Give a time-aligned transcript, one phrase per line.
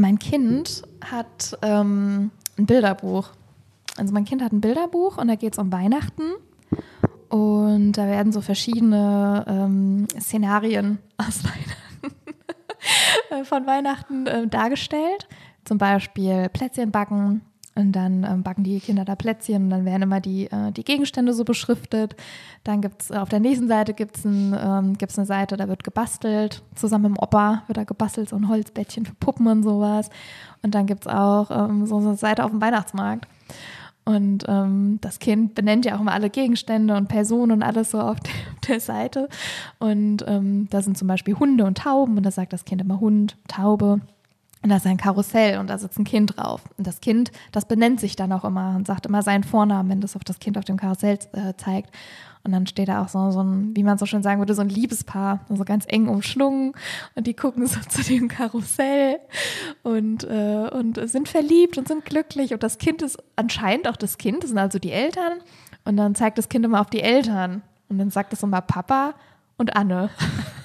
[0.00, 3.30] mein Kind hat ähm, ein Bilderbuch.
[3.96, 6.22] Also mein Kind hat ein Bilderbuch und da geht es um Weihnachten.
[7.28, 12.16] Und da werden so verschiedene ähm, Szenarien aus Weihnachten,
[13.30, 15.28] äh, von Weihnachten äh, dargestellt.
[15.64, 17.42] Zum Beispiel Plätzchen backen,
[17.80, 20.84] und dann ähm, backen die Kinder da Plätzchen und dann werden immer die, äh, die
[20.84, 22.16] Gegenstände so beschriftet.
[22.64, 26.62] Dann gibt es auf der nächsten Seite gibt's ein, ähm, eine Seite, da wird gebastelt.
[26.74, 30.10] Zusammen mit dem Opa wird da gebastelt, so ein Holzbettchen für Puppen und sowas.
[30.62, 33.26] Und dann gibt es auch ähm, so eine Seite auf dem Weihnachtsmarkt.
[34.04, 38.00] Und ähm, das Kind benennt ja auch immer alle Gegenstände und Personen und alles so
[38.00, 39.28] auf der, auf der Seite.
[39.78, 43.00] Und ähm, da sind zum Beispiel Hunde und Tauben und da sagt das Kind immer
[43.00, 44.00] Hund, Taube.
[44.62, 46.62] Und da ist ein Karussell und da sitzt ein Kind drauf.
[46.76, 50.00] Und das Kind, das benennt sich dann auch immer und sagt immer seinen Vornamen, wenn
[50.02, 51.90] das auf das Kind auf dem Karussell äh, zeigt.
[52.42, 54.62] Und dann steht da auch so, so ein, wie man so schön sagen würde, so
[54.62, 56.72] ein Liebespaar, so ganz eng umschlungen.
[57.14, 59.18] Und die gucken so zu dem Karussell
[59.82, 62.52] und, äh, und sind verliebt und sind glücklich.
[62.52, 65.40] Und das Kind ist anscheinend auch das Kind, das sind also die Eltern.
[65.84, 67.62] Und dann zeigt das Kind immer auf die Eltern.
[67.88, 69.14] Und dann sagt es immer Papa
[69.56, 70.10] und Anne.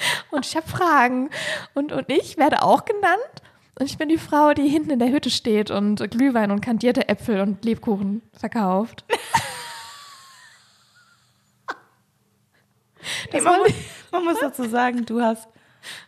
[0.30, 1.30] Und ich habe Fragen.
[1.74, 3.42] Und, und ich werde auch genannt.
[3.78, 7.08] Und ich bin die Frau, die hinten in der Hütte steht und Glühwein und kandierte
[7.08, 9.04] Äpfel und Lebkuchen verkauft.
[13.32, 13.72] Das man, muss,
[14.10, 15.48] man muss dazu sagen, du hast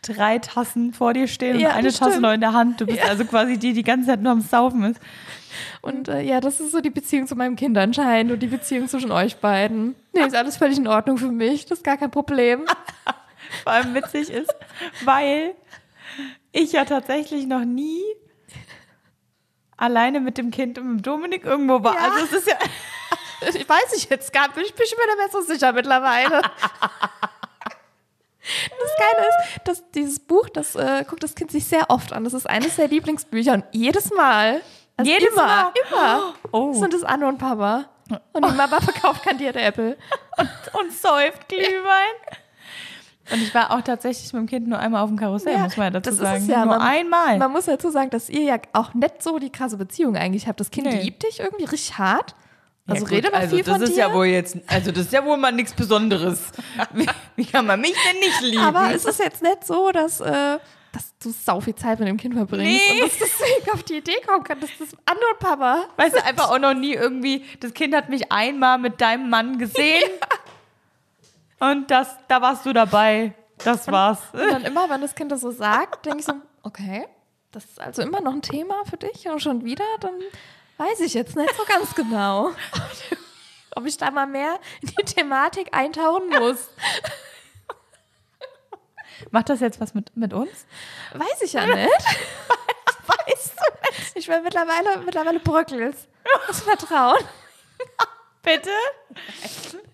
[0.01, 2.81] drei Tassen vor dir stehen ja, und eine Tasse noch in der Hand.
[2.81, 3.05] Du bist ja.
[3.05, 5.01] also quasi die, die die ganze Zeit nur am Saufen ist.
[5.81, 8.87] Und äh, ja, das ist so die Beziehung zu meinem Kind anscheinend und die Beziehung
[8.87, 9.95] zwischen euch beiden.
[10.13, 11.65] Nee, ist alles völlig in Ordnung für mich.
[11.65, 12.65] Das ist gar kein Problem.
[13.63, 14.53] vor allem witzig ist,
[15.03, 15.55] weil
[16.51, 18.01] ich ja tatsächlich noch nie
[19.77, 21.95] alleine mit dem Kind und mit Dominik irgendwo war.
[21.95, 22.11] Ja.
[22.11, 22.57] Also es ist ja.
[23.55, 26.41] Ich weiß ich jetzt gar nicht, ich bin mir da so sicher mittlerweile.
[28.43, 32.23] Das Geile ist, dass dieses Buch, das äh, guckt das Kind sich sehr oft an.
[32.23, 34.61] Das ist eines der Lieblingsbücher und jedes Mal,
[34.97, 36.73] also jedes immer, Mal, immer, oh.
[36.73, 37.85] sind es Anne und Papa.
[38.33, 39.97] Und die Mama verkauft kandierte Äpfel.
[40.37, 42.15] Und, und säuft Glühwein.
[43.31, 45.77] Und ich war auch tatsächlich mit dem Kind nur einmal auf dem Karussell, ja, muss
[45.77, 46.45] man ja dazu sagen.
[46.47, 47.37] Ja, nur man, einmal.
[47.37, 50.59] Man muss dazu sagen, dass ihr ja auch nicht so die krasse Beziehung eigentlich habt.
[50.59, 51.01] Das Kind nee.
[51.01, 52.35] liebt dich irgendwie richtig hart.
[52.87, 53.99] Also ja, rede mal also viel das von ist dir.
[53.99, 56.51] ja wohl jetzt, also das ist ja wohl mal nichts Besonderes.
[56.93, 58.63] Wie, wie, kann man mich denn nicht lieben?
[58.63, 60.57] Aber es ist jetzt nicht so, dass, äh,
[60.91, 63.01] dass du sau viel Zeit mit dem Kind verbringst nee.
[63.01, 65.85] und dass deswegen auf die Idee kommen kann, dass das andere Papa.
[65.97, 69.57] Weißt du, einfach auch noch nie irgendwie, das Kind hat mich einmal mit deinem Mann
[69.57, 70.03] gesehen.
[70.21, 70.27] Ja.
[71.61, 73.35] Und das, da warst du dabei.
[73.59, 74.19] Das war's.
[74.33, 76.33] Und, dann immer, wenn das Kind das so sagt, denke ich so,
[76.63, 77.07] okay,
[77.51, 80.15] das ist also immer noch ein Thema für dich und schon wieder, dann
[80.77, 82.49] weiß ich jetzt nicht so ganz genau,
[83.75, 86.69] ob ich da mal mehr in die Thematik eintauchen muss.
[89.29, 90.65] Macht das jetzt was mit, mit uns?
[91.13, 91.77] Weiß ich ja nicht.
[93.05, 94.15] weißt du nicht?
[94.15, 96.07] Ich will mittlerweile, mittlerweile bröckels.
[96.47, 97.23] Das Vertrauen.
[98.41, 98.71] Bitte?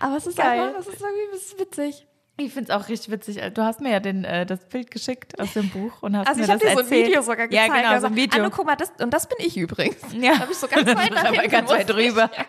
[0.00, 0.62] Aber es ist Geil.
[0.62, 2.06] einfach, es ist irgendwie es ist witzig.
[2.38, 3.40] Ich finde es auch richtig witzig.
[3.54, 6.40] Du hast mir ja den, äh, das Bild geschickt aus dem Buch und hast also
[6.40, 6.78] mir das erzählt.
[6.78, 7.68] Also ich habe dir so ein Video sogar gezeigt.
[7.68, 8.42] Ja, genau, also, so ein Video.
[8.42, 9.96] Anno, guck mal, das, und das bin ich übrigens.
[10.12, 10.38] Ja.
[10.38, 12.30] habe ich so ganz weit nach hinten ganz weit drüber.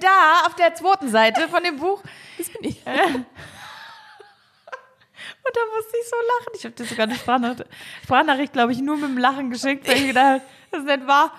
[0.00, 2.02] Da, auf der zweiten Seite von dem Buch.
[2.36, 2.78] Das bin ich.
[2.78, 2.96] und da
[5.76, 6.54] musste ich so lachen.
[6.54, 7.70] Ich habe dir sogar eine Sprachnachricht,
[8.02, 10.42] Sprachnachricht glaube ich, nur mit dem Lachen geschickt, weil ich gedacht
[10.74, 11.32] das ist nicht wahr.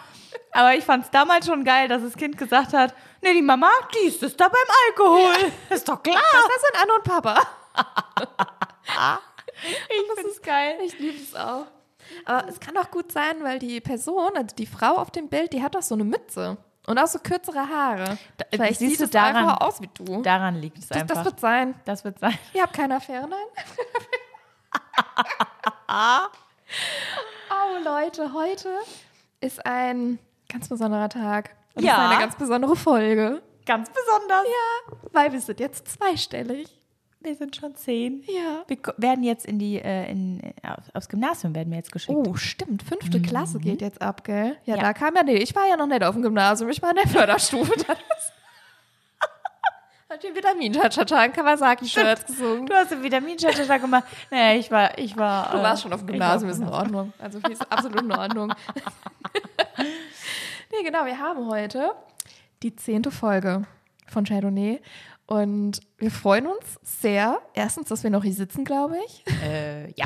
[0.51, 2.93] Aber ich fand es damals schon geil, dass das Kind gesagt hat,
[3.25, 5.51] nee, die Mama, die ist das da beim Alkohol.
[5.69, 5.75] Ja.
[5.75, 6.21] Ist doch klar.
[6.31, 7.41] Das sind Anne und Papa.
[9.89, 10.77] ich finde es geil.
[10.85, 11.65] Ich liebe es auch.
[12.25, 15.53] Aber es kann auch gut sein, weil die Person, also die Frau auf dem Bild,
[15.53, 16.57] die hat doch so eine Mütze.
[16.87, 18.19] Und auch so kürzere Haare.
[18.37, 20.21] Da, Vielleicht siehst du daran, einfach aus wie du.
[20.21, 21.15] Daran liegt es das, einfach.
[21.15, 21.73] Das wird sein.
[21.85, 22.37] Das wird sein.
[22.53, 23.39] Ihr habt keine Affäre, nein?
[27.49, 28.69] oh, Leute, heute
[29.41, 31.55] ist ein ganz besonderer Tag.
[31.75, 31.93] Und ja.
[31.93, 33.41] ist eine ganz besondere Folge.
[33.65, 34.45] Ganz besonders.
[34.45, 36.69] Ja, weil wir sind jetzt zweistellig.
[37.19, 38.23] Wir sind schon zehn.
[38.27, 38.63] Ja.
[38.67, 40.51] Wir werden jetzt in die, äh, in, äh,
[40.93, 42.15] aufs Gymnasium werden wir jetzt geschickt.
[42.15, 42.83] Oh, stimmt.
[42.83, 43.23] Fünfte mhm.
[43.23, 44.55] Klasse geht jetzt ab, gell?
[44.65, 46.81] Ja, ja, da kam ja, nee, ich war ja noch nicht auf dem Gymnasium, ich
[46.83, 47.73] war in der Förderstufe.
[50.09, 52.67] Hat den Vitamin-Cha-Cha-Cha in Kawasaki-Shirts gesungen.
[52.67, 54.03] Du hast den Vitamin-Cha-Cha-Cha gemacht.
[54.29, 55.51] Naja, ich war, ich war.
[55.51, 57.11] Du warst schon auf dem Gymnasium, ist in Ordnung.
[57.17, 58.53] Also, ist absolut in Ordnung.
[60.77, 61.91] nee, genau, wir haben heute
[62.63, 63.65] die zehnte Folge
[64.07, 64.81] von Chardonnay.
[65.27, 67.41] Und wir freuen uns sehr.
[67.53, 69.23] Erstens, dass wir noch hier sitzen, glaube ich.
[69.43, 70.05] Äh, ja.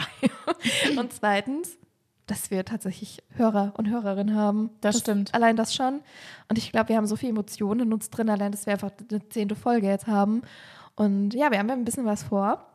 [0.97, 1.77] und zweitens,
[2.25, 4.69] dass wir tatsächlich Hörer und Hörerinnen haben.
[4.79, 5.33] Das, das stimmt.
[5.33, 6.01] Allein das schon.
[6.47, 8.91] Und ich glaube, wir haben so viele Emotionen in uns drin, allein, dass wir einfach
[9.09, 10.43] eine zehnte Folge jetzt haben.
[10.95, 12.65] Und ja, wir haben ja ein bisschen was vor.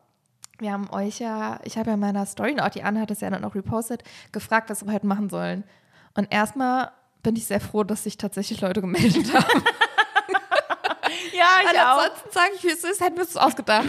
[0.59, 3.11] wir haben euch ja, ich habe ja in meiner Story, und auch die Anne hat
[3.11, 5.63] es ja dann auch repostet, gefragt, was wir heute machen sollen.
[6.13, 6.91] Und erstmal
[7.25, 9.63] bin ich sehr froh, dass sich tatsächlich Leute gemeldet haben.
[11.33, 13.85] Ja, Weil ansonsten sage ich, wie es ist, hätten wir es ausgedacht.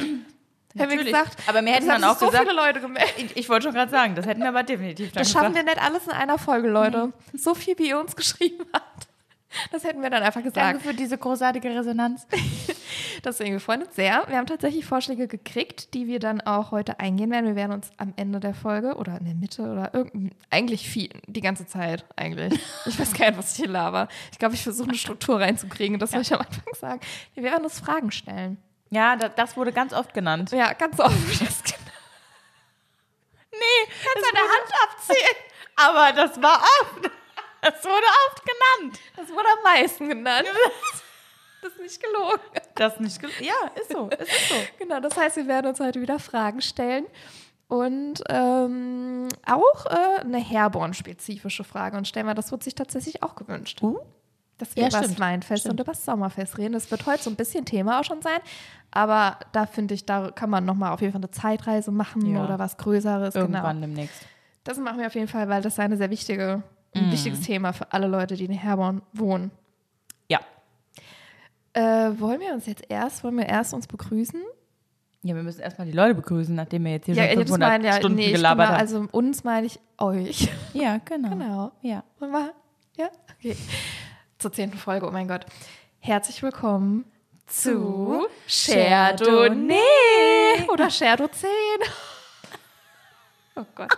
[0.76, 3.14] Hätten wir gesagt, Aber mir hätten dann auch so gesagt- viele Leute gemeldet.
[3.18, 5.62] Ich, ich wollte schon gerade sagen, das hätten wir aber definitiv dann Das schaffen wir
[5.62, 7.12] nicht alles in einer Folge, Leute.
[7.34, 9.06] So viel, wie ihr uns geschrieben habt.
[9.70, 10.82] Das hätten wir dann einfach Danke gesagt.
[10.82, 12.26] für diese großartige Resonanz.
[13.24, 14.24] Deswegen, wir freuen uns sehr.
[14.28, 17.46] Wir haben tatsächlich Vorschläge gekriegt, die wir dann auch heute eingehen werden.
[17.46, 21.10] Wir werden uns am Ende der Folge oder in der Mitte oder irgend, eigentlich viel,
[21.26, 22.60] die ganze Zeit eigentlich.
[22.86, 24.08] Ich weiß gar nicht, was ich hier laber.
[24.30, 25.98] Ich glaube, ich versuche eine Struktur reinzukriegen.
[25.98, 27.00] Das soll ich am Anfang sagen.
[27.34, 28.58] Wir werden uns Fragen stellen.
[28.90, 30.52] Ja, da, das wurde ganz oft genannt.
[30.52, 31.40] Ja, ganz oft.
[31.40, 31.62] Das
[33.58, 35.36] Nee, kannst an der Hand abzählen.
[35.76, 37.10] Aber das war oft.
[37.62, 39.00] Das wurde oft genannt.
[39.16, 40.46] Das wurde am meisten genannt.
[41.66, 42.40] Das ist nicht gelogen.
[42.76, 44.08] Das nicht ge Ja, ist so.
[44.18, 44.54] Es ist so.
[44.78, 47.06] Genau, das heißt, wir werden uns heute wieder Fragen stellen.
[47.68, 53.34] Und ähm, auch äh, eine Herborn-spezifische Frage und stellen wir, das wird sich tatsächlich auch
[53.34, 53.80] gewünscht.
[54.58, 55.18] Dass wir Ja, über das.
[55.18, 55.72] Weinfest Stimmt.
[55.72, 56.74] und über das Sommerfest reden.
[56.74, 58.38] Das wird heute so ein bisschen Thema auch schon sein.
[58.92, 62.44] Aber da finde ich, da kann man nochmal auf jeden Fall eine Zeitreise machen Ja.
[62.44, 63.34] oder was Größeres.
[63.34, 63.86] Irgendwann Genau.
[63.86, 64.22] demnächst.
[64.64, 66.62] Das machen wir auf jeden Fall, weil das ist eine sehr wichtige,
[66.94, 69.50] ein wichtiges Thema für alle Leute, die in Herborn wohnen.
[71.76, 74.42] Äh, wollen wir uns jetzt erst, wollen wir erst uns begrüßen?
[75.20, 77.68] Ja, wir müssen erstmal die Leute begrüßen, nachdem wir jetzt hier Ja, schon jetzt 500
[77.68, 78.76] meine ja, Stunden nee, gelabert haben.
[78.76, 80.48] also uns meine ich euch.
[80.72, 81.28] Ja, genau.
[81.28, 81.72] Genau.
[81.82, 82.02] Ja.
[82.18, 82.54] Wollen wir?
[82.96, 83.10] Ja?
[83.38, 83.54] Okay.
[84.38, 85.44] Zur zehnten Folge, oh mein Gott.
[85.98, 87.04] Herzlich willkommen
[87.46, 89.76] zu Chardonnay
[90.72, 91.48] oder Chardonnay 10.
[93.56, 93.90] Oh Gott.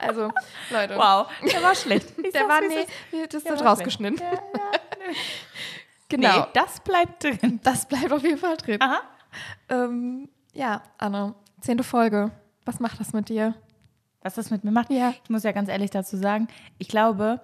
[0.00, 0.32] Also,
[0.70, 0.96] Leute.
[0.96, 2.08] Wow, der war schlecht.
[2.24, 2.86] Ich Der war, nee,
[3.28, 4.18] das Der wird rausgeschnitten.
[4.18, 4.40] Ja, ja.
[6.10, 6.40] Genau.
[6.40, 7.60] Nee, das bleibt drin.
[7.62, 8.80] Das bleibt auf jeden Fall drin.
[8.82, 9.00] Aha.
[9.68, 12.30] Ähm, ja, Anne, zehnte Folge.
[12.64, 13.54] Was macht das mit dir?
[14.22, 14.90] Was das mit mir macht.
[14.90, 15.14] Ja.
[15.24, 16.48] Ich muss ja ganz ehrlich dazu sagen,
[16.78, 17.40] ich glaube,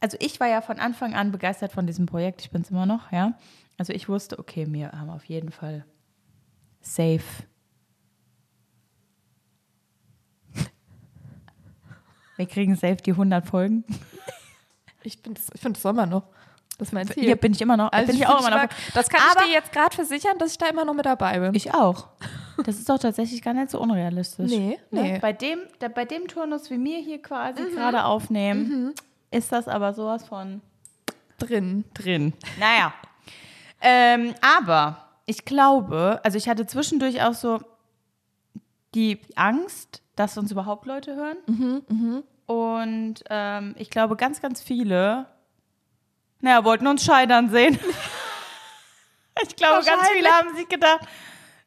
[0.00, 2.40] also ich war ja von Anfang an begeistert von diesem Projekt.
[2.42, 3.34] Ich bin es immer noch, ja.
[3.78, 5.84] Also ich wusste, okay, wir haben auf jeden Fall
[6.80, 7.22] safe.
[12.36, 13.84] Wir kriegen safe die 100 Folgen.
[15.02, 16.24] Ich, bin das- ich finde, das soll man noch.
[16.78, 17.22] Das ist mein Ziel.
[17.24, 17.92] Hier bin ich immer noch.
[17.92, 18.68] Also bin ich auch immer noch.
[18.94, 21.38] Das kann Aber- ich dir jetzt gerade versichern, dass ich da immer noch mit dabei
[21.40, 21.54] bin.
[21.54, 22.08] Ich auch.
[22.64, 24.48] Das ist doch tatsächlich gar nicht so unrealistisch.
[24.48, 25.02] Nee, Ne?
[25.02, 25.18] nee.
[25.18, 28.94] Bei, dem, der, bei dem Turnus, wie wir hier quasi gerade aufnehmen,
[29.32, 30.60] ist das aber sowas von
[31.40, 31.82] drin.
[31.94, 32.32] drin.
[32.60, 32.94] Naja.
[33.80, 37.60] ähm, aber ich glaube, also ich hatte zwischendurch auch so
[38.94, 42.22] die Angst, dass uns überhaupt Leute hören.
[42.46, 45.26] Und ähm, ich glaube, ganz, ganz viele,
[46.44, 47.78] naja, wollten uns scheitern sehen.
[49.42, 51.00] ich glaube, ganz viele haben sich gedacht,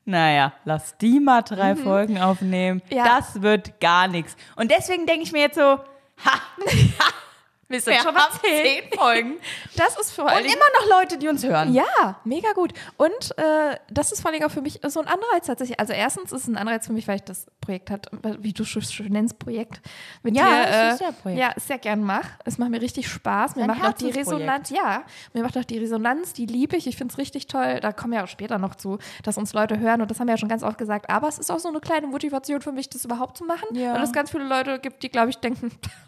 [0.05, 2.81] naja, lass die mal drei Folgen aufnehmen.
[2.89, 3.03] Ja.
[3.03, 4.37] Das wird gar nichts.
[4.55, 6.41] Und deswegen denke ich mir jetzt so, ha,
[7.69, 8.63] Wir wir schon bei zehn.
[8.89, 9.33] zehn Folgen.
[9.75, 10.47] Das ist vor Und immer
[10.79, 11.73] noch Leute, die uns hören.
[11.73, 12.73] Ja, mega gut.
[12.95, 15.77] Und äh, das ist vor allem auch für mich so ein Anreiz tatsächlich.
[15.79, 18.07] Also erstens ist es ein Anreiz für mich, weil ich das Projekt hat,
[18.39, 19.81] wie du schon nennst, Projekt
[20.23, 20.69] mit Ja, dir.
[20.71, 21.39] äh, ist ja Projekt.
[21.41, 22.25] Ja, sehr gern mach.
[22.45, 23.57] Es macht mir richtig Spaß.
[23.57, 24.11] Mir macht auch die.
[24.11, 25.03] Resonanz, ja,
[25.33, 26.87] mir macht auch die Resonanz, die liebe ich.
[26.87, 27.79] Ich finde es richtig toll.
[27.81, 30.33] Da kommen wir auch später noch zu, dass uns Leute hören und das haben wir
[30.33, 31.09] ja schon ganz oft gesagt.
[31.09, 33.93] Aber es ist auch so eine kleine Motivation für mich, das überhaupt zu machen, Ja.
[33.93, 35.71] weil es ganz viele Leute gibt, die, glaube ich, denken,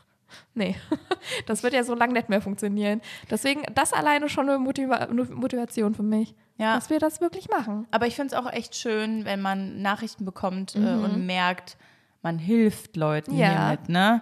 [0.54, 0.76] Nee,
[1.48, 3.02] das wird ja so lange nicht mehr funktionieren.
[3.30, 6.76] Deswegen, das alleine schon eine, Motiva Motivation für mich, Ja.
[6.76, 7.88] dass wir das wirklich machen.
[7.92, 11.04] Aber ich finde es auch echt schön, wenn man Nachrichten bekommt äh, Mhm.
[11.04, 11.78] und merkt,
[12.22, 13.48] man hilft Leuten Ja.
[13.70, 14.22] hiermit, ne?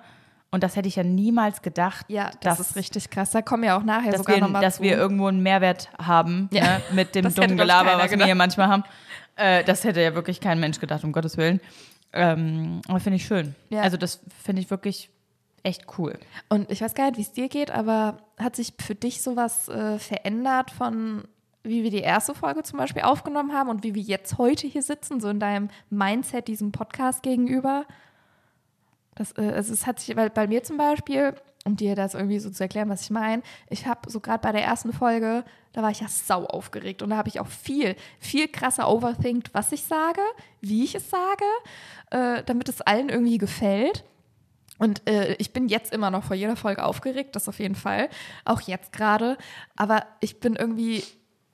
[0.49, 3.31] Und das hätte ich ja niemals gedacht, Ja, das dass, ist richtig krass.
[3.31, 4.83] Da kommen wir auch nachher dass, sogar wir, nochmal dass zu.
[4.83, 6.63] wir irgendwo einen Mehrwert haben Ja.
[6.63, 6.81] ne?
[6.93, 8.25] mit dem Das dummen Gelaber, was wir gedacht.
[8.27, 8.83] hier manchmal haben.
[9.35, 11.59] Äh, das hätte ja wirklich kein Mensch gedacht, um Gottes Willen.
[12.13, 13.55] Ähm, aber finde ich schön.
[13.69, 13.81] Ja.
[13.81, 15.09] Also das finde ich wirklich
[15.63, 16.17] echt cool.
[16.49, 19.67] Und ich weiß gar nicht, wie es dir geht, aber hat sich für dich sowas
[19.69, 21.23] äh, verändert von
[21.67, 24.81] wie wir die erste Folge zum Beispiel aufgenommen haben und wie wir jetzt heute hier
[24.81, 27.85] sitzen, so in deinem Mindset diesem Podcast gegenüber?
[29.15, 31.33] Das, äh, also es hat sich, weil bei mir zum Beispiel,
[31.65, 34.51] um dir das irgendwie so zu erklären, was ich meine, ich habe so gerade bei
[34.53, 37.95] der ersten Folge, da war ich ja sau aufgeregt und da habe ich auch viel,
[38.19, 40.21] viel krasser overthinkt, was ich sage,
[40.61, 41.45] wie ich es sage,
[42.11, 44.05] äh, damit es allen irgendwie gefällt.
[44.77, 48.09] Und äh, ich bin jetzt immer noch vor jeder Folge aufgeregt, das auf jeden Fall.
[48.45, 49.37] Auch jetzt gerade.
[49.75, 51.03] Aber ich bin irgendwie,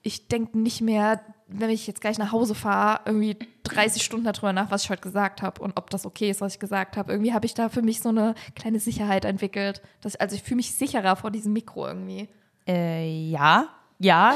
[0.02, 4.54] ich denke nicht mehr, wenn ich jetzt gleich nach Hause fahre, irgendwie 30 Stunden darüber
[4.54, 7.12] nach, was ich heute gesagt habe und ob das okay ist, was ich gesagt habe.
[7.12, 9.82] Irgendwie habe ich da für mich so eine kleine Sicherheit entwickelt.
[10.02, 12.28] Dass also ich fühle mich sicherer vor diesem Mikro irgendwie.
[12.68, 13.68] Äh, ja,
[14.00, 14.36] ja,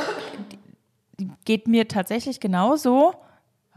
[1.46, 3.13] geht mir tatsächlich genauso.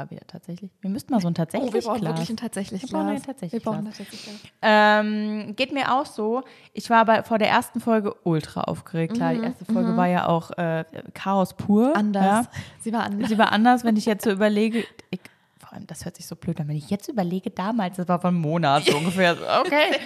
[0.01, 0.71] War wieder tatsächlich.
[0.81, 2.13] Wir müssten mal so ein tatsächlich Oh, wir brauchen Glas.
[2.13, 4.53] wirklich ein tatsächlich Wir brauchen ein tatsächlich Wir brauchen tatsächlich.
[4.63, 6.43] Ähm, geht mir auch so.
[6.73, 9.15] Ich war bei, vor der ersten Folge ultra aufgeregt.
[9.15, 11.95] Klar, die erste Folge war ja auch äh, Chaos pur.
[11.97, 12.47] Anders.
[12.47, 12.51] Ja.
[12.81, 13.29] Sie war anders.
[13.29, 14.85] Sie war anders, wenn ich jetzt so überlege.
[15.11, 15.21] Ich,
[15.59, 16.69] vor allem, das hört sich so blöd an.
[16.69, 19.37] Wenn ich jetzt überlege, damals, das war vor einem Monat so ungefähr.
[19.61, 19.99] Okay.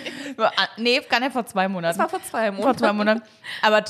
[0.78, 1.96] nee, gar nicht vor zwei Monaten.
[1.96, 2.62] Das war vor zwei Monaten.
[2.64, 3.22] Vor zwei Monaten.
[3.62, 3.84] Aber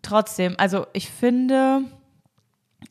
[0.00, 1.82] trotzdem, also ich finde,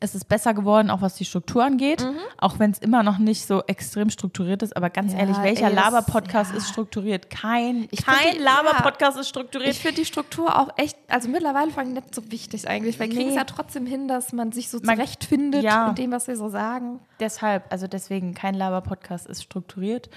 [0.00, 2.02] es ist besser geworden, auch was die Struktur angeht.
[2.02, 2.16] Mhm.
[2.38, 4.76] Auch wenn es immer noch nicht so extrem strukturiert ist.
[4.76, 6.58] Aber ganz Ja, ehrlich, welcher Laber-Podcast ja.
[6.58, 7.30] ist strukturiert?
[7.30, 9.70] Kein, Ich kein Laber-Podcast ist strukturiert.
[9.70, 12.98] Ich finde die Struktur auch echt, also mittlerweile vor allem nicht so wichtig eigentlich.
[12.98, 13.36] Wir kriegen es Nee.
[13.36, 15.88] ja trotzdem hin, dass man sich so Man- zurechtfindet ja.
[15.88, 17.00] in dem, was wir so sagen.
[17.20, 20.10] Deshalb, also deswegen, kein Laber-Podcast ist strukturiert.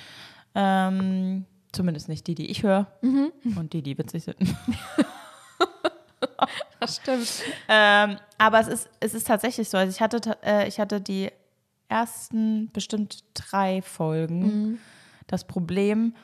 [0.55, 2.87] Ähm, zumindest nicht die, die ich höre.
[3.01, 3.31] Mhm.
[3.55, 4.37] Und die, die witzig sind.
[6.79, 7.27] Das stimmt.
[7.67, 9.77] ähm, aber es ist, es ist tatsächlich so.
[9.77, 11.31] Also ich hatte, äh, ich hatte die
[11.89, 14.79] ersten bestimmt drei Folgen Mhm.
[15.27, 16.15] das Problem,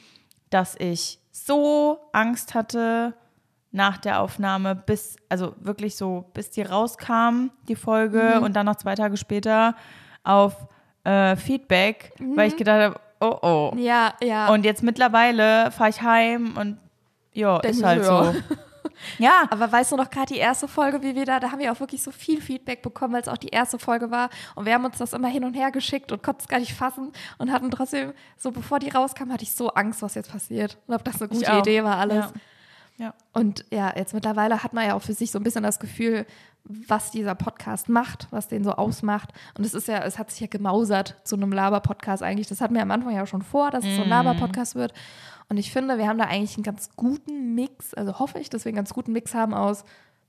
[0.50, 3.14] dass ich so Angst hatte
[3.72, 8.44] nach der Aufnahme, bis, also wirklich so, bis die rauskam, die Folge, Mhm.
[8.44, 9.76] und dann noch zwei Tage später
[10.24, 10.56] auf
[11.06, 12.40] äh, Feedback, weil Mhm.
[12.54, 13.74] ich gedacht habe, oh oh.
[13.78, 14.50] Ja, ja.
[14.54, 16.78] Und jetzt mittlerweile fahre ich heim und
[17.34, 18.36] ja, ist halt so,
[19.18, 19.44] ja.
[19.50, 21.80] Aber weißt du noch gerade die erste Folge, wie wir da, da haben wir auch
[21.80, 24.30] wirklich so viel Feedback bekommen, weil es auch die erste Folge war.
[24.56, 26.74] Und wir haben uns das immer hin und her geschickt und konnten es gar nicht
[26.74, 30.78] fassen und hatten trotzdem, so bevor die rauskam, hatte ich so Angst, was jetzt passiert.
[30.88, 31.52] Und ob das eine gute.
[31.52, 32.26] Idee war, alles.
[32.26, 32.34] Ja.
[32.98, 33.14] Ja.
[33.34, 36.26] Und ja, jetzt mittlerweile hat man ja auch für sich so ein bisschen das Gefühl,
[36.66, 39.34] was dieser Podcast macht, was den so ausmacht.
[39.58, 42.48] Und es ist ja, es hat sich ja gemausert zu einem Laber-Podcast eigentlich.
[42.48, 44.94] Das hatten wir am Anfang ja schon vor, dass es so ein Laber-Podcast wird.
[45.50, 48.66] Und ich finde, wir haben da eigentlich einen ganz guten Mix, also hoffe ich, dass
[48.66, 49.84] wir einen ganz guten Mix haben aus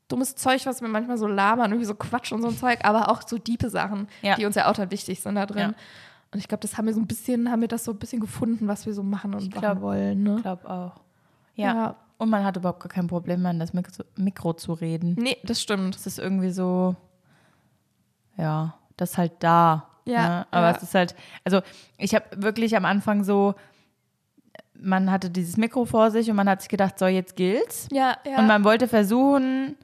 [0.08, 3.08] dummes Zeug, was wir manchmal so labern, irgendwie so Quatsch und so ein Zeug, aber
[3.08, 4.34] auch so diepe Sachen, Ja.
[4.36, 5.70] die uns ja auch dann wichtig sind da drin.
[5.70, 5.74] Ja.
[6.32, 8.20] Und ich glaube, das haben wir so ein bisschen, haben wir das so ein bisschen
[8.20, 10.22] gefunden, was wir so machen und glaub- machen wollen.
[10.22, 10.34] Ne?
[10.36, 11.00] Ich glaube auch.
[11.54, 11.74] Ja.
[11.74, 11.96] Ja.
[12.18, 15.14] Und man hat überhaupt gar kein Problem mehr, in das Mikro, Mikro zu reden.
[15.18, 15.96] Nee, das stimmt.
[15.96, 16.96] Es ist irgendwie so,
[18.36, 19.88] ja, das ist halt da.
[20.06, 20.46] Ja, Ne?
[20.50, 21.62] Aber es ist halt, also
[21.96, 23.54] ich habe wirklich am Anfang so,
[24.80, 27.88] man hatte dieses Mikro vor sich und man hat sich gedacht, so jetzt gilt's.
[27.92, 28.38] Ja, ja.
[28.38, 29.76] Und man wollte versuchen,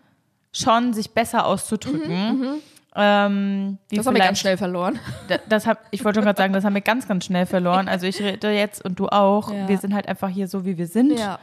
[0.52, 2.60] schon sich besser auszudrücken.
[2.96, 4.98] Ähm, wie Mhm, das haben wir ganz schnell verloren.
[5.28, 7.88] Da- Das hab, ich wollte schon gerade sagen, das haben wir ganz, ganz schnell verloren.
[7.88, 9.52] Also ich rede jetzt und du auch.
[9.52, 9.68] Ja.
[9.68, 11.16] Wir sind halt einfach hier so, wie wir sind.
[11.18, 11.38] Ja.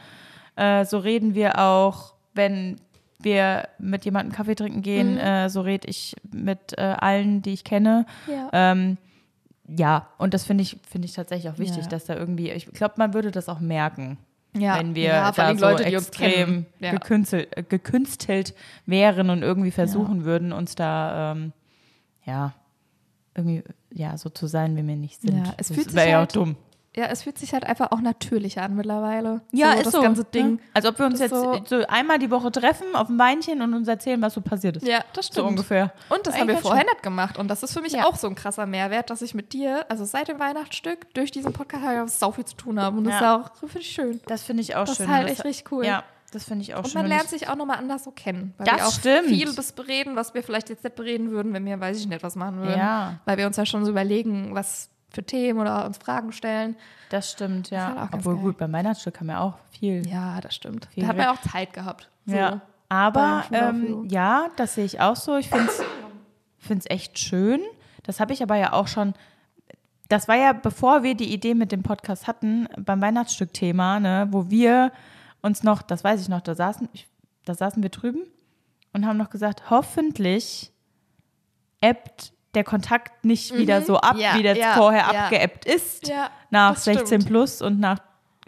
[0.56, 2.76] Äh, so reden wir auch, wenn
[3.18, 5.12] wir mit jemandem Kaffee trinken gehen.
[5.14, 5.18] Mhm.
[5.20, 8.04] Äh, so rede ich mit äh, allen, die ich kenne.
[8.26, 8.50] Ja.
[8.52, 8.98] Ähm,
[9.68, 11.88] ja, und das finde ich, finde ich tatsächlich auch wichtig, Ja.
[11.88, 14.16] dass da irgendwie, ich glaube, man würde das auch merken,
[14.56, 14.78] Ja.
[14.78, 18.54] wenn wir ja, da so Leute, extrem gekünstelt, äh, gekünstelt
[18.86, 21.52] wären und irgendwie versuchen würden, uns da, ähm,
[22.24, 22.54] ja,
[23.34, 25.36] irgendwie, ja, so zu sein, wie wir nicht sind.
[25.46, 26.56] Ja, es das fühlt sich ja auch halt- dumm.
[26.98, 29.40] Ja, es fühlt sich halt einfach auch natürlicher an mittlerweile.
[29.52, 30.00] Ja, so, ist das so.
[30.02, 30.52] ganze Ding.
[30.54, 30.58] Ne?
[30.74, 33.62] Als ob wir uns Das jetzt so- so, einmal die Woche treffen auf ein Weinchen
[33.62, 34.86] und uns erzählen, was so passiert ist.
[34.86, 35.48] Ja, das So stimmt.
[35.48, 35.92] ungefähr.
[36.08, 36.90] Und das haben wir vorher schön.
[36.92, 37.38] nicht gemacht.
[37.38, 38.06] Und das ist für mich Ja.
[38.06, 41.52] auch so ein krasser Mehrwert, dass ich mit dir, also seit dem Weihnachtsstück, durch diesen
[41.52, 42.98] Podcast halt sau viel zu tun habe.
[42.98, 43.36] Und das Ja.
[43.36, 44.20] ist auch, so finde ich schön.
[44.26, 45.06] Das finde ich auch Das schön.
[45.06, 45.86] ist halt Das- echt richtig cool.
[45.86, 46.02] Ja,
[46.32, 46.94] das finde ich auch Und schön.
[47.02, 48.54] man Und lernt sich auch nochmal anders so kennen.
[48.58, 49.28] Weil Das wir auch stimmt.
[49.28, 52.22] viel bis bereden, was wir vielleicht jetzt nicht bereden würden, wenn wir, weiß ich nicht,
[52.22, 52.78] was machen würden.
[52.78, 53.20] Ja.
[53.24, 56.76] Weil wir uns ja schon so überlegen, was für Themen oder uns Fragen stellen.
[57.10, 57.94] Das stimmt, ja.
[57.94, 58.42] ganz Obwohl geil.
[58.44, 60.06] gut, beim Weihnachtsstück haben wir auch viel.
[60.06, 60.88] Ja, das stimmt.
[60.96, 62.08] Da hat man ja auch Zeit gehabt.
[62.26, 62.36] So.
[62.36, 62.60] Ja.
[62.88, 65.36] Aber ähm, ja, das sehe ich auch so.
[65.36, 65.70] Ich finde
[66.68, 67.60] es echt schön.
[68.02, 69.14] Das habe ich aber ja auch schon.
[70.08, 74.48] Das war ja, bevor wir die Idee mit dem Podcast hatten, beim Weihnachtsstück-Thema, ne, wo
[74.48, 74.90] wir
[75.42, 77.06] uns noch, das weiß ich noch, da saßen, ich,
[77.44, 78.22] da saßen wir drüben
[78.94, 80.72] und haben noch gesagt, hoffentlich
[81.82, 84.20] ebbt der Kontakt nicht wieder so ab, Mhm.
[84.20, 85.20] Ja, wie der ja, vorher ja.
[85.24, 86.08] abgeebbt ist.
[86.08, 87.26] Ja, nach das 16 stimmt.
[87.26, 87.98] plus und nach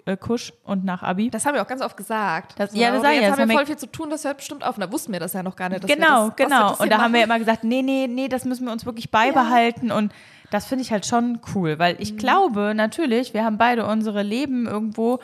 [0.06, 1.28] äh, Kusch und nach Abi.
[1.30, 2.54] Das haben wir auch ganz oft gesagt.
[2.58, 4.24] Das- ja, das aber sag ich jetzt ja, haben wir voll viel zu tun, das
[4.24, 4.76] hört bestimmt auf.
[4.76, 5.86] Und da wussten wir das ja noch gar nicht.
[5.86, 6.74] Genau, das, genau.
[6.78, 7.30] Und da haben wir machen.
[7.30, 9.92] immer gesagt, nee, nee, nee, das müssen wir uns wirklich beibehalten.
[9.92, 10.12] Und
[10.50, 12.00] das finde ich halt schon cool, weil Mhm.
[12.00, 15.20] ich glaube, natürlich, wir haben beide unsere Leben irgendwo.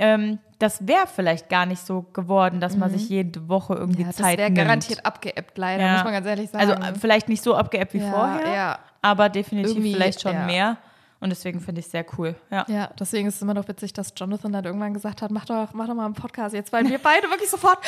[0.00, 4.08] Ähm, das wäre vielleicht gar nicht so geworden, dass man sich jede Woche irgendwie Mhm.
[4.08, 5.92] ja, das Zeit wäre garantiert abgeebbt, leider, Ja.
[5.94, 6.70] muss man ganz ehrlich sagen.
[6.70, 10.76] Also äh, vielleicht nicht so abgeebbt wie Ja, vorher, aber definitiv Irgendwie, vielleicht schon mehr.
[11.22, 12.34] Und deswegen finde ich es sehr cool.
[12.50, 12.64] Ja.
[12.68, 15.68] ja, deswegen ist es immer noch witzig, dass Jonathan dann irgendwann gesagt hat, mach doch,
[15.74, 17.78] mach doch mal einen Podcast jetzt, weil wir beide wirklich sofort,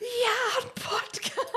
[0.00, 1.52] ja, ein Podcast.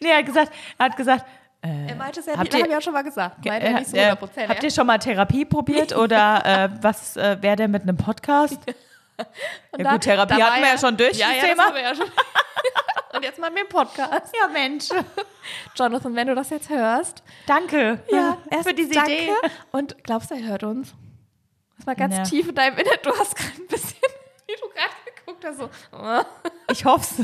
[0.00, 1.26] Nee, er hat gesagt, er hat gesagt,
[1.62, 3.44] Er meinte es ja, Habt das ihr- haben wir ja schon mal gesagt.
[3.44, 4.48] Meinte Äh, er nicht so äh, 100 Prozent.
[4.48, 8.58] Habt ihr schon mal Therapie probiert oder äh, was äh, wäre denn mit einem Podcast?
[9.78, 11.56] ja gut, Therapie hatten wir ja schon durch, ja, das ja, Thema.
[11.56, 12.06] Das haben wir ja schon.
[13.12, 14.32] Und jetzt machen wir einen Podcast.
[14.40, 14.88] Ja, Mensch.
[15.76, 19.12] Jonathan, wenn du das jetzt hörst, Danke ja, erst für diese danke.
[19.12, 19.32] Idee.
[19.72, 20.94] Und glaubst du, er hört uns?
[21.76, 22.22] Das war ganz Ja.
[22.22, 22.98] tief in deinem Inneren.
[23.02, 23.98] Du hast gerade ein bisschen,
[24.46, 25.70] wie du gerade geguckt hast, so.
[26.70, 27.14] Ich hoff's.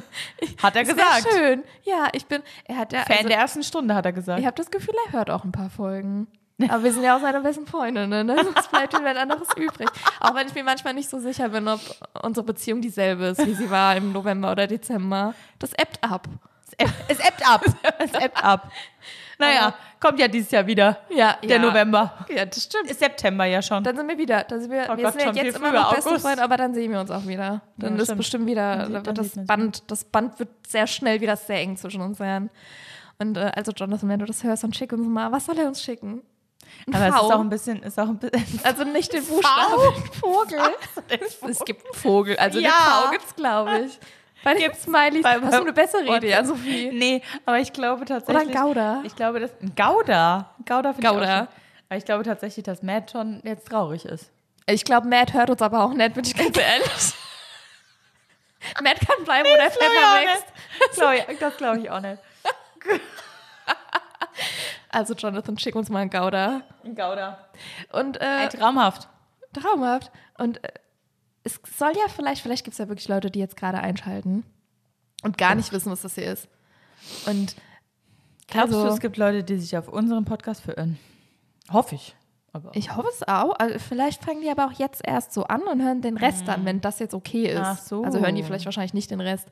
[0.63, 1.29] Hat er Das gesagt.
[1.33, 1.63] schön.
[1.83, 4.41] Ja, ich bin, er hat ja, Fan also, der ersten Stunde, hat er gesagt.
[4.41, 6.27] ich habe das Gefühl, er hört auch ein paar Folgen.
[6.71, 8.37] Aber wir sind ja auch seine besten Freundinnen, ne?
[8.43, 9.89] Sonst bleibt ihm ein anderes übrig.
[10.21, 11.81] Auch wenn ich mir manchmal nicht so sicher bin, ob
[12.23, 15.35] unsere Beziehung dieselbe ist, wie sie war im November oder Dezember.
[15.59, 16.27] Das ebbt ab.
[17.09, 17.63] Es, ebbt ab.
[17.99, 18.71] Es ebbt ab.
[19.39, 20.99] Naja, kommt ja dieses Jahr wieder.
[21.11, 21.59] Ja, Der ja.
[21.59, 22.15] November.
[22.35, 22.91] Ja, das stimmt.
[22.91, 23.85] Ist September ja schon.
[23.85, 24.45] Dann sind wir wieder.
[24.45, 26.19] Dann sind wir, Oh wir Gott, sind ja jetzt immer noch beste.
[26.19, 27.61] Freunde, aber dann sehen wir uns auch wieder.
[27.77, 28.19] Dann Ja, ist stimmt.
[28.19, 32.01] bestimmt wieder, Dann wird das Band, das Band wird sehr schnell wieder sehr eng zwischen
[32.01, 32.49] uns sein.
[33.19, 35.69] Und äh, also Jonathan, wenn du das hörst, dann schick uns mal, was soll er
[35.69, 36.23] uns schicken?
[36.93, 37.27] Aber es V.
[37.27, 38.61] ist auch ein bisschen, ist auch ein bisschen.
[38.65, 40.05] Also nicht den Buchstaben.
[40.21, 40.59] Vogel.
[41.49, 42.37] Es gibt einen Vogel.
[42.37, 42.71] Also Ja.
[42.71, 43.99] den V gibt's, glaube ich.
[44.45, 45.23] Bei den Smileys.
[45.23, 46.91] Bei- Hast du eine bessere bei- Idee, Sophie?
[46.93, 48.57] Nee, aber ich glaube Oder tatsächlich.
[48.57, 49.01] ein Gouda.
[49.05, 49.51] Ich glaube, dass.
[49.61, 50.55] Ein Gouda.
[50.67, 51.49] Gouda finde ich auch schön.
[51.89, 54.31] Aber ich glaube tatsächlich, dass Matt schon jetzt traurig ist.
[54.67, 57.15] Ich glaube, Matt hört uns aber auch nicht, bin ich ganz ehrlich.
[58.83, 61.31] Matt kann bleiben, wo der Pfeffer wächst.
[61.31, 62.21] Ich- Das glaube ich auch nicht.
[64.91, 66.63] Also Jonathan, schick uns mal einen Gouda.
[66.85, 67.39] Ein Gouda.
[67.93, 69.09] Und äh, Ein traumhaft.
[69.53, 70.11] traumhaft.
[70.39, 70.69] Und äh,
[71.45, 74.45] es soll ja vielleicht, vielleicht gibt es ja wirklich Leute, die jetzt gerade einschalten
[75.23, 76.49] und gar nicht wissen, was das hier ist.
[77.27, 77.57] Und
[78.49, 80.99] Glaubst also, du, es gibt Leute, die sich auf unseren Podcast verirren?
[81.73, 82.15] Hoffe ich.
[82.53, 83.59] Aber ich hoffe es auch.
[83.59, 86.65] Also vielleicht fangen die aber auch jetzt erst so an und hören den Rest an,
[86.65, 87.61] wenn das jetzt okay ist.
[87.61, 88.05] Ach so.
[88.05, 89.49] Also hören die vielleicht wahrscheinlich nicht den Rest.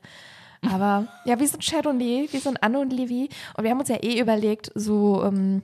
[0.73, 3.29] Aber ja, wir sind Chardonnay, wir sind Anne und Levi.
[3.57, 5.61] Und wir haben uns ja eh überlegt, so ähm,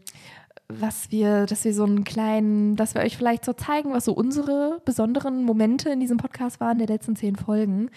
[0.68, 4.14] was wir, dass wir so einen kleinen, dass wir euch vielleicht so zeigen, was so
[4.14, 7.90] unsere besonderen Momente in diesem Podcast waren, der letzten zehn Folgen.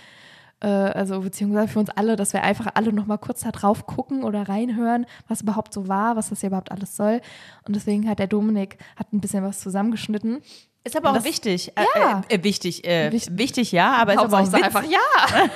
[0.60, 4.24] Äh, also beziehungsweise für uns alle, dass wir einfach alle nochmal kurz da drauf gucken
[4.24, 7.20] oder reinhören, was überhaupt so war, was das hier überhaupt alles soll.
[7.66, 10.40] Und deswegen hat der Dominik hat ein bisschen was zusammengeschnitten.
[10.82, 11.72] Ist aber auch das- wichtig.
[11.96, 12.22] Ja.
[12.28, 13.38] Äh, äh, wichtig, äh, Wichtig.
[13.38, 14.64] wichtig, ja, aber ist aber auch witzig.
[14.64, 14.98] einfach ja.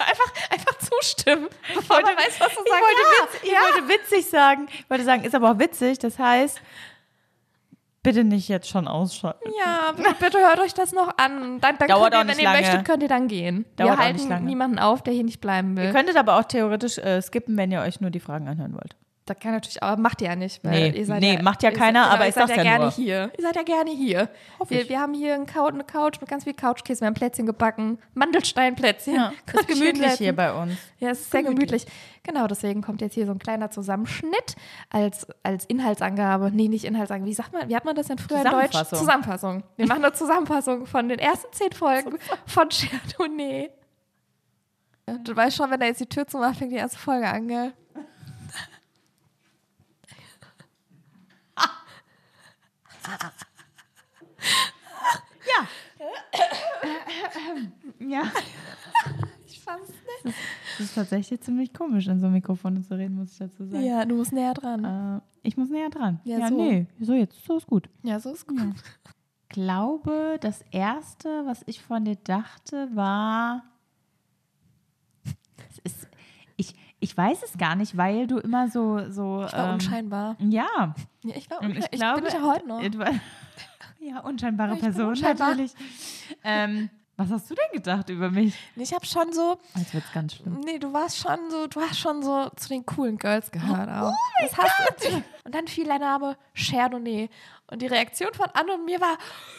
[0.00, 1.48] einfach, einfach zustimmen.
[1.74, 2.82] Bevor man weiß, was du Ich sagst.
[2.82, 4.68] wollte, ja, witz, ich wollte witzig sagen.
[4.78, 5.98] Ich wollte sagen, ist aber auch witzig.
[5.98, 6.60] Das heißt,
[8.02, 9.50] bitte nicht jetzt schon ausschalten.
[9.64, 11.60] ja, bitte, hört euch das noch an.
[11.60, 12.60] Dann, dann Dauert könnt ihr, auch wenn nicht ihr lange.
[12.60, 13.64] möchtet, könnt ihr dann gehen.
[13.76, 15.86] Dauert Wir halten niemanden auf, der hier nicht bleiben will.
[15.86, 18.94] Ihr könntet aber auch theoretisch äh, skippen, wenn ihr euch nur die Fragen anhören wollt.
[19.26, 20.62] Das kann natürlich, aber macht ihr ja nicht.
[20.62, 22.84] Weil Nee, ihr seid nee, macht ja keiner, seid, aber ich sag's ja ja gerne
[22.84, 22.92] nur.
[22.92, 23.32] hier.
[23.36, 24.28] Ihr seid ja gerne hier.
[24.68, 27.00] Wir, wir haben hier einen Couch, eine Couch mit ganz viel Couchkäse.
[27.00, 29.14] Wir haben Plätzchen gebacken, Mandelsteinplätzchen.
[29.16, 30.74] Ja, ist gemütlich hier bei uns.
[31.00, 31.82] Ja, es ist sehr Gemütlich.
[31.86, 32.00] gemütlich.
[32.22, 34.54] Genau, deswegen kommt jetzt hier so ein kleiner Zusammenschnitt
[34.90, 36.52] als, als Inhaltsangabe.
[36.52, 37.28] Nee, nicht Inhaltsangabe.
[37.28, 38.70] Wie sagt man, wie hat man das denn früher in Deutsch?
[38.70, 38.98] Zusammenfassung.
[38.98, 39.62] Zusammenfassung.
[39.76, 43.70] Wir machen eine Zusammenfassung von den ersten zehn Folgen von Chardonnay.
[45.24, 47.72] Du weißt schon, wenn er jetzt die Tür zumacht, fängt die erste Folge an, gell?
[57.98, 58.24] Ja.
[59.46, 59.88] Ich fand's
[60.24, 60.36] nicht.
[60.78, 63.84] Das ist tatsächlich ziemlich komisch, in so einem Mikrofon zu reden, muss ich dazu sagen.
[63.84, 64.84] Ja, du musst näher dran.
[64.84, 66.20] Äh, ich muss näher dran.
[66.24, 66.56] Ja, so.
[66.56, 66.86] nee.
[67.00, 67.88] So, jetzt so ist gut.
[68.02, 68.58] Ja, so ist gut.
[69.48, 73.64] glaube, das erste, was ich von dir dachte, war.
[75.70, 76.08] Es ist,
[77.00, 79.10] ich, ich weiß es gar nicht, weil du immer so.
[79.10, 80.36] so Ich war ähm, unscheinbar.
[80.40, 80.94] Ja.
[81.22, 81.88] Ja, ich war unscheinbar.
[81.92, 82.82] ich glaube, bin ich ja heute noch.
[83.98, 85.48] Ja, unscheinbare Ich Person unscheinbar.
[85.50, 85.74] natürlich.
[86.44, 88.54] Ähm, was hast du denn gedacht über mich?
[88.76, 90.60] Ich habe schon so, Jetzt wird's ganz schlimm.
[90.64, 94.12] nee, du warst schon so, du hast schon so zu den coolen Girls gehört auch.
[94.12, 95.22] Oh das hast du.
[95.44, 97.30] Und dann fiel der Name Chardonnay.
[97.68, 99.16] Und die Reaktion von Anne und mir war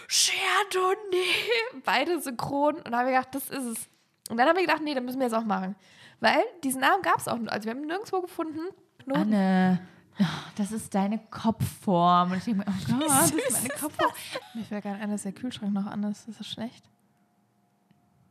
[0.07, 1.81] Chardonnay.
[1.83, 2.75] Beide synchron.
[2.75, 3.89] Und da haben wir gedacht, das ist es.
[4.29, 5.75] Und dann haben wir gedacht, nee, dann müssen wir jetzt auch machen.
[6.19, 8.59] Weil diesen Namen gab es auch, also wir haben ihn nirgendwo gefunden.
[9.05, 9.79] Nur Anne,
[10.19, 10.23] oh,
[10.55, 12.31] das ist deine Kopfform.
[12.31, 14.11] Und ich denke mir, oh Gott, das ist meine Kopfform.
[14.53, 16.27] Mir fällt gerade ein, dass der Kühlschrank noch an ist.
[16.27, 16.83] Ist das schlecht?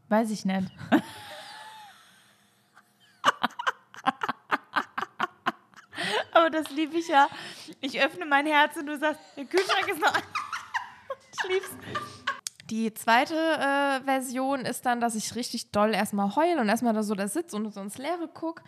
[0.08, 0.70] Weiß ich nicht.
[6.32, 7.28] Aber das liebe ich ja.
[7.80, 10.22] Ich öffne mein Herz und du sagst, der Kühlschrank ist noch an.
[11.32, 11.70] Ich lieb's.
[12.70, 17.02] Die zweite äh, Version ist dann, dass ich richtig doll erstmal heule und erstmal da
[17.02, 18.62] so da sitze und so ins Leere gucke.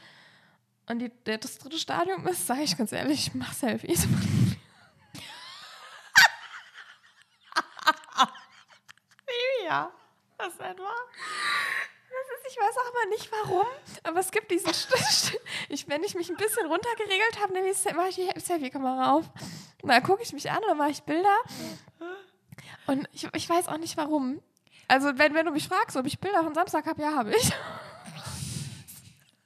[0.88, 4.06] Und die, das dritte Stadium ist, sage ich ganz ehrlich, ich mach Selfies.
[9.66, 9.90] Ja,
[10.38, 10.88] das ist etwa.
[12.50, 13.66] Ich weiß auch mal nicht warum,
[14.04, 15.36] aber es gibt diesen St- St-
[15.68, 17.82] ich, wenn ich mich ein bisschen runtergeregelt habe, nehme ich
[18.14, 19.26] die Selfie-Kamera auf.
[19.82, 21.36] Und dann gucke ich mich an und dann mache ich Bilder.
[22.86, 24.40] Und ich, ich weiß auch nicht warum.
[24.88, 27.52] Also wenn, wenn du mich fragst, ob ich Bilder von Samstag habe, ja, habe ich.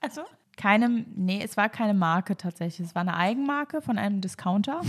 [0.01, 0.25] Also,
[0.57, 2.88] Keine, nee, es war keine Marke tatsächlich.
[2.88, 4.83] Es war eine Eigenmarke von einem Discounter.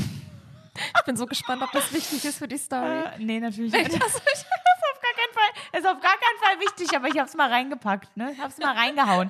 [0.97, 3.01] Ich bin so gespannt, ob das wichtig ist für die Story.
[3.01, 3.93] Äh, nee, natürlich nicht.
[3.93, 4.45] Das ist
[4.91, 7.49] auf gar keinen Fall, ist auf gar keinen Fall wichtig, aber ich habe es mal
[7.49, 8.31] reingepackt, ne?
[8.31, 9.29] Ich habe es mal reingehauen.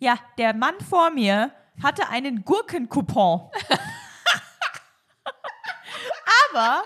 [0.00, 3.50] Ja, der Mann vor mir hatte einen Gurkenkupon.
[6.52, 6.82] aber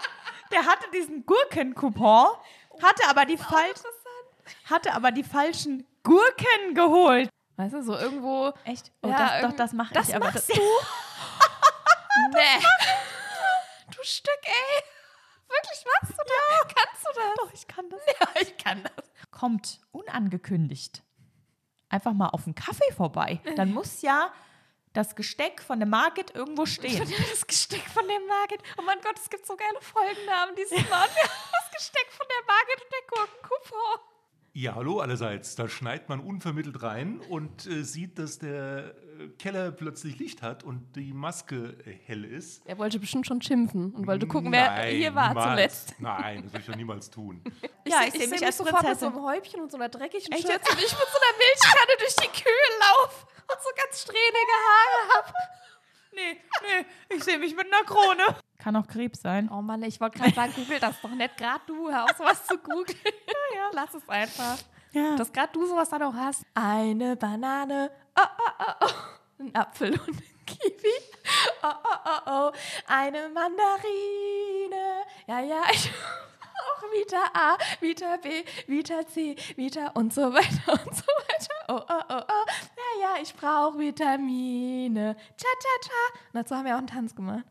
[0.52, 2.28] der hatte diesen Gurkenkupon,
[2.82, 3.84] hatte aber die falschen
[4.64, 7.28] hatte aber die falschen Gurken geholt.
[7.56, 8.52] Weißt du, so irgendwo.
[8.64, 8.90] Echt?
[9.02, 10.16] Oh, Ja, das, doch, das mache das ich.
[10.16, 10.62] Aber machst das, du?
[12.32, 12.64] nee.
[13.94, 14.82] Du Stück, ey.
[15.48, 16.74] Wirklich, machst du das?
[16.74, 17.34] Kannst du das?
[17.36, 18.00] Doch, ich kann das.
[18.20, 19.10] Ja, ich kann das.
[19.30, 21.02] Kommt unangekündigt
[21.92, 23.40] einfach mal auf einen Kaffee vorbei.
[23.56, 24.32] Dann muss ja
[24.92, 27.10] das Gesteck von der Margit irgendwo stehen.
[27.30, 28.60] Das Gesteck von der Margit.
[28.78, 31.08] Oh mein Gott, es gibt so geile Folgennamen dieses Mal.
[31.72, 34.11] Das Gesteck von der Margit und der Gurkenkupfer.
[34.54, 35.54] Ja, hallo allerseits.
[35.56, 40.62] Da schneit man unvermittelt rein und äh, sieht, dass der äh, Keller plötzlich Licht hat
[40.62, 42.60] und die Maske äh, hell ist.
[42.66, 45.48] Er wollte bestimmt schon schimpfen und wollte gucken, wer Nein, hier war niemals.
[45.86, 45.94] zuletzt.
[46.00, 47.42] Nein, das würde ich doch niemals tun.
[47.84, 50.30] Ja, seh- ich seh seh mich sofort mit so einem Häubchen und so einer dreckigen
[50.32, 50.70] Echt Schürze jetzt?
[50.70, 55.16] und ich mit so einer Milchkanne durch die Kühe laufe und so ganz strähnige Haare
[55.16, 55.32] habe.
[56.14, 58.36] Nee, nee, ich sehe mich mit einer Krone.
[58.62, 59.50] Kann auch Krebs sein.
[59.50, 61.36] Oh Mann, ich wollte gerade sagen, google das doch nicht.
[61.36, 62.96] Gerade du, hör auf, sowas zu googeln.
[63.26, 64.56] Ja, ja, lass es einfach.
[64.92, 65.16] Ja.
[65.16, 66.44] Dass gerade du sowas dann auch hast.
[66.54, 69.42] Eine Banane, oh, oh, oh, oh.
[69.42, 70.94] ein Apfel und ein Kiwi,
[71.62, 72.52] oh, oh, oh, oh.
[72.86, 80.32] eine Mandarine, ja, ja, ich auch Vita A, Vita B, Vita C, Vita und so
[80.32, 81.54] weiter und so weiter.
[81.68, 82.46] Oh, oh, oh, oh,
[82.76, 86.20] ja, ja, ich brauche Vitamine, cha, cha, cha.
[86.32, 87.44] Und dazu haben wir auch einen Tanz gemacht.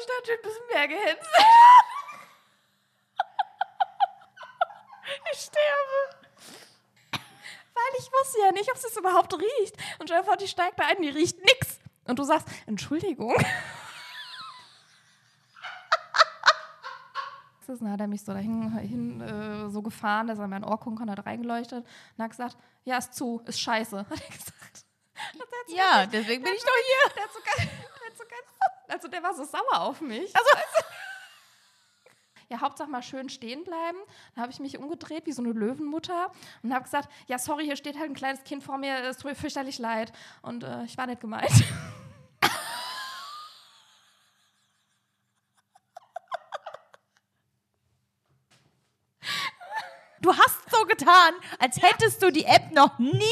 [0.00, 1.28] Da ich natürlich ein bisschen mehr gehetzt.
[5.32, 6.00] Ich sterbe.
[7.10, 9.76] Weil ich wusste ja nicht, ob es überhaupt riecht.
[9.98, 11.80] Und stell dir vor, die steigt da ein, die riecht nix.
[12.04, 13.34] Und du sagst, Entschuldigung.
[17.66, 20.96] Dann hat er mich so dahin hin, äh, so gefahren, dass er mein Ohr gucken
[20.98, 21.86] konnte, hat reingeleuchtet
[22.16, 24.84] und hat gesagt, ja, ist zu, ist scheiße, hat er gesagt.
[25.68, 27.14] Ja, deswegen bin ich doch hier.
[27.14, 28.59] der, hat so ganz, der, hat so ganz,
[28.90, 30.34] also der war so sauer auf mich.
[30.34, 30.50] Also,
[32.48, 33.98] Ja, Hauptsache mal schön stehen bleiben.
[34.34, 36.32] Dann habe ich mich umgedreht wie so eine Löwenmutter
[36.64, 39.26] und habe gesagt, ja, sorry, hier steht halt ein kleines Kind vor mir, es tut
[39.26, 40.12] mir fürchterlich leid.
[40.42, 41.50] Und äh, ich war nicht gemeint.
[50.22, 50.36] Du
[51.10, 53.22] getan, als hättest du die App noch nie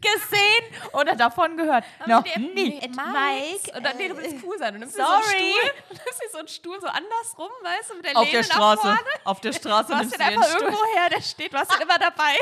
[0.00, 1.84] gesehen oder davon gehört.
[2.06, 2.80] noch Die App- nie.
[2.88, 4.74] Mike, Und dann, nee, du willst cool sein.
[4.74, 5.08] Du nimmst sorry.
[5.08, 8.24] so einen Stuhl, du nimmst so einen Stuhl so andersrum, weißt du, mit der auf
[8.24, 8.80] Lehne der nach Straße.
[8.82, 9.00] vorne.
[9.24, 11.52] Auf der Straße Du hast nimmst den du dir einfach Stuhl irgendwo her, der steht,
[11.52, 12.36] du hast den immer dabei.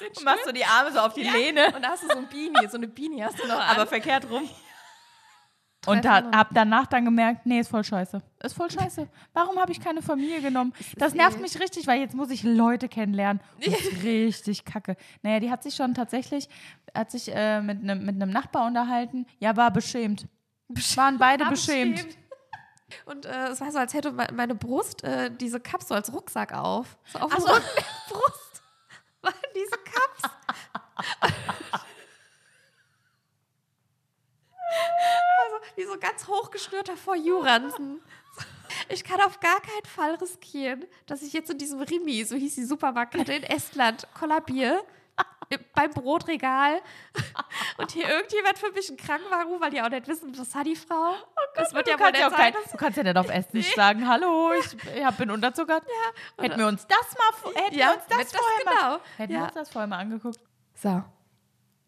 [0.00, 1.32] Den und machst so die Arme so auf die Ja.
[1.32, 3.82] Lehne, Und da hast du so ein Beanie, so eine Beanie hast du noch aber
[3.82, 3.88] an.
[3.88, 4.48] verkehrt rum.
[5.88, 8.20] Und da, hab danach dann gemerkt, nee, ist voll scheiße.
[8.42, 9.08] Ist voll scheiße.
[9.32, 10.72] Warum habe ich keine Familie genommen?
[10.96, 13.42] Das nervt eh- mich richtig, weil jetzt muss ich Leute kennenlernen.
[13.64, 14.96] Das ist richtig kacke.
[15.22, 16.48] Naja, die hat sich schon tatsächlich,
[16.94, 19.26] hat sich äh, mit einem mit Nachbar unterhalten.
[19.38, 20.26] Ja, war beschämt.
[20.96, 22.06] Waren beide beschämt.
[23.04, 26.52] Und äh, es war so, als hätte me- meine Brust äh, diese so als Rucksack
[26.54, 26.98] auf.
[27.06, 27.48] So auf dem so.
[27.48, 28.62] Rücken der Brust
[29.22, 30.34] waren diese Cups.
[35.44, 36.26] also wie so ganz
[36.78, 38.00] hochgeschnürter For You-Ranzen.
[38.90, 42.54] Ich kann auf gar keinen Fall riskieren, dass ich jetzt in diesem Rimi, so hieß
[42.54, 44.82] die Supermarktkette in Estland, kollabiere.
[45.74, 46.82] Beim Brotregal
[47.78, 50.66] und hier irgendjemand für mich einen Krankenwagen ruft, weil die auch nicht wissen, das hat
[50.66, 51.14] die Frau.
[51.54, 53.30] das wird Du ja wohl kannst, nicht ja sein, kein, du kannst ja nicht auf
[53.30, 55.84] Essig sagen, hallo, ich, ich bin unterzuckert.
[56.38, 59.04] hätten wir uns das mal, vor- hätten Ja, wir uns das das vorher mal, genau.
[59.16, 59.38] hätten Ja.
[59.38, 60.38] wir uns das vorher mal angeguckt.
[60.74, 61.02] So.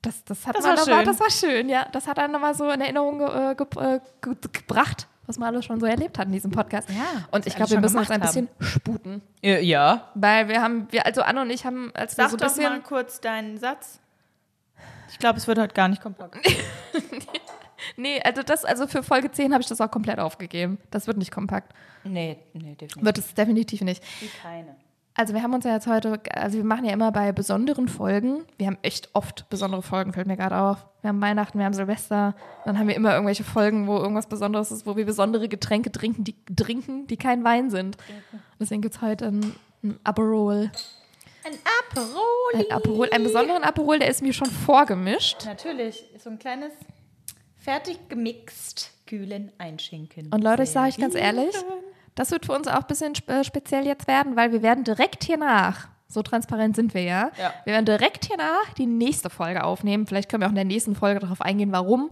[0.02, 1.06] Das, das, hat Das man war noch mal, schön.
[1.06, 1.86] das war schön, ja.
[1.92, 5.48] Das hat einen nochmal so in Erinnerung ge, äh, ge, äh, ge, gebracht, was man
[5.54, 6.88] alles schon so erlebt hat in diesem Podcast.
[6.88, 9.20] Ja, und ich glaube, wir wir müssen uns ein bisschen sputen.
[9.42, 10.10] Ja.
[10.14, 12.56] Weil wir haben, wir, also Anne und ich haben, als wir Sag so ein doch
[12.56, 12.82] mal bisschen.
[12.84, 14.00] kurz deinen Satz.
[15.10, 16.36] Ich glaube, es wird heute gar nicht kompakt.
[17.96, 20.78] Nee, also das, also für Folge 10 habe ich das auch komplett aufgegeben.
[20.90, 21.72] Das wird nicht kompakt.
[22.04, 24.02] nee, nee, definitiv Wird es definitiv nicht.
[24.42, 24.76] keine.
[25.14, 28.44] Also wir haben uns ja jetzt heute, also wir machen ja immer bei besonderen Folgen.
[28.58, 30.86] Wir haben echt oft besondere Folgen, fällt mir gerade auf.
[31.02, 34.70] Wir haben Weihnachten, wir haben Silvester, dann haben wir immer irgendwelche Folgen, wo irgendwas Besonderes
[34.70, 37.96] ist, wo wir besondere Getränke trinken, die trinken, die kein Wein sind.
[38.58, 40.70] Deswegen gibt es heute ein, ein Aperol.
[41.44, 42.54] Ein Aperol.
[42.54, 45.46] Ein Aperol, einen besonderen Aperol, der ist mir schon vorgemischt.
[45.46, 46.72] Natürlich, so ein kleines
[47.56, 50.32] fertig gemixt kühlen Einschinken.
[50.32, 51.54] Und Leute, ich sage euch ganz ehrlich,
[52.20, 55.24] das wird für uns auch ein bisschen äh, speziell jetzt werden, weil wir werden direkt
[55.24, 57.52] hier nach, so transparent sind wir ja, Ja.
[57.64, 60.06] wir werden direkt hier nach die nächste Folge aufnehmen.
[60.06, 62.09] Vielleicht können wir auch in der nächsten Folge darauf eingehen, warum.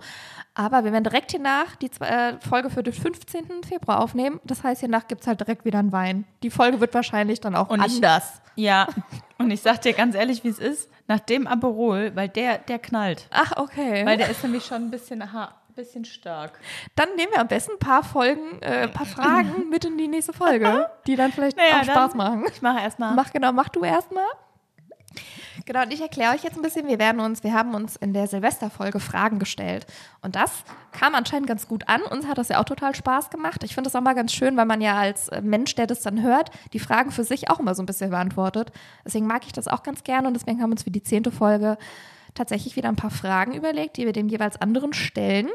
[0.55, 3.63] Aber wir werden direkt hier nach die äh, Folge für den 15.
[3.69, 4.41] Februar aufnehmen.
[4.45, 6.25] Das heißt, hier nach gibt es halt direkt wieder einen Wein.
[6.43, 8.41] Die Folge wird wahrscheinlich dann auch Und ich- anders.
[8.57, 8.89] Ja,
[9.39, 12.81] und ich sag dir ganz ehrlich, wie es ist, nach dem Aperol, weil der, der
[12.81, 13.29] knallt.
[13.31, 14.05] Ach, okay.
[14.05, 15.33] Weil der ist nämlich schon ein bisschen, ein
[15.79, 16.59] bisschen stark.
[16.97, 20.09] dann nehmen wir am besten ein paar Folgen, äh, ein paar Fragen mit in die
[20.09, 22.45] nächste Folge, die dann vielleicht Naja, auch Spaß dann- machen.
[22.53, 23.15] Ich mache erstmal.
[23.15, 24.25] Mach genau, mach du erstmal.
[25.67, 28.15] Genau, und ich erkläre euch jetzt ein bisschen, wir werden uns, wir haben uns in
[28.15, 29.87] der Silvesterfolge Fragen gestellt.
[30.23, 30.51] Und das
[30.93, 32.01] kam anscheinend ganz gut an.
[32.03, 33.63] Uns hat das ja auch total Spaß gemacht.
[33.65, 36.01] Ich finde das auch mal ganz schön, weil man ja als äh, Mensch, der das
[36.01, 38.73] dann hört, die Fragen für sich auch immer so ein bisschen beantwortet.
[39.05, 41.31] Deswegen mag ich das auch ganz gerne und deswegen haben wir uns für die zehnte
[41.31, 41.77] Folge
[42.39, 45.49] tatsächlich wieder ein paar Fragen überlegt, die wir dem jeweils anderen stellen.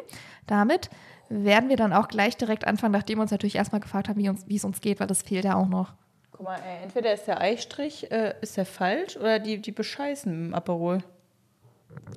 [0.48, 0.90] Damit
[1.30, 4.30] werden wir dann auch gleich direkt anfangen, nachdem wir uns natürlich erstmal gefragt haben, wie,
[4.30, 5.94] uns, wie es uns geht, weil das fehlt ja auch noch.
[6.32, 10.48] Guck mal, ey, entweder ist der Eistrich, äh, ist der falsch oder die, die bescheißen
[10.48, 11.00] im Aperol.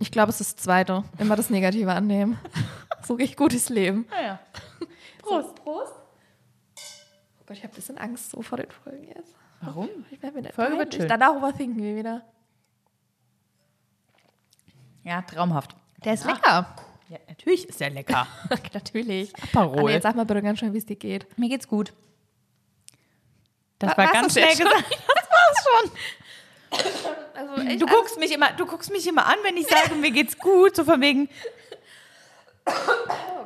[0.00, 1.04] Ich glaube, es ist das Zweite.
[1.18, 2.38] Immer das Negative annehmen.
[3.06, 4.06] so gehe ich gut durchs Leben.
[4.10, 4.40] Naja.
[5.18, 5.54] Prost.
[5.56, 5.92] Prost.
[7.40, 9.34] Oh Gott, ich habe ein bisschen Angst so vor den Folgen jetzt.
[9.60, 9.88] Warum?
[10.10, 11.10] Ich werde mir nicht Folge wird.
[11.10, 12.22] Danach überthinken wir wieder.
[15.06, 15.76] Ja, traumhaft.
[16.04, 16.66] Der ist lecker.
[17.08, 18.26] Ja, natürlich ist der lecker.
[18.74, 19.32] Natürlich.
[19.40, 19.92] Aperol.
[19.92, 21.26] Jetzt sag mal bitte ganz schön, wie es dir geht.
[21.38, 21.92] Mir geht's gut.
[23.78, 24.98] Das Wa- war war's ganz das schnell gesagt.
[27.36, 30.10] Also echt, Du guckst mich immer, du guckst mich immer an, wenn ich sage, mir
[30.10, 31.28] geht's gut, so von wegen.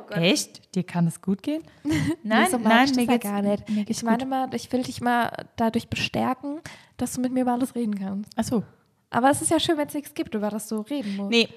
[0.09, 0.73] Echt?
[0.75, 1.63] Dir kann es gut gehen?
[1.83, 3.65] Nein, Nee, so nein, ich das mir ja geht's gar nicht.
[3.67, 6.61] Geht's Ich meine mal, ich will dich mal dadurch bestärken,
[6.97, 8.31] dass du mit mir über alles reden kannst.
[8.35, 8.63] Ach so.
[9.11, 11.29] Aber es ist ja schön, wenn es nichts gibt, über das du reden musst.
[11.29, 11.49] Nee.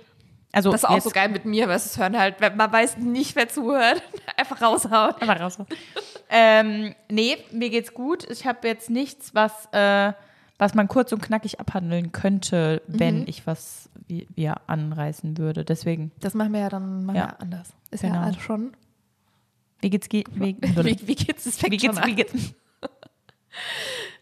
[0.53, 2.99] Also Das ist auch so geil mit mir, weil es hören halt, wenn man weiß
[2.99, 4.03] nicht, wer zuhört,
[4.37, 5.15] einfach raushauen.
[5.21, 5.59] Einfach raus.
[6.31, 8.29] ähm, nee, mir geht's gut.
[8.31, 10.13] Ich habe jetzt nichts, was, äh,
[10.59, 15.65] was man kurz und knackig abhandeln könnte, wenn ich was wie, wir anreißen würde.
[15.65, 17.27] Deswegen, Das machen wir ja dann mal Ja.
[17.41, 17.71] anders.
[17.91, 18.15] Ist Genau.
[18.17, 18.77] ja alles schon.
[19.81, 21.45] wie geht's ge wie, Wie, wie geht's?
[21.45, 22.17] Das fängt wie geht's, schon wie an.
[22.17, 22.33] geht's,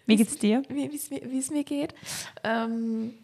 [0.06, 0.62] wie geht's dir?
[0.68, 1.94] wie wie es mir, wie es mir geht.
[2.42, 3.14] Ähm,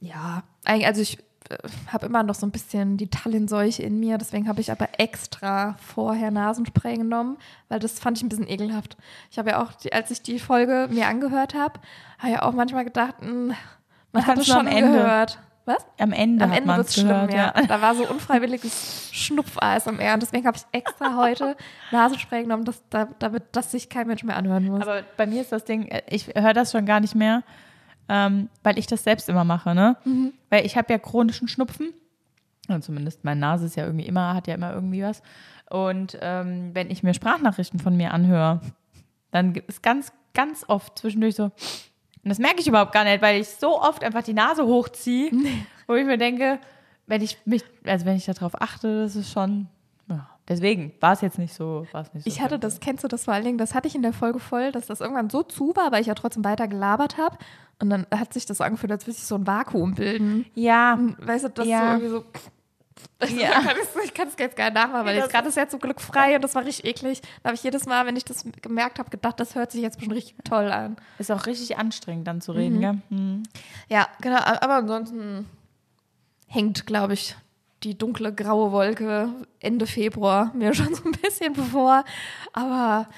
[0.00, 1.18] ja, eigentlich, also ich
[1.50, 1.56] äh,
[1.92, 5.76] habe immer noch so ein bisschen die Tallenseuche in mir, deswegen habe ich aber extra
[5.84, 7.36] vorher Nasenspray genommen,
[7.68, 8.96] weil das fand ich ein bisschen ekelhaft.
[9.30, 11.80] Ich habe ja auch, die, als ich die Folge mir angehört habe,
[12.18, 13.54] habe ich auch manchmal gedacht, mh,
[14.12, 14.92] man Ich hat es schon am Ende.
[14.98, 15.38] gehört.
[15.64, 15.84] Was?
[15.98, 17.52] Am Ende Am Ende man wird es schlimm, gehört, ja.
[17.54, 17.66] ja.
[17.66, 20.14] Da war so unfreiwilliges Schnupfeis am Ehr.
[20.14, 21.58] Und deswegen habe ich extra heute
[21.90, 24.80] Nasenspray genommen, dass, da, damit das sich kein Mensch mehr anhören muss.
[24.80, 27.42] Aber bei mir ist das Ding, äh, ich höre das schon gar nicht mehr,
[28.08, 29.96] ähm, weil ich das selbst immer mache, ne?
[30.50, 31.92] Weil ich habe ja chronischen Schnupfen.
[32.68, 35.22] Und zumindest meine Nase ist ja irgendwie immer, hat ja immer irgendwie was.
[35.70, 38.60] Und ähm, wenn ich mir Sprachnachrichten von mir anhöre,
[39.30, 41.50] dann gibt es ganz, ganz oft zwischendurch so,
[42.24, 45.30] und das merke ich überhaupt gar nicht, weil ich so oft einfach die Nase hochziehe,
[45.86, 46.58] wo ich mir denke,
[47.06, 49.66] wenn ich mich, also wenn ich darauf achte, das ist schon,
[50.48, 52.28] deswegen war es jetzt nicht so, war es nicht so.
[52.28, 54.38] Ich hatte das, kennst du das vor allen Dingen, das hatte ich in der Folge
[54.40, 57.36] voll, dass das irgendwann so zu war, weil ich ja trotzdem weiter gelabert habe.
[57.80, 60.46] Und dann hat sich das so angefühlt, als würde sich so ein Vakuum bilden.
[60.54, 61.80] Ja, Und Weißt du, das Ja.
[61.98, 62.24] so irgendwie so.
[63.40, 63.50] Ja.
[63.62, 65.78] kann ich's- ich kann es jetzt gar nicht nachmachen, weil jetzt gerade ist ja zum
[65.78, 67.20] Glück frei und das war richtig eklig.
[67.42, 69.98] Da habe ich jedes Mal, wenn ich das gemerkt habe, gedacht, das hört sich jetzt
[69.98, 70.96] bestimmt richtig toll an.
[71.18, 72.98] Ist auch richtig anstrengend, dann zu reden, gell?
[73.10, 73.42] Hm.
[73.88, 74.38] Ja, genau.
[74.38, 75.46] Aber ansonsten
[76.48, 77.36] hängt, glaube ich,
[77.82, 79.28] die dunkle graue Wolke
[79.60, 82.04] Ende Februar mir schon so ein bisschen bevor.
[82.52, 83.08] Aber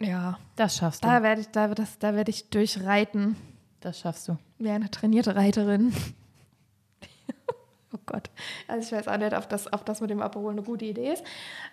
[0.00, 1.08] ja, Das schaffst du.
[1.08, 3.36] da werde ich, da, das, da werde ich durchreiten
[3.80, 4.38] Das schaffst du.
[4.58, 5.92] wie eine trainierte Reiterin.
[7.92, 8.30] oh Gott.
[8.66, 11.12] Also ich weiß auch nicht, ob das, ob das mit dem Aperol eine gute Idee
[11.12, 11.24] ist.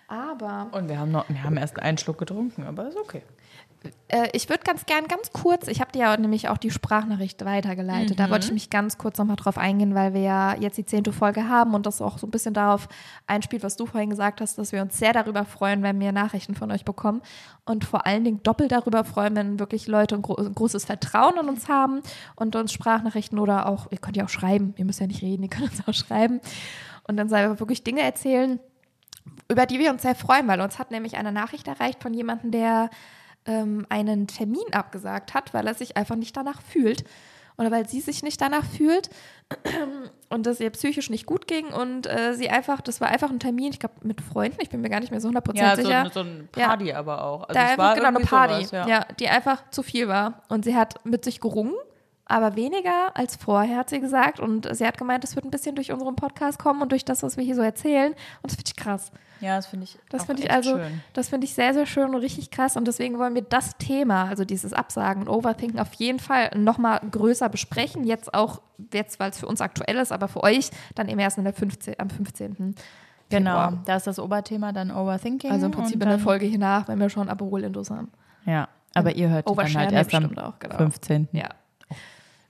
[0.08, 3.22] Aber Und wir haben noch, wir haben erst einen Schluck getrunken, aber ist okay.
[4.08, 7.44] Äh, ich würde ganz gern ganz kurz, ich habe dir ja nämlich auch die Sprachnachricht
[7.44, 8.18] weitergeleitet.
[8.18, 11.12] Da wollte ich mich ganz kurz nochmal drauf eingehen, weil wir ja jetzt die zehnte
[11.12, 12.88] Folge haben und das auch so ein bisschen darauf
[13.26, 16.54] einspielt, was du vorhin gesagt hast, dass wir uns sehr darüber freuen, wenn wir Nachrichten
[16.54, 17.22] von euch bekommen.
[17.64, 21.38] Und vor allen Dingen doppelt darüber freuen, wenn wirklich Leute ein, gro ein großes Vertrauen
[21.40, 22.00] in uns haben
[22.34, 25.42] und uns Sprachnachrichten oder auch, ihr könnt ja auch schreiben, ihr müsst ja nicht reden,
[25.42, 26.40] ihr könnt uns auch schreiben.
[27.06, 28.58] Und dann wir wirklich Dinge erzählen,
[29.50, 32.50] über die wir uns sehr freuen, weil uns hat nämlich eine Nachricht erreicht von jemandem,
[32.50, 32.90] der
[33.48, 37.02] ähm, einen Termin abgesagt hat, weil er sich einfach nicht danach fühlt.
[37.60, 39.10] Oder weil sie sich nicht danach fühlt
[40.28, 43.40] und es ihr psychisch nicht gut ging und äh, sie einfach, das war einfach ein
[43.40, 45.82] Termin, ich glaube mit Freunden, ich bin mir gar nicht mehr so 100% Ja, so,
[45.82, 45.98] sicher.
[46.00, 46.68] eine- so ein Ja.
[46.68, 47.48] Party aber auch.
[47.48, 49.04] Also da es einfach war genau eine Party, sowas, ja.
[49.18, 50.42] die einfach zu viel war.
[50.48, 51.74] Und sie hat mit sich gerungen,
[52.26, 54.38] aber weniger als vorher, hat sie gesagt.
[54.38, 57.24] Und sie hat gemeint, das wird ein bisschen durch unseren Podcast kommen und durch das,
[57.24, 58.12] was wir hier so erzählen.
[58.12, 59.10] Und das finde ich krass.
[59.40, 59.98] Ja, das finde ich.
[60.10, 61.00] Das finde ich also, schön.
[61.12, 62.76] das finde ich sehr, sehr schön und richtig krass.
[62.76, 67.00] Und deswegen wollen wir das Thema, also dieses Absagen und Overthinken, auf jeden Fall nochmal
[67.10, 68.04] größer besprechen.
[68.04, 68.60] Jetzt auch,
[68.92, 71.52] jetzt, weil es für uns aktuell ist, aber für euch dann eben erst in der
[71.52, 72.74] 15, am 15.
[73.30, 75.50] Genau, da ist das Oberthema dann Overthinking.
[75.50, 78.10] Also im Prinzip in der Folge hier nach, wenn wir schon Aperol-Indos haben.
[78.46, 80.76] Ja, aber ihr hört dann halt ja erst am auch, genau.
[80.76, 81.28] 15.
[81.32, 81.48] Ja.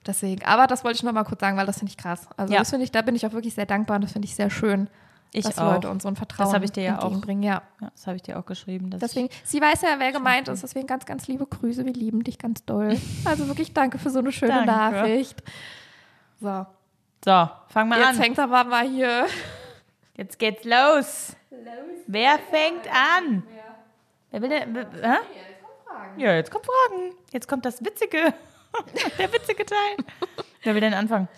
[0.06, 2.28] Deswegen, aber das wollte ich noch mal kurz sagen, weil das finde ich krass.
[2.36, 2.60] Also Ja.
[2.60, 4.48] das finde ich, da bin ich auch wirklich sehr dankbar und das finde ich sehr
[4.50, 4.88] schön,
[5.32, 5.74] Ich dass auch.
[5.74, 7.24] Leute uns so ein Vertrauen Das habe ich dir ja auch-.
[7.26, 7.62] Ja.
[7.80, 8.90] Ja, das habe ich dir auch geschrieben.
[8.90, 10.62] Deswegen, sie weiß ja, wer gemeint ist.
[10.62, 11.84] Deswegen ganz, ganz liebe Grüße.
[11.84, 12.98] Wir lieben dich ganz doll.
[13.24, 14.66] Also wirklich danke für so eine schöne Danke.
[14.70, 15.42] Nachricht.
[16.40, 16.66] So,
[17.24, 18.14] so, fang mal jetzt an.
[18.16, 19.26] fängt aber mal hier.
[20.16, 21.36] Jetzt geht's los.
[22.06, 23.42] Wer fängt an?
[24.30, 24.76] Wer will denn?
[24.76, 25.16] Hä?
[26.16, 27.14] Ja, jetzt kommt Fragen.
[27.32, 28.34] Jetzt kommt das Witzige.
[29.18, 29.96] Der witzige Teil.
[30.62, 31.28] Wer will denn anfangen?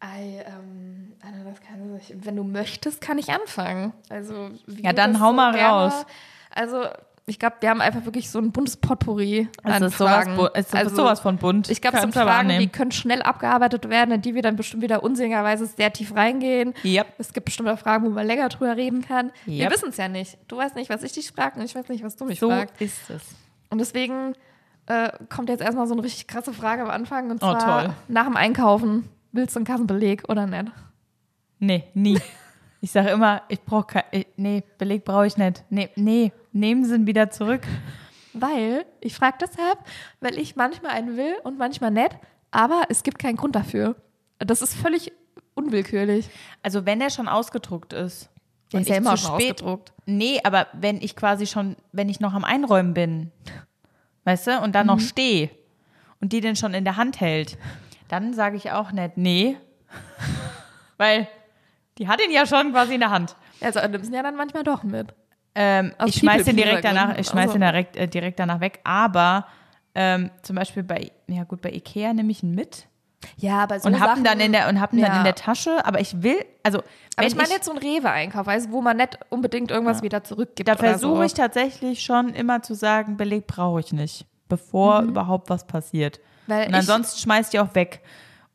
[0.00, 3.92] Ei, ähm, Anna, das kann ich, wenn du möchtest, kann ich anfangen.
[4.08, 6.06] Also, Ja, dann hau mal gerne- raus.
[6.54, 6.84] Also,
[7.26, 10.36] ich glaube, wir haben einfach wirklich so ein buntes Potpourri Es an sowas, Fragen.
[10.36, 11.68] bu- es ist also, sowas von bunt.
[11.70, 14.82] Ich glaube, es sind Fragen, die können schnell abgearbeitet werden, in die wir dann bestimmt
[14.82, 16.72] wieder unsinnigerweise sehr tief reingehen.
[16.82, 17.06] Yep.
[17.18, 19.30] Es gibt bestimmt auch Fragen, wo man länger drüber reden kann.
[19.44, 19.72] Wir Yep.
[19.74, 20.38] wissen es ja nicht.
[20.48, 22.48] Du weißt nicht, was ich dich frage und ich weiß nicht, was du mich So
[22.48, 22.74] fragst.
[22.80, 23.22] ist es.
[23.68, 24.34] Und deswegen
[24.86, 27.30] äh, kommt jetzt erstmal so eine richtig krasse Frage am Anfang.
[27.30, 27.94] Und Oh, zwar toll.
[28.08, 29.08] nach dem Einkaufen.
[29.32, 30.72] Willst du einen Kassenbeleg oder nicht?
[31.58, 32.18] Nee, nie.
[32.82, 34.24] Ich sage immer, ich brauche kein.
[34.38, 35.64] Nee, Beleg brauche ich nicht.
[35.68, 37.60] Nee, nee, nehmen Sie ihn wieder zurück.
[38.32, 39.78] Weil, ich frage deshalb,
[40.20, 42.16] weil ich manchmal einen will und manchmal nicht,
[42.50, 43.96] aber es gibt keinen Grund dafür.
[44.38, 45.12] Das ist völlig
[45.54, 46.30] unwillkürlich.
[46.62, 48.30] Also, wenn er schon ausgedruckt ist.
[48.72, 49.92] Der ist ja immer schon spät- ausgedruckt.
[50.06, 53.30] Nee, aber wenn ich quasi schon, wenn ich noch am Einräumen bin,
[54.24, 54.92] weißt du, und dann Mhm.
[54.94, 55.50] noch stehe
[56.22, 57.58] und die den schon in der Hand hält,
[58.10, 59.56] dann sage ich auch nicht, nee.
[60.98, 61.28] Weil
[61.98, 63.36] die hat ihn ja schon quasi in der Hand.
[63.60, 65.14] Also nimmst ihn ja dann manchmal doch mit.
[65.54, 67.52] Ähm, ich schmeiß den direkt danach, ich schmeiß Also.
[67.54, 69.46] den direkt, äh, direkt danach weg, aber
[69.94, 72.86] ähm, zum Beispiel bei, ja gut, bei Ikea nehme ich ihn mit
[73.36, 75.18] Ja, aber so und hab ihn dann in der und hab ihn dann Ja.
[75.18, 76.86] in der Tasche, aber ich will, also Aber
[77.18, 80.68] wenn ich meine jetzt so ein Rewe-Einkauf, weißt, wo man nicht unbedingt irgendwas wieder zurückgibt.
[80.68, 81.22] Da versuche so.
[81.24, 85.08] ich tatsächlich schon immer zu sagen, Beleg brauche ich nicht, bevor Mhm.
[85.08, 86.20] überhaupt was passiert.
[86.50, 88.02] Weil Und ansonsten schmeiß ich die auch weg.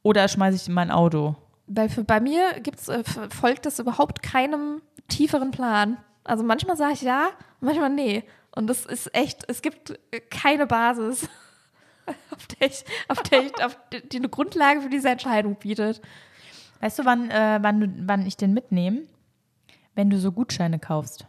[0.03, 1.35] Oder schmeiße ich in mein Auto.
[1.67, 5.97] Weil für, bei mir gibt's, äh, folgt das überhaupt keinem tieferen Plan.
[6.23, 7.29] Also manchmal sage ich ja,
[7.59, 8.23] manchmal nee.
[8.51, 11.27] Und das ist echt, es gibt keine Basis,
[12.31, 16.01] auf der ich, auf der ich, auf die, eine Grundlage für diese Entscheidung bietet.
[16.81, 19.03] Weißt du, wann, äh, wann, du, wann ich den mitnehme?
[19.95, 21.25] Wenn du so Gutscheine kaufst.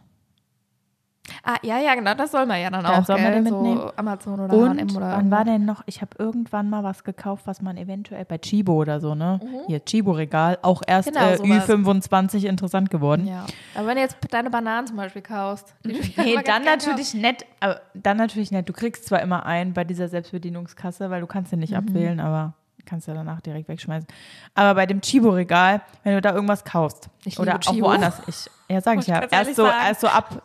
[1.43, 3.91] Ah, ja, ja, genau, das soll man ja dann auch, soll man den so mitnehmen?
[3.95, 5.83] Amazon oder Und H&M oder wann war denn noch?
[5.85, 9.39] Ich habe irgendwann mal was gekauft, was man eventuell bei Chibo oder so, ne?
[9.67, 11.13] Hier, Chibo-Regal, auch erst Mhm.
[11.13, 11.69] Genau, äh, sowas.
[11.69, 13.27] Ü25 interessant geworden.
[13.27, 13.45] Ja.
[13.75, 15.73] Aber wenn du jetzt deine Bananen zum Beispiel kaufst.
[15.85, 18.67] ja Nee, dann natürlich nett, aber dann natürlich nett.
[18.69, 21.77] Du kriegst zwar immer einen bei dieser Selbstbedienungskasse, weil du kannst den nicht Mhm.
[21.77, 22.53] abwählen, aber
[22.85, 24.07] kannst ja danach direkt wegschmeißen.
[24.55, 27.85] Aber bei dem Chibo-Regal, wenn du da irgendwas kaufst oder liebe auch Chibo.
[27.87, 30.41] woanders, ich, ja, sag ich ja, erst so, erst so ab,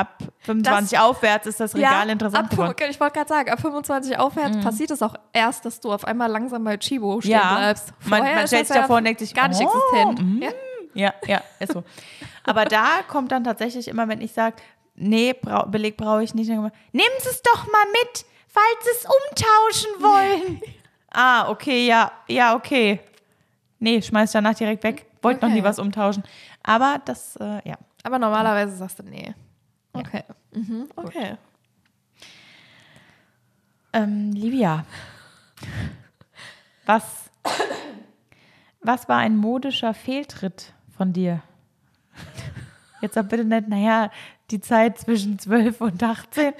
[0.00, 2.74] ab 25 aufwärts ist das Regal interessant ab, geworden.
[2.90, 6.30] Ich wollte gerade sagen, ab 25 aufwärts passiert es auch erst, dass du auf einmal
[6.30, 7.92] langsam bei Chibo stehen Ja, bleibst.
[8.06, 10.22] man, Vorher man stellt das sich ja davor und denkt sich, gar nicht oh, existent.
[10.36, 10.42] mhm.
[10.42, 10.50] Ja.
[10.92, 11.84] Ja, ja, ist so.
[12.44, 14.56] Aber da kommt dann tatsächlich immer, wenn ich sage,
[14.96, 19.04] nee, brau Beleg brauche ich nicht, nehmen Sie es doch mal mit, falls Sie es
[19.04, 20.60] umtauschen wollen.
[21.12, 22.98] ah, okay, ja, ja, okay.
[23.78, 25.06] Nee, schmeiß danach direkt weg.
[25.22, 25.58] Wollte noch Okay.
[25.60, 26.24] nie was umtauschen.
[26.64, 27.76] Aber das, äh, ja.
[28.02, 29.32] Aber normalerweise sagst du nee.
[29.92, 30.24] Okay.
[30.52, 31.36] Mhm, okay.
[33.92, 34.84] Ähm, Livia,
[36.86, 37.30] was,
[38.80, 41.42] was war ein modischer Fehltritt von dir?
[43.00, 44.10] Jetzt sag bitte nicht, naja,
[44.50, 46.52] die Zeit zwischen 12 und 18.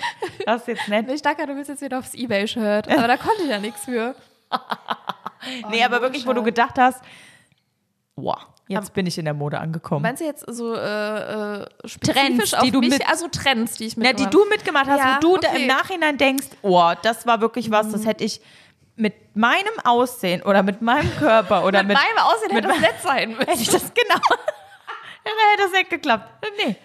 [0.47, 1.09] Das ist jetzt nett.
[1.11, 4.15] Ich dachte, du willst jetzt wieder aufs Ebay-Shirt, aber da konnte ich ja nichts für.
[5.71, 7.03] nee, aber wirklich, wo du gedacht hast,
[8.17, 10.03] wow, jetzt bin ich in der Mode angekommen.
[10.03, 13.75] Meinst du jetzt so äh, äh, spezifisch Trends, auf die du mich, mit- also Trends,
[13.75, 15.49] die ich Ja, mitgemacht die du mitgemacht hast, Ja, wo du okay.
[15.51, 15.57] Mhm.
[15.57, 18.41] im Nachhinein denkst, oh, das war wirklich was, das hätte ich
[18.97, 22.81] mit meinem Aussehen oder mit meinem Körper oder mit, mit, meinem Aussehen mit hätte das
[22.81, 23.45] nett sein müssen.
[23.47, 24.21] hätte ich das genau.
[25.25, 26.29] Dann hätte das nicht geklappt.
[26.67, 26.77] Nee.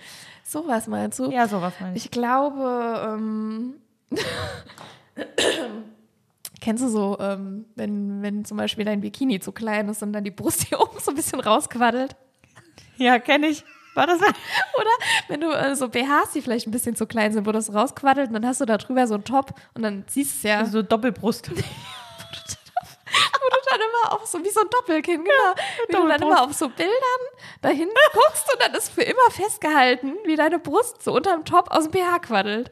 [0.44, 1.32] Sowas meinst du?
[1.32, 2.06] Ja, sowas meine ich.
[2.06, 3.76] Ich glaube, ähm,
[6.66, 10.24] kennst du so, ähm, wenn, wenn zum Beispiel dein Bikini zu klein ist und dann
[10.24, 12.16] die Brust hier oben so ein bisschen rausquaddelt?
[12.98, 13.64] Ja, kenne ich.
[13.94, 14.20] War das?
[14.20, 14.90] Oder
[15.28, 18.30] wenn du äh, so BHs, die vielleicht ein bisschen zu klein sind, wo das rausquaddelt
[18.30, 20.66] und dann hast du da drüber so einen Top und dann siehst du es ja,
[20.66, 21.52] So Doppelbrust.
[21.52, 21.62] wo du
[23.70, 25.56] dann immer immer auf so, wie so ein Doppelkinn, genau.
[25.88, 26.94] wie du dann immer auf so Bildern
[27.62, 31.84] dahin guckst und dann ist für immer festgehalten, wie deine Brust so unterm Top aus
[31.84, 32.72] dem BH quaddelt.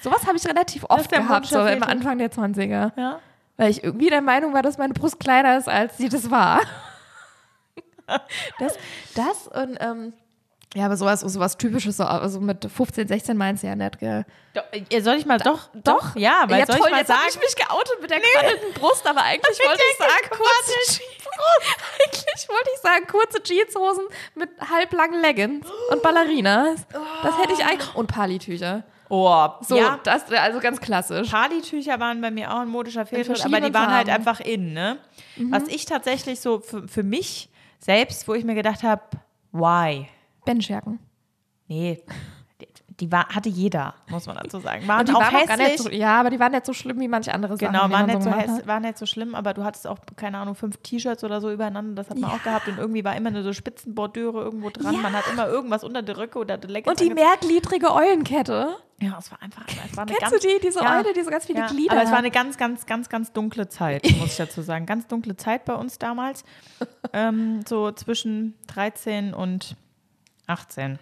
[0.00, 1.82] Sowas habe ich relativ oft gehabt, so im.
[1.82, 2.92] Anfang der 20er.
[2.96, 3.20] Ja.
[3.56, 6.60] Weil ich irgendwie der Meinung war, dass meine Brust kleiner ist, als sie das war.
[8.60, 8.78] Das,
[9.16, 10.12] das und, ähm,
[10.76, 14.26] ja, aber sowas, sowas Typisches, so also mit 15, 16 meinst du ja nicht, gell?
[14.52, 17.08] Doch, äh, soll ich mal doch, doch, ja, weil ja, soll toll, ich mal jetzt
[17.08, 21.02] sagen, ich mich geoutet mit der quaddelnden Brust, aber eigentlich wollte ich sagen, kurze
[22.04, 26.86] Eigentlich wollte ich sagen, kurze Jeanshosen mit halblangen Leggings und Ballerinas.
[27.22, 27.94] Das hätte ich eigentlich.
[27.94, 28.84] Und Palitücher.
[29.08, 31.30] Oh, So, ja, das also ganz klassisch.
[31.30, 34.26] Partytücher waren bei mir auch ein modischer Fehltritt, aber die waren halt Farben.
[34.26, 34.98] einfach in, ne?
[35.50, 39.02] Was ich tatsächlich so für, für mich selbst, wo ich mir gedacht habe,
[39.52, 40.08] why?
[40.44, 40.98] Benchjacken.
[41.68, 42.02] Nee,
[43.00, 44.88] die, war, hatte jeder, muss man dazu sagen.
[44.88, 45.80] Waren Und die auch waren auch gar nicht hässlich.
[45.82, 47.72] so, ja, aber die waren nicht so schlimm wie manche andere Sachen.
[47.72, 48.66] Genau, die war man nicht, so häss, hat.
[48.66, 52.02] war nicht so schlimm, aber du hattest auch, keine Ahnung, fünf T-Shirts oder so übereinander,
[52.02, 54.94] das hat man auch gehabt und irgendwie war immer nur so Spitzenbordeure irgendwo dran.
[54.94, 55.00] Ja.
[55.00, 58.76] Man hat immer irgendwas unter der Röcke oder der Leggings Und die mehrgliedrige Eulenkette.
[58.98, 61.22] Ja, es war einfach, es war eine Kennst ganz, du die, diese ja, Eule, die
[61.22, 64.04] so ganz viele ja, Glieder Aber es war eine ganz, ganz, ganz, ganz dunkle Zeit,
[64.18, 64.86] muss ich dazu sagen.
[64.86, 66.44] Ganz dunkle Zeit bei uns damals.
[67.12, 69.76] ähm, so zwischen 13 und
[70.46, 70.98] 18.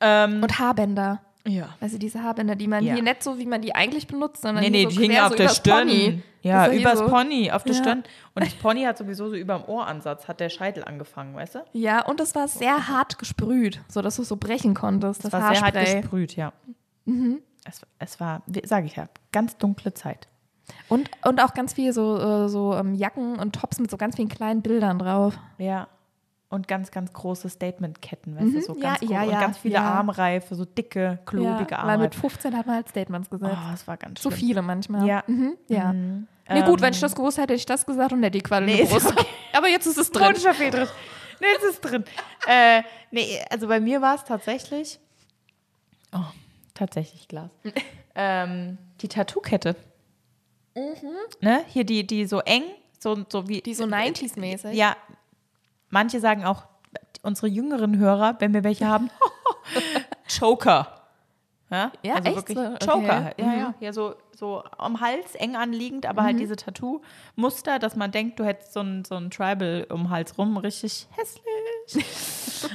[0.00, 1.20] Ähm, Und Haarbänder.
[1.46, 1.68] ja.
[1.80, 2.94] Also diese Haarbänder, die man Ja.
[2.94, 5.20] hier nicht so, wie man die eigentlich benutzt, sondern Nee, nee, hier die so hingen
[5.20, 5.88] auf so der Stirn.
[5.88, 6.22] Pony.
[6.42, 7.08] Ja, übers so.
[7.08, 7.80] Pony, auf der Ja.
[7.80, 8.04] Stirn.
[8.34, 11.58] Und das Pony hat sowieso so über dem Ohransatz, hat der Scheitel angefangen, weißt du?
[11.72, 15.24] Ja, und das war sehr hart gesprüht, sodass du es so brechen konntest.
[15.24, 16.00] Das, Das war sehr hart Haarspray.
[16.02, 16.52] gesprüht, ja.
[17.64, 20.28] Es, es war, sage ich ja, ganz dunkle Zeit.
[20.88, 24.16] Und, und auch ganz viel so, äh, so ähm, Jacken und Tops mit so ganz
[24.16, 25.38] vielen kleinen Bildern drauf.
[25.58, 25.88] Ja.
[26.48, 28.82] Und ganz, ganz große Statementketten, weißt du, so Mhm.
[28.82, 29.10] Ja, ganz groß.
[29.10, 29.80] ja, Und ja, ganz viele.
[29.80, 32.20] Armreife, so dicke, klobige ja, weil mit Armreife.
[32.20, 33.52] 15 hat man halt Statements gesetzt.
[33.52, 34.38] Oh, das war ganz Zu schlimm.
[34.40, 35.06] viele manchmal.
[35.06, 35.24] Ja.
[35.26, 35.92] Mhm, ja.
[35.92, 36.28] Mhm.
[36.48, 38.42] Nee, gut, wenn Ähm, ich das gewusst hätte, hätte ich das gesagt und hätte die
[38.42, 39.06] quaddelnde Nee, Brust.
[39.10, 39.26] okay.
[39.56, 40.36] Aber jetzt ist es drin.
[40.36, 40.92] Fehltritt.
[41.40, 42.04] Nee, es ist drin.
[42.46, 45.00] äh, nee, also bei mir war es tatsächlich.
[46.14, 46.20] Oh,
[46.74, 47.50] tatsächlich Glas.
[48.14, 49.74] ähm, die Tattoo-Kette.
[51.40, 51.64] Ne?
[51.68, 52.62] Hier die, die so eng,
[52.98, 53.60] so, so wie.
[53.62, 54.72] Die so 90s-mäßig.
[54.72, 54.96] Ja,
[55.90, 56.64] manche sagen auch,
[57.22, 59.10] unsere jüngeren Hörer, wenn wir welche haben,
[60.38, 60.92] Choker.
[61.68, 62.64] Ja, Ja, also echt wirklich so?
[62.64, 62.86] Okay.
[62.86, 63.32] Choker.
[63.38, 63.58] Ja, Mhm.
[63.58, 68.38] ja, ja, so, so am Hals eng anliegend, aber halt diese Tattoo-Muster, dass man denkt,
[68.38, 72.04] du hättest so ein, so ein Tribal um den Hals rum, richtig hässlich.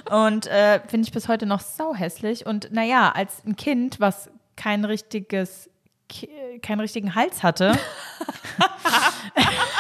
[0.12, 2.46] Und äh, finde ich bis heute noch sau hässlich.
[2.46, 5.70] Und naja, als ein Kind, was kein richtiges,
[6.62, 7.78] keinen richtigen Hals hatte,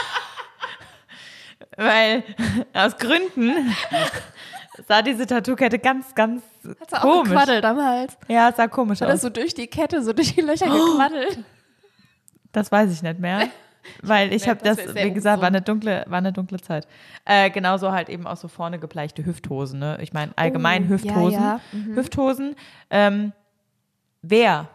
[1.83, 2.23] weil
[2.73, 3.73] aus Gründen
[4.87, 6.43] sah diese Tattoo-Kette ganz, ganz
[6.79, 7.29] Hat sie auch komisch.
[7.29, 8.17] gequaddelt am Hals.
[8.27, 9.21] Ja, es sah komisch Hat aus.
[9.21, 11.39] so durch die Kette, so durch die Löcher gequaddelt.
[12.51, 13.47] Das weiß ich nicht mehr.
[14.03, 16.87] Weil ich habe das das, wie gesagt, war eine dunkle, war eine dunkle Zeit.
[17.25, 19.79] Äh, genauso halt eben auch so vorne gebleichte Hüfthosen.
[19.79, 19.97] Ne?
[20.01, 21.31] Ich meine, allgemein Oh, Hüfthosen.
[21.31, 21.61] ja, ja.
[21.71, 21.95] Mhm.
[21.95, 22.55] Hüfthosen.
[22.91, 23.33] Ähm,
[24.21, 24.67] wer?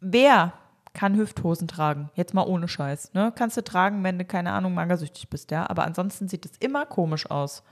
[0.00, 0.52] Wer
[0.96, 2.08] kann Hüfthosen tragen?
[2.14, 3.12] Jetzt mal ohne Scheiß.
[3.12, 3.30] Ne?
[3.36, 5.68] Kannst du tragen, wenn du, keine Ahnung, magersüchtig bist, ja.
[5.68, 7.62] Aber ansonsten sieht es immer komisch aus.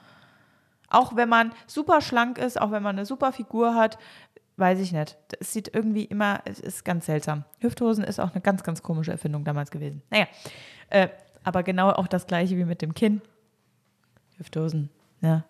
[0.90, 3.96] Auch wenn man super schlank ist, auch wenn man eine super Figur hat,
[4.58, 5.16] weiß ich nicht.
[5.40, 7.44] Es sieht irgendwie immer, es ist ganz seltsam.
[7.60, 10.02] Hüfthosen ist auch eine ganz, ganz komische Erfindung damals gewesen.
[10.10, 10.26] Naja,
[10.90, 11.08] äh,
[11.44, 13.22] aber genau auch das gleiche wie mit dem Kinn.
[14.36, 14.90] Hüfthosen,
[15.22, 15.44] ja.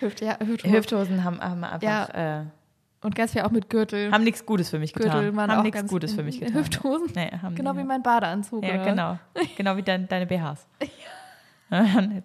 [0.00, 2.44] Hüft, ja, Hüft, Hüfthosen haben, haben einfach, äh,
[3.04, 4.10] Und ganz viel auch mit Gürtel.
[4.10, 5.36] haben nichts Gutes für mich Gürtel getan.
[5.36, 6.54] waren haben auch nichts Gutes für mich getan.
[6.54, 7.12] Hüfthosen.
[7.14, 8.64] Nee, haben Genau die, wie mein Badeanzug.
[8.64, 8.84] Ja, oder?
[8.84, 9.18] genau.
[9.56, 10.66] Genau wie dein, deine BHs.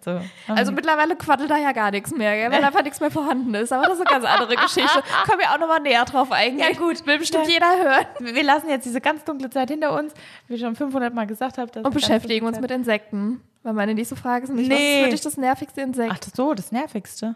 [0.05, 0.19] So.
[0.47, 2.51] Also mittlerweile quaddelt da ja gar nichts mehr, gell?
[2.51, 3.71] weil einfach nichts mehr vorhanden ist.
[3.73, 5.01] Aber das ist eine ganz andere Geschichte.
[5.25, 6.59] Können wir auch nochmal näher drauf eingehen.
[6.71, 7.03] Ja, gut.
[7.07, 7.53] Will bestimmt Ja.
[7.53, 8.05] jeder hören.
[8.35, 10.13] wir lassen jetzt diese ganz dunkle Zeit hinter uns,
[10.47, 11.71] wie ich schon 500 Mal gesagt habe.
[11.81, 13.41] Und beschäftigen uns mit Insekten.
[13.63, 14.99] Weil meine nächste Frage ist nämlich, was Nee.
[14.99, 16.11] ist für dich das nervigste Insekt?
[16.13, 17.35] Ach so, das Nervigste.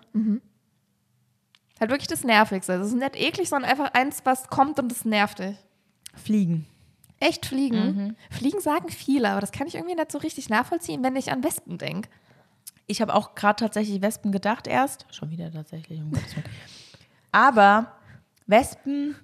[1.83, 2.71] Halt wirklich das Nervigste.
[2.75, 5.57] Es ist nicht eklig, sondern einfach eins, was kommt und das nervt dich.
[6.15, 6.65] Fliegen.
[7.19, 7.95] Echt Fliegen?
[7.95, 8.15] Mhm.
[8.31, 11.43] Fliegen sagen viele, aber das kann ich irgendwie nicht so richtig nachvollziehen, wenn ich an
[11.43, 12.09] Wespen denke.
[12.87, 15.05] Ich habe auch gerade tatsächlich Wespen gedacht erst.
[15.11, 16.45] Schon wieder tatsächlich, um Gottes Willen.
[17.33, 17.91] Aber
[18.47, 19.17] Wespen,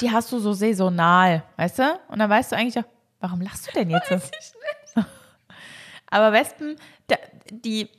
[0.00, 2.00] die hast du so saisonal, weißt du?
[2.08, 4.10] Und dann weißt du eigentlich auch, warum lachst du denn jetzt?
[4.10, 5.06] Weiß ich nicht.
[6.06, 6.76] Aber Wespen,
[7.50, 7.90] die,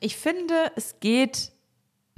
[0.00, 1.52] ich finde, es geht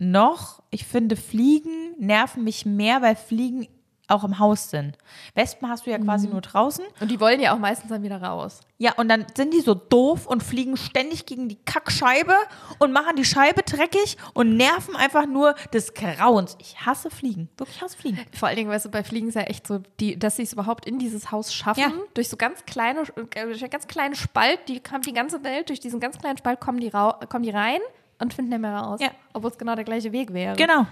[0.00, 0.62] noch.
[0.70, 3.68] Ich finde, Fliegen nerven mich mehr, weil Fliegen
[4.08, 4.98] auch im Haus sind.
[5.36, 6.32] Wespen hast du ja quasi Mhm.
[6.32, 6.84] nur draußen.
[6.98, 8.58] Und die wollen ja auch meistens dann wieder raus.
[8.76, 12.34] Ja, und dann sind die so doof und fliegen ständig gegen die Kackscheibe
[12.80, 16.56] und machen die Scheibe dreckig und nerven einfach nur des Grauens.
[16.60, 17.50] Ich hasse Fliegen.
[17.56, 18.18] Wirklich hasse Fliegen.
[18.36, 20.54] Vor allen Dingen, weißt du, bei Fliegen ist ja echt so, die, dass sie es
[20.54, 21.78] überhaupt in dieses Haus schaffen.
[21.80, 21.92] Ja.
[22.14, 23.02] Durch so ganz kleine,
[23.34, 26.36] äh, durch einen ganz kleinen Spalt, die haben die ganze Welt, durch diesen ganz kleinen
[26.38, 27.80] Spalt kommen die, kommen die rein
[28.20, 29.00] und finden nicht mehr raus.
[29.02, 29.10] Ja.
[29.32, 30.56] Obwohl es genau der gleiche Weg wäre.
[30.56, 30.86] Genau.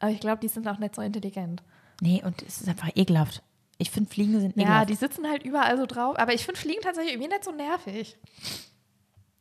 [0.00, 1.62] Aber ich glaube, die sind auch nicht so intelligent.
[2.00, 3.42] Nee, und es ist einfach ekelhaft.
[3.78, 4.90] Ich finde, Fliegen sind Ja, ekelhaft.
[4.90, 6.18] die sitzen halt überall so drauf.
[6.18, 8.16] Aber ich finde Fliegen tatsächlich irgendwie nicht so nervig.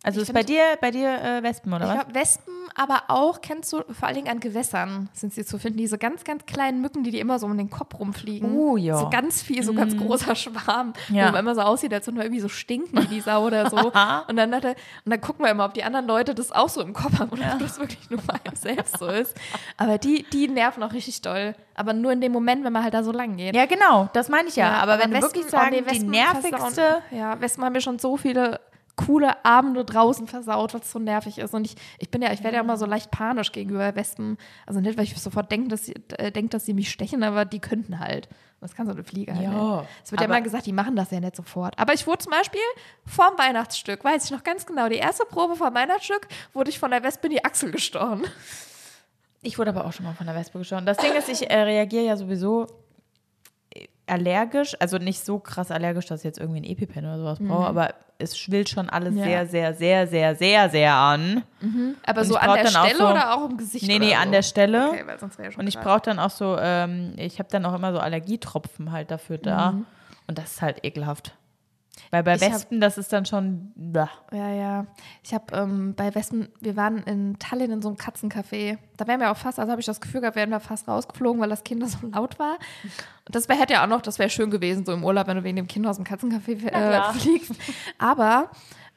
[0.04, 1.95] Also ich ist bei dir, bei dir äh, Wespen, oder Ich was?
[2.06, 5.80] glaube, Wespen, aber auch, kennst du, vor allen Dingen an Gewässern sind sie zu finden.
[5.80, 8.54] Diese ganz, ganz kleinen Mücken, die dir immer so um den Kopf rumfliegen.
[8.56, 8.98] Oh, ja.
[8.98, 10.93] So ganz viel, so ganz großer Schwarm.
[11.10, 11.28] Ja.
[11.28, 13.70] Wo man immer so aussieht, als würden wir irgendwie so stinken wie die Sau oder
[13.70, 13.78] so.
[14.28, 14.76] und, dann hat er,
[15.06, 17.30] und dann gucken wir immer, ob die anderen Leute das auch so im Kopf haben
[17.32, 19.36] oder ob das wirklich nur bei einem selbst so ist.
[19.78, 21.56] Aber die, die nerven auch richtig doll.
[21.74, 23.56] Aber nur in dem Moment, wenn man halt da so lang geht.
[23.56, 24.74] Ja, genau, das meine ich ja.
[24.74, 26.58] aber, wenn du Wespen- wirklich oh sagen, nee, die Wespen nervigste.
[26.58, 28.60] versauen- Ja, Wespen haben mir schon so viele
[28.98, 31.54] coole Abende draußen versaut, was so nervig ist.
[31.54, 34.38] Und ich, ich bin ja, ich werde ja immer so leicht panisch gegenüber Wespen.
[34.66, 37.45] Also nicht, weil ich sofort denke, dass sie, äh, denk, dass sie mich stechen, aber
[37.45, 38.28] die könnten halt.
[38.60, 39.43] Das kann so eine Fliege halt.
[39.43, 39.86] Ja.
[40.04, 41.78] Es wird ja immer gesagt, die machen das ja nicht sofort.
[41.78, 42.60] Aber ich wurde zum Beispiel
[43.06, 46.89] vorm Weihnachtsstück, weiß ich noch ganz genau, die erste Probe vom Weihnachtsstück, wurde ich von
[46.89, 48.26] der Wespe in die Achsel gestochen.
[49.43, 50.88] Ich wurde aber auch schon mal von der Wespe gestochen.
[50.88, 52.66] Das Ding ist, ich äh, reagiere ja sowieso
[54.08, 57.68] allergisch, also nicht so krass allergisch, dass ich jetzt irgendwie ein EpiPen oder sowas brauche,
[57.68, 59.24] aber es schwillt schon alles Ja.
[59.24, 61.43] sehr, sehr, sehr, sehr, sehr, sehr an.
[62.05, 63.86] Aber Und so an der Stelle so- oder auch im Gesicht?
[63.88, 64.16] Nee, nee, so?
[64.16, 64.88] an der Stelle.
[64.89, 67.49] Okay, weil sonst wäre ja schon Und ich brauche dann auch so, ähm, ich habe
[67.51, 69.76] dann auch immer so Allergietropfen halt dafür da.
[70.26, 71.36] Und das ist halt ekelhaft.
[72.12, 73.72] Weil bei Ich hab- Wespen, das ist dann schon.
[73.76, 74.10] Blah.
[74.32, 74.86] Ja, ja.
[75.24, 78.78] Ich habe ähm, bei Wespen, wir waren in Tallinn in so einem Katzencafé.
[78.98, 81.41] Da wären wir auch fast, also habe ich das Gefühl gehabt, wären wir fast rausgeflogen,
[81.41, 82.58] weil das Kind da so laut war.
[83.26, 85.38] Und das wär, hätte ja auch noch, das wäre schön gewesen, so im Urlaub, wenn
[85.38, 87.52] du wegen dem Kind aus dem Katzencafé äh, fliegst.
[87.98, 88.52] Aber,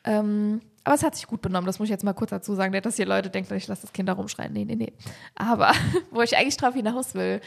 [0.05, 2.73] ähm, aber es hat sich gut benommen, das muss ich jetzt mal kurz dazu sagen,
[2.73, 4.53] nicht, dass hier Leute denken, ich lasse das Kind da rumschreien.
[4.53, 4.93] Nee, nee, nee.
[5.35, 5.73] Aber,
[6.11, 7.41] wo ich eigentlich drauf hinaus will,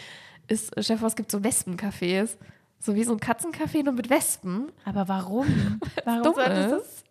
[0.48, 2.38] ist, Chef, es gibt so Wespencafés.
[2.84, 4.70] So wie so ein Katzencafé, nur mit Wespen.
[4.84, 5.80] Aber warum?
[6.04, 7.06] Warum ist.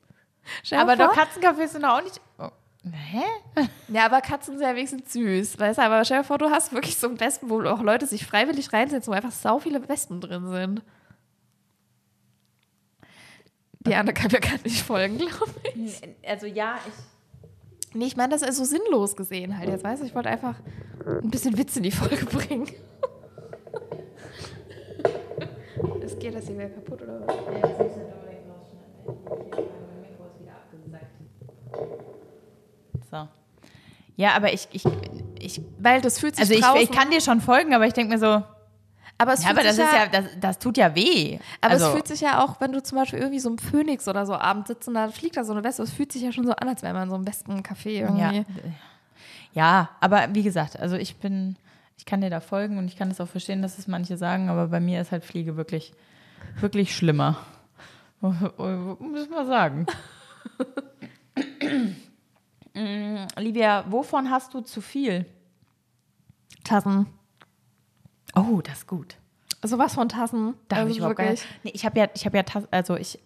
[0.68, 2.20] Dir Aber doch Katzencafés sind auch nicht.
[2.38, 2.50] Oh.
[2.84, 3.22] Hä?
[3.88, 5.58] Ja, aber Katzen sind ja wenigstens süß.
[5.58, 8.06] Weißt du, aber stell dir vor, du hast wirklich so ein Wespen, wo auch Leute
[8.06, 10.82] sich freiwillig reinsetzen, wo einfach sau viele Wespen drin sind.
[13.80, 16.02] Die Anne kann mir gar nicht folgen, glaube ich.
[16.28, 17.94] Also ja, ich.
[17.94, 19.70] Nee, ich meine, das ist so sinnlos gesehen halt.
[19.70, 20.56] Jetzt weißt du, ich wollte einfach
[21.06, 22.68] ein bisschen Witz in die Folge bringen.
[26.04, 27.36] Es geht das hier wieder kaputt, oder was?
[33.10, 33.28] So.
[34.16, 34.84] Ja, aber ich, ich,
[35.38, 38.14] ich Weil das fühlt sich also ich, ich kann dir schon folgen, aber ich denke
[38.14, 38.42] mir so,
[39.18, 41.38] aber es ja, fühlt aber das sich ist ja, das, das tut ja weh.
[41.60, 44.08] Aber also, es fühlt sich ja auch, wenn du zum Beispiel irgendwie so im Phönix
[44.08, 46.32] oder so abends sitzt und da fliegt da so eine Wespe, es fühlt sich ja
[46.32, 48.38] schon so an, als wäre man in so einem Wespencafé irgendwie.
[48.38, 48.44] ja,
[49.54, 51.56] ja, aber wie gesagt, also ich bin,
[52.02, 54.48] ich kann dir da folgen und ich kann das auch verstehen, dass es manche sagen,
[54.48, 55.92] aber bei mir ist halt Fliege wirklich,
[56.58, 57.36] wirklich schlimmer.
[58.20, 59.86] Muss man sagen.
[62.74, 65.26] Mm, Livia, wovon hast du zu viel?
[66.64, 67.06] Tassen.
[68.34, 69.16] Oh, das ist gut.
[69.62, 70.54] Sowas von Tassen.
[70.66, 71.44] Da habe Also ich überhaupt gar wirklich.
[71.44, 71.64] nicht.
[71.64, 73.20] Nee, ich habe ja, ich habe ja Tas also ich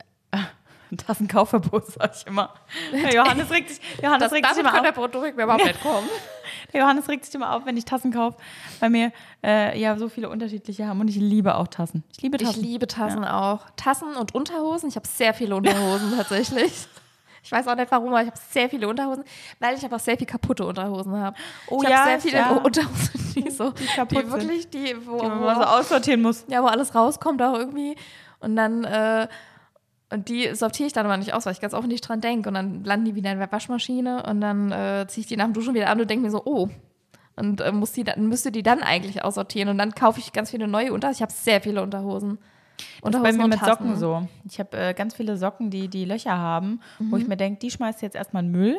[0.96, 2.54] Tassenkaufverbot, sag ich immer.
[2.92, 4.96] Der Johannes regt sich, Johannes Das, regt sich immer kann der auf.
[4.96, 6.08] Produkt mir überhaupt nicht kommen.
[6.72, 8.36] Der Johannes regt sich immer auf, wenn ich Tassen kaufe,
[8.80, 9.12] weil mir
[9.42, 12.04] äh, ja so viele unterschiedliche haben und ich liebe auch Tassen.
[12.12, 12.62] Ich liebe Ich Tassen.
[12.62, 13.66] liebe Tassen auch.
[13.76, 14.88] Tassen und Unterhosen.
[14.88, 16.88] Ich habe sehr viele Unterhosen tatsächlich.
[17.46, 19.22] Ich weiß auch nicht warum, aber ich habe sehr viele Unterhosen,
[19.60, 21.36] weil ich aber auch sehr viel kaputte Unterhosen habe.
[21.68, 22.50] Oh ich ja, habe sehr viele ja.
[22.56, 24.32] Unterhosen, die so, die, kaputt sind.
[24.32, 26.44] wirklich, die, wo, die man so aussortieren muss.
[26.48, 27.94] ja, wo alles rauskommt auch irgendwie.
[28.40, 29.28] Und dann, äh,
[30.12, 32.48] und die sortiere ich dann aber nicht aus, weil ich ganz offen nicht dran denke.
[32.48, 35.46] Und dann landen die wieder in der Waschmaschine und dann äh, ziehe ich die nach
[35.46, 36.68] dem Duschen wieder an und denke mir so, oh.
[37.38, 39.68] Und äh, muss die dann, müsste die dann eigentlich aussortieren.
[39.68, 41.16] Und dann kaufe ich ganz viele neue Unterhosen.
[41.18, 42.38] Ich habe sehr viele Unterhosen.
[42.38, 43.70] Das ist bei Unterhosen mir mit Tassen.
[43.70, 44.26] Socken so.
[44.48, 47.22] Ich habe äh, ganz viele Socken, die die Löcher haben, wo Mhm.
[47.22, 48.78] ich mir denke, die schmeißt jetzt erstmal in Müll.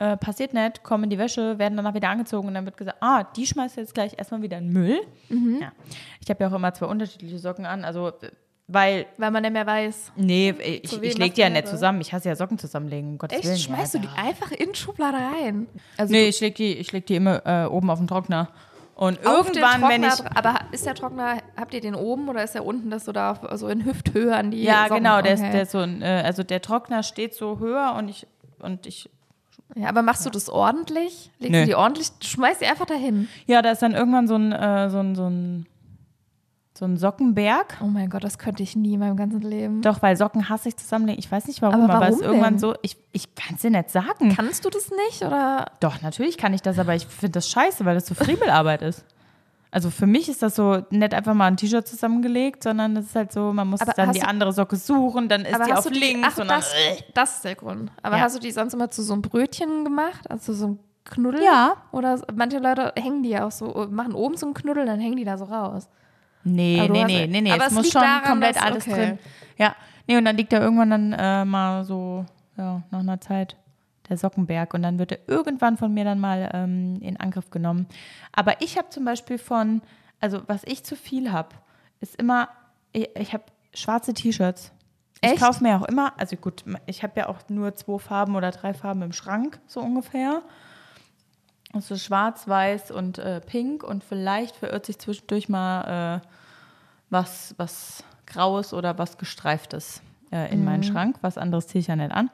[0.00, 2.98] Äh, passiert nicht, kommen in die Wäsche, werden danach wieder angezogen und dann wird gesagt,
[3.00, 5.00] ah, die schmeißt jetzt gleich erstmal wieder in Müll.
[5.28, 5.58] Mhm.
[5.60, 5.72] Ja.
[6.20, 8.30] Ich habe ja auch immer zwei unterschiedliche Socken an, also äh,
[8.68, 10.12] weil, Weil man nicht mehr weiß.
[10.16, 12.00] nee, ich, ich wem lege die ja nicht zusammen.
[12.00, 13.46] Ich hasse ja Socken zusammenlegen, um Gottes Echt?
[13.48, 13.58] Willen.
[13.58, 15.66] Schmeißt ja, du da- die einfach in die Schublade rein?
[15.96, 18.48] Also Nee, ich lege die, ich leg die immer äh, oben auf den Trockner.
[18.94, 20.14] Und irgendwann, wenn Trockner ich.
[20.20, 23.12] dr- Aber ist der Trockner, habt ihr den oben oder ist der unten, dass du
[23.12, 25.44] da auf, so in Hüfthöhe an die Ja, Socken- genau, der, okay.
[25.46, 28.26] ist, der ist so ein, äh, also der Trockner steht so höher und ich
[28.58, 29.08] und ich
[29.76, 31.30] Ja, aber machst du das ordentlich?
[31.38, 31.60] Legst Nö.
[31.60, 32.10] du die ordentlich?
[32.18, 33.28] Du schmeißt die einfach dahin.
[33.46, 35.66] Ja, da ist dann irgendwann so ein, äh, so ein, so ein,
[36.78, 37.76] so einen Sockenberg.
[37.82, 39.82] Oh mein Gott, das könnte ich nie in meinem ganzen Leben.
[39.82, 41.18] Doch, weil Socken hasse ich zusammenlegen.
[41.18, 43.62] Ich weiß nicht warum, Aber aber, es warum ist irgendwann so, ich, ich kann es
[43.62, 44.34] dir nicht sagen.
[44.34, 45.66] Kannst du das nicht oder?
[45.80, 49.04] Doch, natürlich kann ich das, aber ich finde das scheiße, weil das so Friemelarbeit ist.
[49.70, 53.16] Also für mich ist das so nicht einfach mal ein T-Shirt zusammengelegt, sondern es ist
[53.16, 55.86] halt so, man muss Aber dann die du- andere Socke suchen, dann ist die auf
[55.90, 56.60] die, links ach, und dann.
[56.60, 56.74] das,
[57.12, 57.92] das ist der Grund.
[58.02, 58.22] Aber Ja.
[58.22, 60.30] hast du die sonst immer zu so einem Brötchen gemacht?
[60.30, 61.42] Also so einem Knuddel?
[61.44, 61.74] Ja.
[61.92, 65.16] Oder manche Leute hängen die ja auch so, machen oben so einen Knuddel, dann hängen
[65.16, 65.88] die da so raus.
[66.44, 67.52] Nee, nee, nee, nee, nee.
[67.52, 68.94] aber es es muss schon daran, komplett dass- alles okay.
[68.94, 69.18] drin.
[69.58, 69.74] Ja,
[70.06, 72.24] nee, und dann liegt da irgendwann dann äh, mal so,
[72.56, 73.56] ja, nach einer Zeit
[74.08, 77.86] der Sockenberg und dann wird er irgendwann von mir dann mal ähm, in Angriff genommen.
[78.32, 79.82] Aber ich habe zum Beispiel von,
[80.20, 81.50] also was ich zu viel habe,
[82.00, 82.48] ist immer,
[82.92, 84.72] ich, ich habe schwarze T-Shirts.
[85.20, 85.42] Ich Echt?
[85.42, 88.72] kaufe mir auch immer, also gut, ich habe ja auch nur zwei Farben oder drei
[88.72, 90.42] Farben im Schrank, so ungefähr.
[91.72, 96.28] Also schwarz, weiß und äh, pink und vielleicht verirrt sich zwischendurch mal äh,
[97.10, 100.02] was, was Graues oder was Gestreiftes
[100.32, 101.16] äh, in meinen Schrank.
[101.20, 102.30] Was anderes ziehe ich ja nicht an.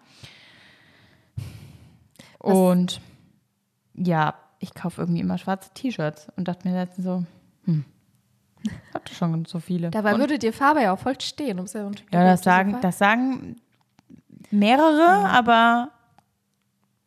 [2.39, 3.01] Und
[3.95, 7.25] ja, ich kaufe irgendwie immer schwarze T-Shirts und dachte mir letztens so,
[7.65, 7.85] hm,
[8.93, 9.91] habt ihr schon so viele?
[9.91, 11.59] Dabei und, würde dir Farbe ja auch voll stehen.
[11.59, 13.57] Um ja, ja, das sagen, das sagen
[14.51, 15.91] mehrere, aber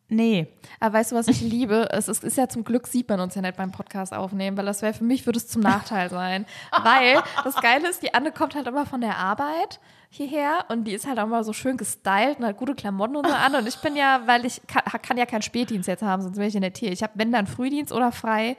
[0.08, 0.46] nee.
[0.80, 1.88] Aber weißt du, was ich liebe?
[1.92, 4.66] Es ist, ist ja zum Glück, sieht man uns ja nicht beim Podcast aufnehmen, weil
[4.66, 6.46] das wäre für mich, würde es zum Nachteil sein.
[6.82, 9.80] weil das Geile ist, die Anne kommt halt immer von der Arbeit
[10.10, 13.26] hierher und die ist halt auch immer so schön gestylt und hat gute Klamotten und
[13.26, 13.54] so an.
[13.54, 16.48] Und ich bin ja, weil ich kann, kann ja keinen Spätdienst jetzt haben, sonst wäre
[16.48, 16.92] ich ja nicht hier.
[16.92, 18.56] Ich habe, wenn dann Frühdienst oder frei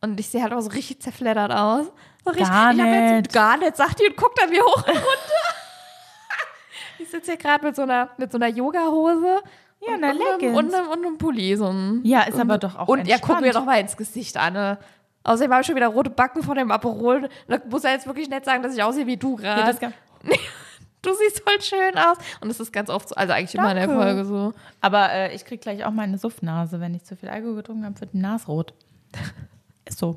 [0.00, 1.86] und ich sehe halt auch so richtig zerfleddert aus.
[2.24, 3.32] So richtig, Gar ich hab Jetzt, nicht.
[3.32, 5.04] gar nicht, sagt die und guckt an mir hoch und runter.
[6.98, 9.42] ich sitze hier gerade mit so einer, mit so einer Yoga-Hose.
[9.80, 10.58] Ja, und, und, einem- Leggings.
[10.58, 11.56] und, einem- und einem Pulli.
[11.56, 13.96] So ein, Ja, ist und, aber doch auch Und ja, guck mir doch mal ins
[13.96, 14.78] Gesicht, Anne.
[15.24, 17.28] Außerdem habe ich schon wieder rote Backen von dem Aperol.
[17.48, 19.78] Da muss er jetzt wirklich nicht sagen, dass ich aussehe wie du Ja, gerade.
[19.78, 19.94] kann-
[21.02, 22.16] du siehst voll schön aus.
[22.40, 24.02] Und das ist ganz oft so, also eigentlich immer in der Danke.
[24.02, 24.52] Folge so.
[24.80, 28.00] aber äh, ich kriege gleich auch meine Suffnase, wenn ich zu viel Alkohol getrunken habe,
[28.00, 28.72] wird die Nase rot.
[29.86, 30.16] Ist so.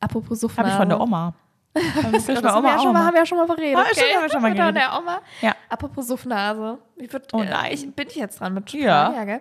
[0.00, 0.58] Apropos Suffnase.
[0.60, 1.34] Habe ich von der Oma.
[1.74, 3.76] Das haben wir, ja schon mal, haben wir ja schon mal beredet.
[3.78, 4.76] Ah, stimmt, haben wir schon mal Mit geredet.
[4.76, 5.20] der Oma.
[5.40, 5.54] Ja.
[5.68, 6.78] Apropos Suffnase.
[6.96, 7.72] Ich würd, Oh äh, nein.
[7.72, 9.10] Ich, bin ich jetzt dran mit Ja.
[9.12, 9.40] Fragen, gell?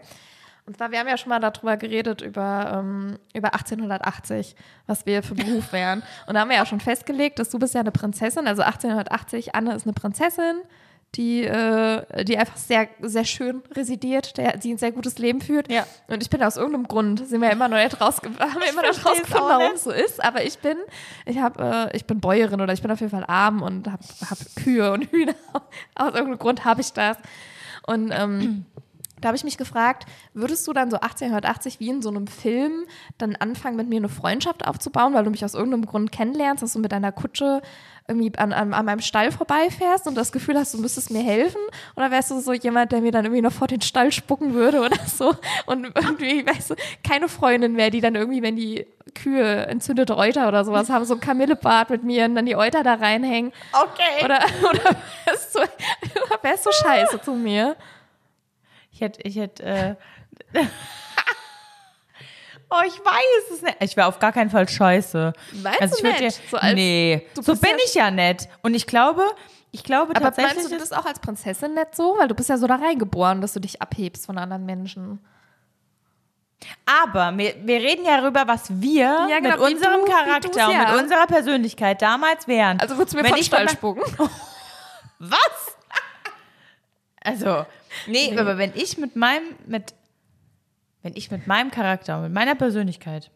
[0.65, 4.55] Und zwar, wir haben ja schon mal darüber geredet, über, ähm, über 1880,
[4.87, 6.01] was wir für Beruf wären.
[6.25, 9.55] Und da haben wir ja schon festgelegt, dass du bist ja eine Prinzessin, also 1880,
[9.55, 10.61] Anne ist eine Prinzessin,
[11.15, 15.71] die, äh, die einfach sehr, sehr schön residiert, der, die ein sehr gutes Leben führt.
[15.71, 15.85] Ja.
[16.07, 18.81] Und ich bin aus irgendeinem Grund, sind wir immer noch nicht rausge haben wir immer
[18.81, 19.75] noch versteh's rausgefunden, warum nicht.
[19.75, 20.23] es so ist.
[20.23, 20.77] Aber ich bin,
[21.25, 24.03] ich habe, äh, ich bin Bäuerin oder ich bin auf jeden Fall arm und habe
[24.27, 25.35] hab Kühe und Hühner.
[25.95, 27.17] Aus irgendeinem Grund habe ich das.
[27.85, 28.65] Und ähm,
[29.23, 32.85] da habe ich mich gefragt, würdest du dann so 1880 wie in so einem Film
[33.17, 36.73] dann anfangen, mit mir eine Freundschaft aufzubauen, weil du mich aus irgendeinem Grund kennenlernst, dass
[36.73, 37.61] du mit deiner Kutsche
[38.07, 41.61] irgendwie an, an, an meinem Stall vorbeifährst und das Gefühl hast, du müsstest mir helfen?
[41.95, 44.81] Oder wärst du so jemand, der mir dann irgendwie noch vor den Stall spucken würde
[44.81, 45.33] oder so
[45.67, 46.75] und irgendwie, weißt du,
[47.07, 51.13] keine Freundin mehr, die dann irgendwie, wenn die Kühe entzündete Euter oder sowas haben, so
[51.13, 53.53] ein Kamillebad mit mir und dann die Euter da reinhängen?
[53.71, 54.25] Okay.
[54.25, 57.77] Oder, oder wärst, du, oder wärst du scheiße zu mir?
[58.93, 59.95] Ich hätte, ich hätte, äh,
[62.69, 63.75] Oh, ich weiß es nicht.
[63.81, 65.33] Ich wäre auf gar keinen Fall scheiße.
[65.61, 66.39] Meinst also du ich würd nicht?
[66.51, 68.49] Dir, So nee, du so bin ja- ich ja nicht.
[68.63, 69.23] Und ich glaube,
[69.71, 70.55] ich glaube Aber tatsächlich.
[70.55, 72.15] meinst du das auch als Prinzessin nicht so?
[72.17, 75.19] Weil du bist ja so da reingeboren, dass du dich abhebst von anderen Menschen.
[77.05, 80.73] aber wir, wir reden ja darüber, was wir Ja, genau, mit unserem du- Charakter und
[80.73, 80.91] ja.
[80.93, 82.79] mit unserer Persönlichkeit damals wären.
[82.79, 84.01] Also würdest du mir Wenn von Stall spucken?
[85.19, 85.77] Was?
[87.23, 87.65] Also,
[88.07, 89.93] nee, aber wenn ich mit meinem, mit,
[91.01, 93.31] wenn ich mit meinem Charakter mit meiner Persönlichkeit.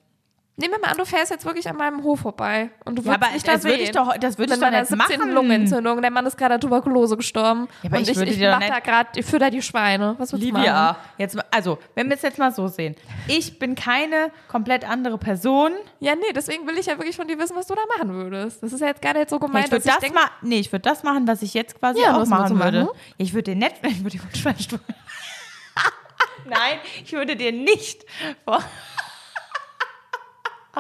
[0.60, 3.10] Nehmen wir mal an, du fährst jetzt wirklich an meinem Hof vorbei und du Ja,
[3.10, 3.84] würdest aber mich das da würde sehen.
[3.86, 4.98] ich doch, das würde ich doch nicht 17.
[5.20, 5.32] machen.
[5.32, 6.02] Lungenentzündung.
[6.02, 7.68] Der Mann ist gerade an Tuberkulose gestorben.
[7.84, 10.16] Ja, aber und ich ich, würde ich mach da gerade, ich fütter die Schweine.
[10.18, 10.64] Was willst du machen?
[10.64, 12.96] Livia, jetzt, mal- also, wenn wir es jetzt mal so sehen.
[13.28, 15.74] Ich bin keine komplett andere Person.
[16.00, 18.64] Ja, nee, deswegen will ich ja wirklich von dir wissen, was du da machen würdest.
[18.64, 20.58] Das ist ja jetzt gar nicht so gemeint, ich würde dass das denk- ma nee,
[20.60, 22.86] ich würde das machen, was ich jetzt quasi Ja, auch machen würde.
[22.86, 22.96] machen?
[22.96, 24.56] Ja, ich würde dir nicht, ich würde dir von Schwein.
[26.46, 28.06] Nein, ich würde dir nicht
[28.44, 28.64] vor.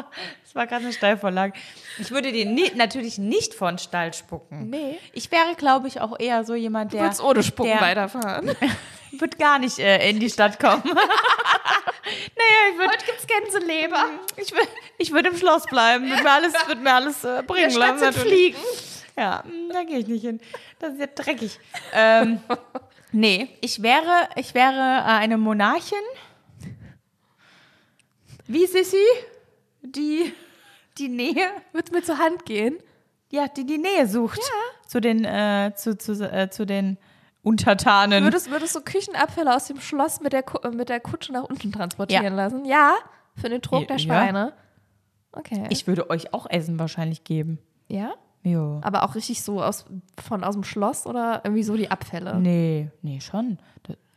[0.44, 1.54] Das war gerade eine Steilvorlage.
[2.00, 4.70] Ich würde dir ni natürlich nicht von Stall spucken.
[4.70, 4.98] Nee.
[5.14, 7.06] Ich wäre, glaube ich, auch eher so jemand, Du der.
[7.06, 8.56] würdest ohne Spucken der, weiterfahren.
[9.12, 10.84] wird gar nicht äh, in die Stadt kommen.
[10.86, 10.98] naja,
[12.72, 14.06] ich würde Heute gibt's Gänseleber.
[14.38, 14.68] ich würd,
[14.98, 16.10] ich würd im Schloss bleiben.
[16.10, 17.72] Wird mir alles, wird mir alles äh, bringen.
[17.72, 18.20] Statt lassen.
[18.20, 18.58] Fliegen.
[19.18, 20.40] Ja, mm, da gehe ich nicht hin.
[20.80, 21.60] Das ist ja dreckig.
[21.94, 22.40] ähm,
[23.12, 25.98] nee, ich wäre, ich wäre äh, eine Monarchin.
[28.48, 29.04] Wie Sissi?
[29.82, 30.34] Die,
[30.98, 31.50] die Nähe.
[31.72, 32.78] Würdest mir zur Hand gehen?
[33.32, 34.40] Ja, die die Nähe sucht.
[34.88, 36.98] Zu den, äh, zu, zu, äh, zu den
[37.44, 38.24] Untertanen.
[38.24, 41.72] Würdest, würdest du Küchenabfälle aus dem Schloss mit der, äh, mit der Kutsche nach unten
[41.72, 42.30] transportieren Ja.
[42.36, 42.66] lassen?
[42.66, 42.96] Ja,
[43.36, 44.00] für den Trog der Ja.
[44.00, 44.54] Schweine.
[45.34, 45.66] Okay.
[45.70, 47.60] ich würde euch auch Essen wahrscheinlich geben.
[47.88, 48.14] ja?
[48.44, 48.80] Jo.
[48.82, 49.86] Aber auch richtig so aus,
[50.26, 52.40] von aus dem Schloss oder irgendwie so die Abfälle?
[52.40, 53.60] Nee, nee, schon.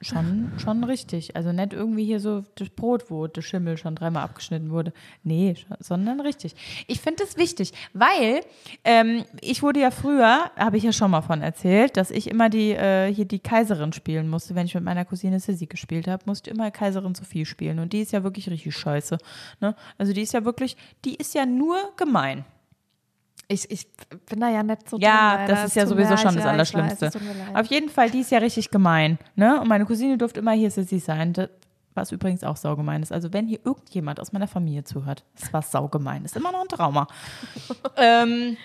[0.00, 1.36] Das- Schon, schon richtig.
[1.36, 4.94] Also nicht irgendwie hier so das Brot, wo der Schimmel schon dreimal abgeschnitten wurde.
[5.24, 6.54] Nee, sondern richtig.
[6.86, 8.40] Ich finde das wichtig, weil
[8.84, 12.48] ähm, ich wurde ja früher, habe ich ja schon mal von erzählt, dass ich immer
[12.48, 14.54] die äh, hier die Kaiserin spielen musste.
[14.54, 17.78] Wenn ich mit meiner Cousine Sissy gespielt habe, musste immer Kaiserin Sophie spielen.
[17.78, 19.18] Und die ist ja wirklich richtig scheiße.
[19.60, 19.74] Ne?
[19.98, 22.46] Also die ist ja wirklich, die ist ja nur gemein.
[23.52, 23.88] Ich, ich
[24.26, 27.06] bin da ja nicht so Ja, drin, das ist ja sowieso schon das Allerschlimmste.
[27.06, 27.54] weiß.
[27.54, 29.18] Auf jeden Fall, die ist ja richtig gemein.
[29.34, 29.60] Ne?
[29.60, 31.34] Und meine Cousine durfte immer hier Sissy sein.
[31.94, 33.10] Was übrigens auch saugemein ist.
[33.10, 36.24] Also wenn hier irgendjemand aus meiner Familie zuhört, das war saugemein.
[36.24, 37.08] Ist immer noch ein Trauma.
[37.96, 38.56] ähm,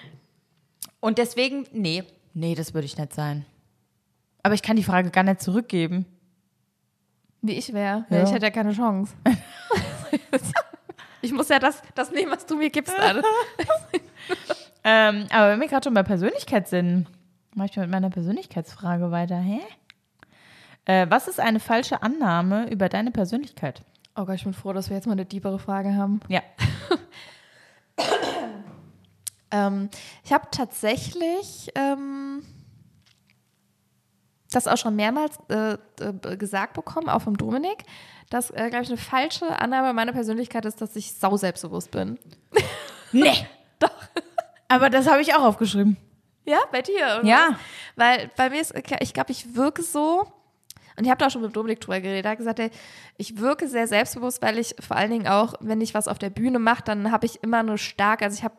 [0.99, 2.03] und deswegen, nee,
[2.35, 3.43] nee, das würde ich nicht sein.
[4.43, 6.05] Aber ich kann die Frage gar nicht zurückgeben.
[7.41, 8.05] Wie ich wäre.
[8.11, 8.21] Ja.
[8.21, 9.15] Ich hätte ja keine Chance.
[11.21, 12.93] ich muss ja das, das nehmen, was du mir gibst.
[14.85, 17.07] Ähm, aber wenn wir gerade schon bei Persönlichkeit sind,
[17.55, 19.37] mache ich mit meiner Persönlichkeitsfrage weiter.
[19.37, 19.59] Hä?
[20.85, 23.81] Äh, was ist eine falsche Annahme über deine Persönlichkeit?
[24.15, 26.21] Oh Gott, ich bin froh, dass wir jetzt mal eine tiefere Frage haben.
[26.29, 26.41] Ja.
[29.51, 29.89] Ähm,
[30.23, 32.43] ich habe tatsächlich ähm,
[34.51, 37.83] das auch schon mehrmals äh, äh, gesagt bekommen, auch vom Dominik,
[38.29, 42.17] dass, äh, glaube ich, eine falsche Annahme meiner Persönlichkeit ist, dass ich sau selbstbewusst bin.
[43.11, 43.47] Nee.
[43.79, 43.91] Doch.
[44.67, 45.97] Aber das habe ich auch aufgeschrieben.
[46.45, 47.19] Ja, bei dir?
[47.19, 47.59] oder Ja.
[47.95, 50.27] Weil bei mir ist, ich glaube, ich wirke so,
[50.97, 52.69] und ich habe da auch schon mit Dominik drüber geredet, er hat gesagt, ey,
[53.17, 56.29] ich wirke sehr selbstbewusst, weil ich vor allen Dingen auch, wenn ich was auf der
[56.29, 58.55] Bühne mache, dann habe ich immer eine starke, also ich habe,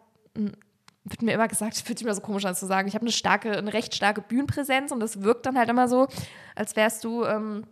[1.04, 3.12] wird mir immer gesagt, fühlt sich immer so komisch an zu sagen, ich habe eine
[3.12, 6.08] starke, eine recht starke Bühnenpräsenz und das wirkt dann halt immer so,
[6.54, 7.64] als wärst du, ähm,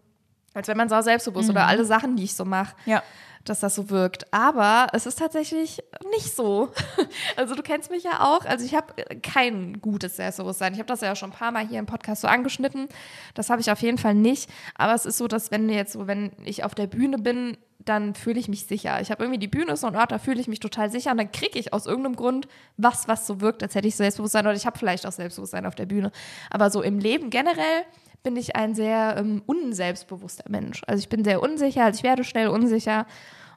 [0.55, 3.03] als wäre man sau selbstbewusst oder alle Sachen, die ich so mache Ja.
[3.45, 4.33] dass das so wirkt.
[4.33, 6.71] Aber es ist tatsächlich nicht so.
[7.37, 8.45] Also du kennst mich ja auch.
[8.47, 10.73] Also ich habe kein gutes Selbstbewusstsein.
[10.73, 12.89] Ich habe das ja schon ein paar Mal hier im Podcast so angeschnitten.
[13.35, 14.49] Das habe ich auf jeden Fall nicht.
[14.77, 18.15] Aber es ist so, dass wenn jetzt so, wenn ich auf der Bühne bin, dann
[18.15, 19.01] fühle ich mich sicher.
[19.03, 21.11] Ich habe irgendwie die Bühne ist so ein Ort, da fühle ich mich total sicher
[21.11, 22.49] und dann kriege ich aus irgendeinem Grund
[22.79, 25.75] was, was so wirkt, als hätte ich Selbstbewusstsein oder ich habe vielleicht auch Selbstbewusstsein auf
[25.75, 26.11] der Bühne.
[26.51, 27.83] Aber so im Leben generell
[28.25, 30.83] bin ich ein sehr ähm, unselbstbewusster Mensch.
[30.89, 33.07] Also ich bin sehr unsicher, also ich werde schnell unsicher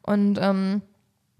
[0.03, 0.82] und ähm,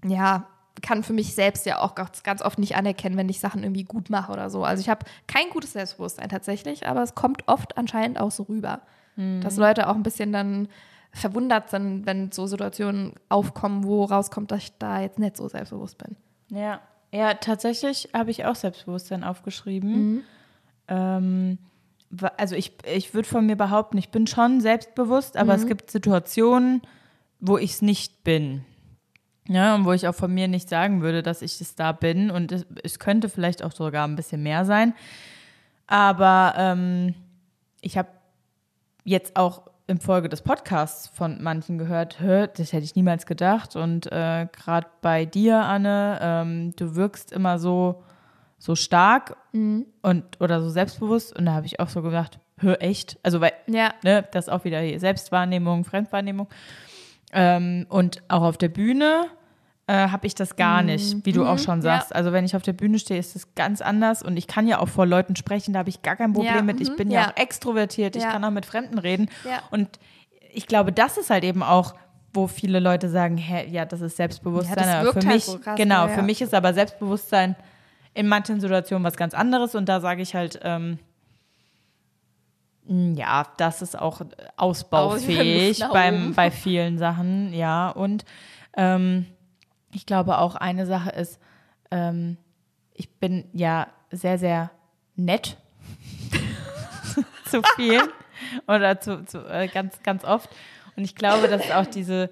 [0.04, 0.48] ja,
[0.82, 4.10] kann für mich selbst ja auch ganz, oft nicht anerkennen, wenn ich Sachen irgendwie gut
[4.10, 4.64] mache oder so.
[4.64, 8.80] Also ich habe kein gutes Selbstbewusstsein tatsächlich, aber es kommt oft anscheinend auch so rüber,
[9.40, 10.68] dass Leute auch ein bisschen dann
[11.12, 15.98] verwundert sind, wenn so Situationen aufkommen, wo rauskommt, dass ich da jetzt nicht so selbstbewusst
[15.98, 16.16] bin.
[16.56, 16.80] Ja.
[17.10, 20.22] Ja, tatsächlich habe ich auch Selbstbewusstsein aufgeschrieben.
[20.86, 21.58] Ähm, wa-
[22.36, 26.82] also ich, ich würde von mir behaupten, ich bin schon selbstbewusst, aber es gibt Situationen,
[27.40, 28.64] wo ich es nicht bin.
[29.48, 32.30] Ja, und wo ich auch von mir nicht sagen würde, dass ich es da bin.
[32.30, 34.94] Und es, es könnte vielleicht auch sogar ein bisschen mehr sein.
[35.86, 37.14] Aber ähm,
[37.80, 38.08] ich habe
[39.04, 43.74] jetzt auch im Folge des Podcasts von manchen gehört, "Hä, das hätte ich niemals gedacht.
[43.74, 48.02] Und äh, gerade bei dir, Anne, ähm, du wirkst immer so,
[48.58, 51.36] so stark und oder so selbstbewusst.
[51.36, 53.18] Und da habe ich auch so gedacht, hör echt.
[53.22, 53.94] Also weil, Ja.
[54.02, 56.48] ne, das ist auch wieder hier Selbstwahrnehmung, Fremdwahrnehmung.
[57.32, 59.26] Ähm, und auch auf der Bühne
[59.86, 61.82] äh, habe ich das gar nicht, wie du auch schon ja.
[61.82, 62.14] sagst.
[62.14, 64.80] Also wenn ich auf der Bühne stehe, ist das ganz anders und ich kann ja
[64.80, 66.80] auch vor Leuten sprechen, da habe ich gar kein Problem Ja, mit.
[66.80, 67.28] Ich mhm, bin ja, ja.
[67.30, 68.32] auch extrovertiert, ich Ja.
[68.32, 69.30] kann auch mit Fremden reden.
[69.44, 69.62] Ja.
[69.70, 69.88] Und
[70.52, 71.94] ich glaube, das ist halt eben auch,
[72.34, 74.86] wo viele Leute sagen, hä, ja, das ist Selbstbewusstsein.
[74.86, 76.22] Ja, das wirkt für halt mich, so krass, genau, ja, für ja.
[76.22, 77.56] mich ist aber Selbstbewusstsein
[78.14, 80.98] in manchen Situationen was ganz anderes und da sage ich halt, ähm,
[82.84, 84.22] mh, ja, das ist auch
[84.56, 87.90] ausbaufähig beim, bei vielen Sachen, ja.
[87.90, 88.24] Und
[88.76, 89.26] ähm,
[89.92, 91.38] ich glaube auch eine Sache ist,
[91.90, 92.36] ähm,
[92.94, 94.70] ich bin ja sehr, sehr
[95.14, 95.56] nett
[97.46, 98.08] zu vielen
[98.66, 100.50] oder zu, zu äh, ganz, ganz oft.
[100.96, 102.30] Und ich glaube, dass auch diese,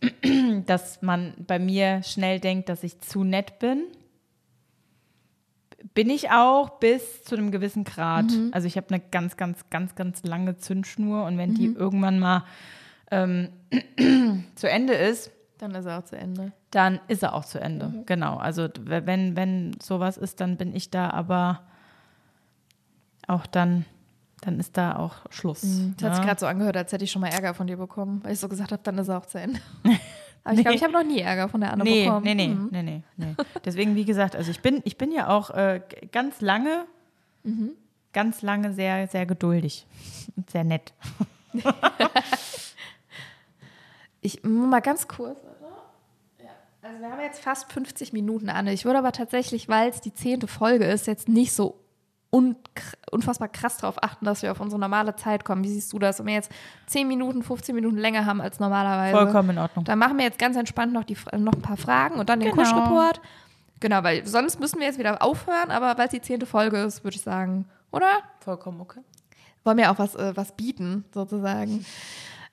[0.66, 3.84] dass man bei mir schnell denkt, dass ich zu nett bin.
[5.94, 8.26] Bin ich auch bis zu einem gewissen Grad.
[8.52, 12.44] Also ich habe eine ganz, ganz, ganz, ganz lange Zündschnur und wenn die irgendwann mal
[13.10, 13.50] ähm,
[14.54, 16.52] zu Ende ist, Dann ist er auch zu Ende.
[16.70, 18.02] dann ist er auch zu Ende.
[18.06, 18.36] Genau.
[18.36, 21.60] Also wenn, wenn sowas ist, dann bin ich da, aber
[23.26, 23.84] auch dann,
[24.40, 25.60] dann ist da auch Schluss.
[25.96, 26.28] Das hat sich ja.
[26.30, 28.48] gerade so angehört, als hätte ich schon mal Ärger von dir bekommen, weil ich so
[28.48, 29.60] gesagt habe, dann ist er auch zu Ende.
[30.48, 32.24] Aber ich glaube, ich habe noch nie Ärger von der Anne Nee, bekommen.
[32.24, 32.68] nee, nee, Mhm.
[32.70, 33.34] nee, nee, nee.
[33.64, 35.80] Deswegen, wie gesagt, also ich bin, ich bin ja auch äh,
[36.12, 36.84] ganz lange,
[37.44, 37.72] Mhm.
[38.12, 39.86] ganz lange sehr, sehr geduldig
[40.36, 40.92] und sehr nett.
[44.20, 45.38] Ich mal ganz kurz.
[46.82, 48.72] Also wir haben jetzt fast 50 Minuten, Anne.
[48.72, 51.78] Ich würde aber tatsächlich, weil es die zehnte Folge ist, jetzt nicht so
[52.30, 52.56] un
[53.10, 55.64] unfassbar krass darauf achten, dass wir auf unsere normale Zeit kommen.
[55.64, 56.18] Wie siehst du das?
[56.18, 56.50] Wenn wir jetzt
[56.86, 59.16] 10 Minuten, 15 Minuten länger haben als normalerweise.
[59.16, 59.84] Vollkommen in Ordnung.
[59.84, 62.50] Dann machen wir jetzt ganz entspannt noch, die, noch ein paar Fragen und dann den
[62.50, 62.62] Genau.
[62.62, 63.20] Kuschreport.
[63.80, 67.04] Genau, weil sonst müssen wir jetzt wieder aufhören, aber weil es die zehnte Folge ist,
[67.04, 68.08] würde ich sagen, oder?
[68.40, 69.00] Vollkommen okay.
[69.64, 71.84] wollen wir auch was, äh, was bieten, sozusagen.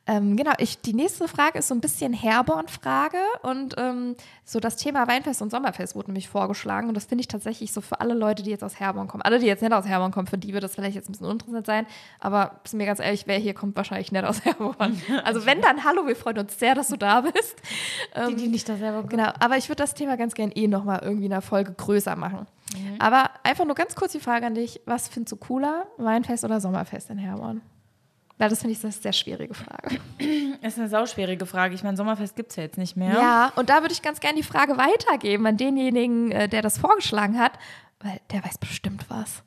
[0.07, 4.75] Ähm, genau, ich, die nächste Frage ist so ein bisschen Herborn-Frage und ähm, so das
[4.75, 8.13] Thema Weinfest und Sommerfest wurde nämlich vorgeschlagen und das finde ich tatsächlich so für alle
[8.13, 9.23] Leute, die jetzt aus Herborn kommen.
[9.23, 11.25] Alle, die jetzt nicht aus Herborn kommen, für die wird das vielleicht jetzt ein bisschen
[11.25, 11.87] uninteressant sein,
[12.19, 15.01] aber sind mir ganz ehrlich, wer hier kommt, wahrscheinlich nicht aus Herborn.
[15.23, 17.55] Also wenn, dann hallo, wir freuen uns sehr, dass du da bist.
[18.13, 20.67] Ähm, Die, die nicht da selber Genau, aber ich würde das Thema ganz gern eh
[20.67, 22.45] nochmal irgendwie in einer Folge größer machen.
[22.99, 26.59] Aber einfach nur ganz kurz die Frage an dich, was findest du cooler, Weinfest oder
[26.59, 27.61] Sommerfest in Herborn?
[28.37, 29.97] Weil das finde ich eine sehr schwierige Frage.
[30.61, 31.73] ist eine sauschwierige Frage.
[31.73, 33.13] Ich meine, Sommerfest gibt es ja jetzt nicht mehr.
[33.13, 36.77] Ja, und da würde ich ganz gern die Frage weitergeben an denjenigen, äh, der das
[36.77, 37.53] vorgeschlagen hat,
[38.01, 39.43] weil der weiß bestimmt was.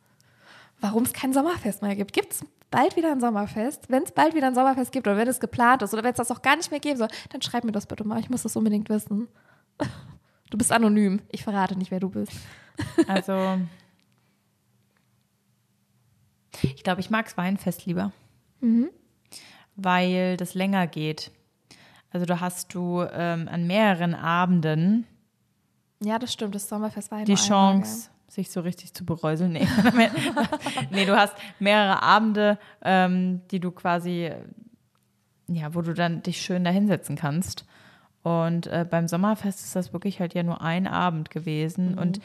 [0.80, 2.12] Warum es kein Sommerfest mehr gibt.
[2.12, 3.90] Gibt es bald wieder ein Sommerfest?
[3.90, 6.16] Wenn es bald wieder ein Sommerfest gibt oder wenn es geplant ist oder wenn es
[6.16, 8.20] das auch gar nicht mehr geben soll, dann schreib mir das bitte mal.
[8.20, 9.28] Ich muss das unbedingt wissen.
[10.50, 11.20] Du bist anonym.
[11.28, 12.32] Ich verrate nicht, wer du bist.
[13.06, 13.58] Also,
[16.62, 18.12] ich glaube, ich mag das Weinfest lieber.
[18.60, 18.90] Mhm.
[19.76, 21.30] Weil das länger geht.
[22.10, 25.06] Also, da hast du ähm, an mehreren Abenden
[26.02, 26.54] Ja, das stimmt.
[26.54, 29.52] Das Sommerfest war ja die nur einmal, Chance, sich so richtig zu beräuseln.
[29.52, 29.68] Nee,
[30.90, 34.30] nee du hast mehrere Abende, ähm, die du quasi,
[35.48, 37.66] ja, wo du dann dich schön da hinsetzen kannst.
[38.22, 41.96] Und äh, beim Sommerfest ist das wirklich halt ja nur ein Abend gewesen.
[41.96, 42.20] Und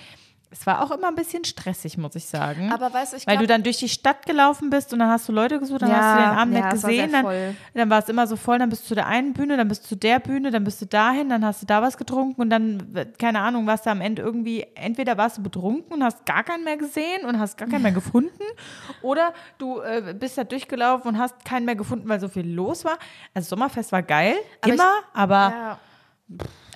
[0.55, 2.71] es war auch immer ein bisschen stressig, muss ich sagen.
[2.71, 5.09] Aber weißt du, ich Weil du glaub- dann durch die Stadt gelaufen bist und dann
[5.09, 7.11] hast du Leute gesucht, dann Ja, hast du den Abend ja, nicht es war gesehen,
[7.11, 9.67] dann, dann war es immer so voll, dann bist du zu der einen Bühne, dann
[9.67, 12.39] bist du zu der Bühne, dann bist du dahin, dann hast du da was getrunken
[12.39, 16.23] und dann, keine Ahnung, warst du am Ende irgendwie, entweder warst du betrunken und hast
[16.27, 18.29] gar keinen mehr gesehen und hast gar keinen mehr gefunden
[19.01, 22.85] oder du äh, bist da durchgelaufen und hast keinen mehr gefunden, weil so viel los
[22.85, 22.97] war.
[23.33, 25.79] Also Sommerfest war geil, Aber ich- immer, aber Ja.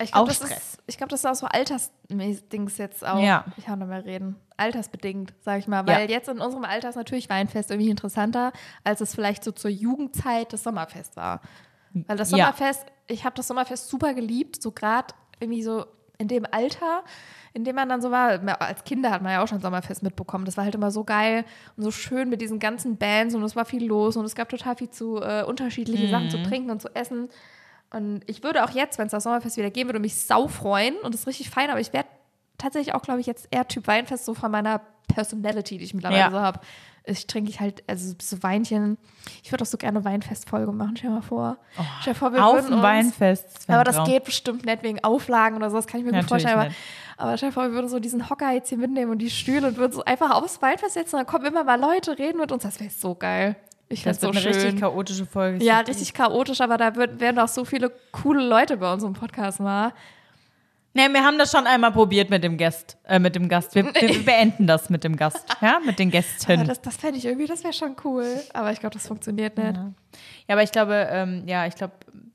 [0.00, 0.50] Ich Auch glaube, das, Stress.
[0.74, 3.20] ist- ich glaub, das ist auch so Altersdings jetzt auch.
[3.20, 3.44] Ja.
[3.56, 4.36] Ich kann nicht mehr reden.
[4.56, 5.86] Altersbedingt, sag ich mal.
[5.86, 6.08] Weil Ja.
[6.16, 8.52] jetzt in unserem Alter ist natürlich Weinfest irgendwie interessanter,
[8.84, 11.40] als es vielleicht so zur Jugendzeit das Sommerfest war.
[11.92, 12.38] Weil das Ja.
[12.38, 15.86] Sommerfest, ich habe das Sommerfest super geliebt, so gerade irgendwie so
[16.18, 17.04] in dem Alter,
[17.54, 18.40] in dem man dann so war.
[18.60, 20.44] Als Kinder hat man ja auch schon Sommerfest mitbekommen.
[20.44, 21.44] Das war halt immer so geil
[21.76, 24.48] und so schön mit diesen ganzen Bands und es war viel los und es gab
[24.48, 27.28] total viel zu äh, unterschiedliche Sachen zu trinken und zu essen.
[27.90, 30.96] Und ich würde auch jetzt, wenn es das Sommerfest wieder geben würde, mich sau freuen
[30.98, 32.08] und das ist richtig fein, aber ich werde
[32.58, 36.20] tatsächlich auch, glaube ich, jetzt eher Typ Weinfest, so von meiner Personality, die ich mittlerweile
[36.20, 36.30] Ja.
[36.30, 36.60] so habe.
[37.04, 38.98] Ich trinke ich halt, also so Weinchen.
[39.42, 41.56] Ich würde auch so gerne Weinfestfolge machen, stell mal vor.
[42.02, 43.64] stell dir vor, wir auf uns, Weinfest.
[43.68, 44.06] ein aber das Traum.
[44.06, 46.74] geht bestimmt nicht wegen Auflagen oder so, das kann ich mir gut Natürlich vorstellen.
[47.16, 49.30] Aber, aber stell dir vor, wir würden so diesen Hocker jetzt hier mitnehmen und die
[49.30, 52.38] Stühle und würden so einfach aufs Weinfest setzen und dann kommen immer mal Leute, reden
[52.38, 52.64] mit uns.
[52.64, 53.56] Das wäre so geil.
[53.88, 54.62] Ich Das fände wird so eine schön.
[54.62, 55.64] richtig chaotische Folge.
[55.64, 59.14] Ja, richtig chaotisch, aber da wird, werden auch so viele coole Leute bei uns im
[59.14, 59.92] Podcast mal.
[60.94, 63.74] Nee, wir haben das schon einmal probiert mit dem Gast, äh, mit dem Gast.
[63.74, 66.66] Wir, wir beenden das mit dem Gast, ja, mit den Aber Gästen.
[66.66, 68.26] das, das fände ich irgendwie, das wäre schon cool.
[68.52, 69.76] Aber ich glaube, das funktioniert nicht.
[69.76, 69.92] Ja.
[70.48, 71.92] ja, aber ich glaube, ähm, ja, ich glaube,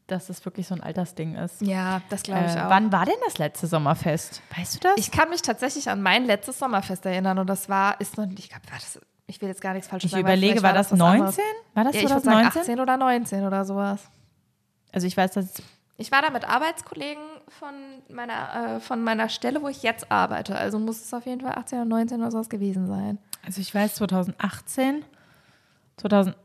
[0.08, 1.62] dass das wirklich so ein Altersding ist.
[1.62, 2.70] Ja, das glaube ich Äh, auch.
[2.70, 4.41] wann war denn das letzte Sommerfest?
[4.58, 4.93] Weißt du das?
[4.97, 8.49] Ich kann mich tatsächlich an mein letztes Sommerfest erinnern und das war, ist noch, ich
[8.49, 8.99] glaube, war das,
[9.36, 10.23] ich will jetzt gar nichts Falsches Ich sagen.
[10.25, 11.19] weil überlege, war das was 19?
[11.21, 11.38] anderes.
[11.73, 12.61] War das Ja, ich würde sagen 2019?
[12.61, 14.01] 18 oder 19 oder sowas.
[14.91, 15.53] Also ich weiß, dass
[15.97, 17.73] Ich war da mit Arbeitskollegen von
[18.15, 20.55] meiner, äh, von meiner Stelle, wo ich jetzt arbeite.
[20.55, 23.17] Also muss es auf jeden Fall 18 oder 19 oder sowas gewesen sein.
[23.45, 25.03] also ich weiß 2018,
[25.97, 26.36] 2000,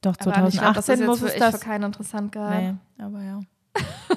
[0.00, 1.54] doch Aber ich glaube, das 2018 ist muss es für, echt das.
[1.58, 2.78] für keinen interessant gerade.
[2.96, 3.40] Nee, aber ja.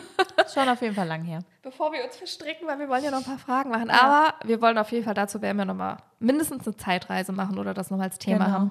[0.54, 1.40] Schon auf jeden Fall lang her.
[1.62, 3.90] Bevor wir uns verstricken, weil wir wollen ja noch ein paar Fragen machen.
[3.90, 7.74] Aber wir wollen auf jeden Fall dazu werden wir nochmal mindestens eine Zeitreise machen oder
[7.74, 8.58] das nochmal als Thema Genau.
[8.58, 8.70] haben.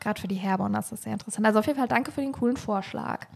[0.00, 1.46] Gerade für die Herborn, das ist sehr interessant.
[1.46, 3.26] Also auf jeden Fall danke für den coolen Vorschlag.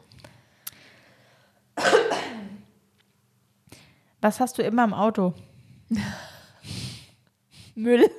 [4.20, 5.34] Was hast du immer im Auto?
[7.74, 8.10] Müll.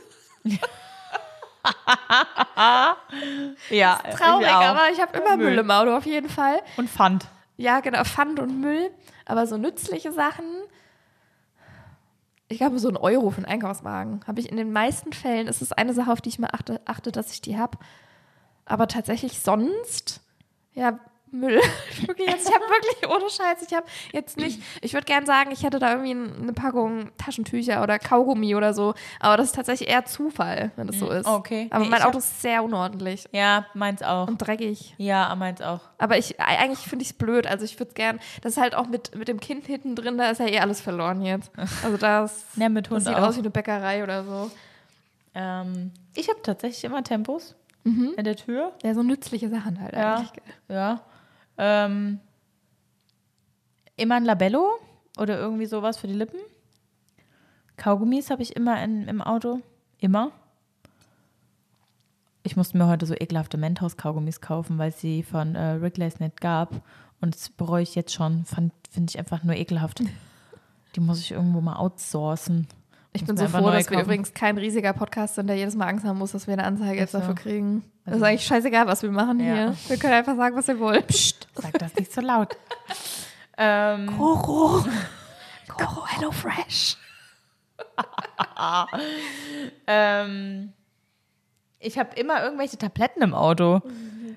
[3.69, 5.49] Ja, Traurig, aber ich habe immer Müll.
[5.49, 5.57] Müll.
[5.59, 6.61] im Auto auf jeden Fall.
[6.77, 7.27] Und Pfand.
[7.57, 8.91] Ja, genau, Pfand und Müll.
[9.27, 10.45] Aber so nützliche Sachen.
[12.47, 15.47] Ich glaube, so ein Euro für einen Einkaufswagen habe ich in den meisten Fällen.
[15.47, 17.77] Ist es eine Sache, auf die ich mal achte, achte dass ich die habe.
[18.63, 20.21] Aber tatsächlich sonst,
[20.73, 20.99] ja,
[21.31, 21.59] Müll.
[22.05, 25.51] wirklich, also ich habe wirklich ohne Scheiß, ich habe jetzt nicht, ich würde gern sagen,
[25.51, 26.11] ich hätte da irgendwie
[26.41, 30.97] eine Packung Taschentücher oder Kaugummi oder so, aber das ist tatsächlich eher Zufall, wenn das
[30.99, 31.25] so ist.
[31.25, 31.67] okay.
[31.69, 34.27] Aber Nee, mein ich hab- Auto ist sehr unordentlich Ja, meins auch.
[34.27, 34.95] und dreckig.
[34.97, 35.81] Ja, meins auch.
[35.97, 37.45] Aber ich, eigentlich finde ich es blöd.
[37.47, 40.17] Also ich würde es gern, das ist halt auch mit, mit dem Kind hinten drin,
[40.17, 41.51] da ist ja eh alles verloren jetzt.
[41.83, 43.23] Also das, Ja, mit das Hund sieht auch.
[43.27, 44.49] aus wie eine Bäckerei oder so.
[45.35, 48.15] Ähm, ich habe tatsächlich immer Tempos Mhm.
[48.17, 48.73] in der Tür.
[48.83, 50.15] Ja, so nützliche Sachen halt Ja.
[50.15, 50.31] eigentlich.
[50.67, 51.01] Ja.
[51.57, 52.19] Ähm,
[53.95, 54.79] immer ein Labello
[55.17, 56.39] oder irgendwie sowas für die Lippen.
[57.77, 59.61] Kaugummis habe ich immer in, im Auto.
[59.99, 60.31] Immer.
[62.43, 66.39] Ich musste mir heute so ekelhafte Mentos-Kaugummis kaufen, weil es sie von äh, Wrigley's nicht
[66.39, 66.81] gab.
[67.19, 68.45] Und das bereue ich jetzt schon.
[68.45, 68.71] Finde
[69.09, 70.01] ich einfach nur ekelhaft.
[70.95, 72.67] Die muss ich irgendwo mal outsourcen.
[73.21, 74.05] Ich bin so froh, dass wir kaufen.
[74.05, 76.99] übrigens kein riesiger Podcast sind, der jedes Mal Angst haben muss, dass wir eine Anzeige
[76.99, 77.19] jetzt so.
[77.19, 77.83] dafür kriegen.
[78.05, 79.45] Das Also- ist eigentlich scheißegal, was wir machen Ja.
[79.53, 79.75] hier.
[79.87, 81.03] Wir können einfach sagen, was wir wollen.
[81.07, 81.47] Psst.
[81.55, 82.55] Sag das nicht so laut.
[83.57, 84.85] ähm, Koro.
[85.67, 86.97] Koro Hello Fresh.
[89.87, 90.73] Ähm,
[91.79, 93.81] ich habe immer irgendwelche Tabletten im Auto.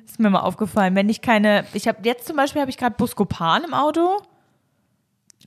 [0.05, 0.95] Ist mir mal aufgefallen.
[0.95, 4.19] Wenn ich keine, ich habe jetzt zum Beispiel habe ich gerade Buscopan im Auto.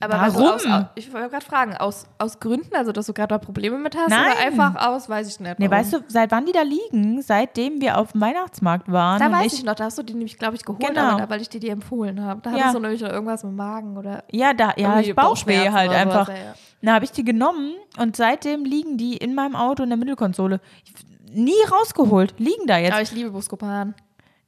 [0.00, 0.48] Aber Warum?
[0.48, 0.64] Aus,
[0.96, 4.10] ich wollte gerade fragen, aus, aus Gründen, also dass du gerade da Probleme mit hast
[4.10, 4.32] Nein.
[4.32, 5.58] oder einfach aus, weiß ich nicht.
[5.60, 5.78] Nee, warum?
[5.78, 7.22] weißt du, seit wann die da liegen?
[7.22, 9.20] Seitdem wir auf dem Weihnachtsmarkt waren.
[9.20, 11.00] Da weiß ich, noch, da hast du die nämlich, glaube ich, geholt, Genau.
[11.00, 12.40] aber da, weil ich dir die empfohlen habe.
[12.42, 12.56] Da Ja.
[12.58, 16.26] hattest du nämlich noch irgendwas mit Magen oder Ja, da, ja, ich Bauchweh halt einfach.
[16.26, 16.54] sowas, ja, ja.
[16.82, 20.60] Da habe ich die genommen und seitdem liegen die in meinem Auto in der Mittelkonsole.
[20.84, 20.92] Ich,
[21.32, 22.92] nie rausgeholt, liegen da jetzt.
[22.92, 23.94] Aber ich liebe Buscopan.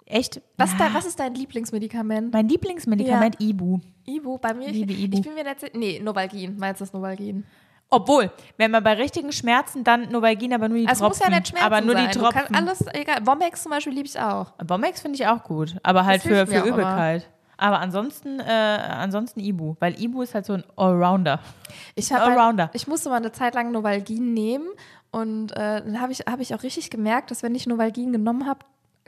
[0.07, 0.41] Echt?
[0.57, 0.79] Was, Ja.
[0.89, 2.33] da, was ist dein Lieblingsmedikament?
[2.33, 3.81] Mein Lieblingsmedikament Ibu.
[4.07, 4.69] Ibu, bei mir?
[4.71, 5.19] Liebe ich, Ibu.
[5.19, 5.73] ich bin mir nicht sicher.
[5.77, 6.57] Nee, Novalgin.
[6.59, 7.45] Meinst du das Novalgin?
[7.89, 11.33] Obwohl, wenn man bei richtigen Schmerzen dann Novalgin, aber nur die Also es muss Tropfen.
[11.33, 12.09] ja nicht Schmerzen aber nur sein.
[12.11, 12.55] die Tropfen.
[12.57, 13.21] alles, egal.
[13.21, 14.53] Bombex zum Beispiel liebe ich auch.
[14.65, 17.29] Bombex finde ich auch gut, aber halt für, hilft für auch Übelkeit.
[17.59, 21.41] Aber ansonsten, äh, ansonsten Ibu, weil Ibu ist halt so ein Allrounder.
[21.95, 22.65] Ich, hab Allrounder.
[22.65, 24.67] Halt, ich musste mal eine Zeit lang Novalgin nehmen
[25.11, 28.47] und äh, dann habe ich, hab ich auch richtig gemerkt, dass wenn ich Novalgin genommen
[28.47, 28.61] habe,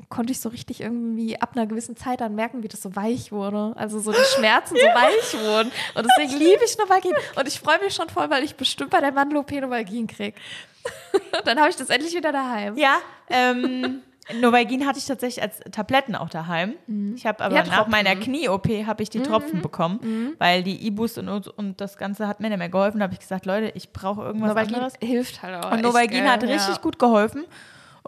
[0.08, 3.32] konnte ich so richtig irgendwie ab einer gewissen Zeit dann merken, wie das so weich
[3.32, 3.72] wurde.
[3.76, 5.70] Also so die Schmerzen so weich wurden.
[5.94, 7.12] Und deswegen liebe ich Novalgin.
[7.36, 10.34] Und ich freue mich schon voll, weil ich bestimmt bei der Mandel-OP Novalgin krieg.
[11.44, 12.76] dann habe ich das endlich wieder daheim.
[12.76, 12.96] Ja,
[13.28, 14.02] ähm,
[14.40, 16.74] Novalgin hatte ich tatsächlich als Tabletten auch daheim.
[17.16, 17.90] Ich habe aber Ja, nach Tropfen.
[17.90, 22.40] meiner Knie-OP habe ich die Tropfen bekommen, weil die Ibus und, und das Ganze hat
[22.40, 22.98] mir nicht mehr geholfen.
[22.98, 24.94] Da habe ich gesagt, Leute, ich brauche irgendwas Novalgin anderes.
[25.02, 25.70] hilft halt auch.
[25.70, 26.32] Und echt Novalgin geil.
[26.32, 26.80] hat richtig ja.
[26.80, 27.44] gut geholfen.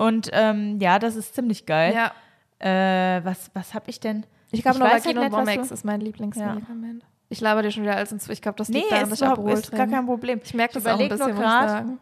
[0.00, 1.94] Und ähm, ja, das ist ziemlich geil.
[1.94, 2.12] Ja.
[2.58, 4.24] Äh, was was habe ich denn?
[4.50, 7.04] Ich glaube, Novalgin halt und du- ist mein Lieblingsmedikament.
[7.28, 9.20] Ich laber dir schon wieder alles ins Ich glaube, das Nee, liegt daran, ist, dass
[9.20, 10.40] ich Alkohol ist gar kein Problem.
[10.42, 11.98] Ich merke das auch ein bisschen, muss ich sagen.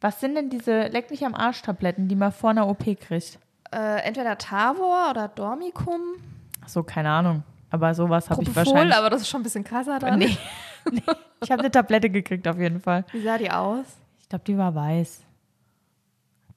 [0.00, 3.38] Was sind denn diese Leck mich am Arsch Tabletten, die man vor einer OP kriegt?
[3.72, 6.00] Äh, entweder Tavor oder Dormicum.
[6.64, 7.44] Ach so, keine Ahnung.
[7.70, 8.96] Aber sowas habe ich Propofol, wahrscheinlich.
[8.96, 10.18] aber das ist schon ein bisschen krasser dann.
[10.18, 10.36] nee,
[10.90, 11.02] nee.
[11.42, 13.04] Ich habe eine Tablette gekriegt auf jeden Fall.
[13.12, 13.84] Wie sah die aus?
[14.20, 15.22] Ich glaube, die war weiß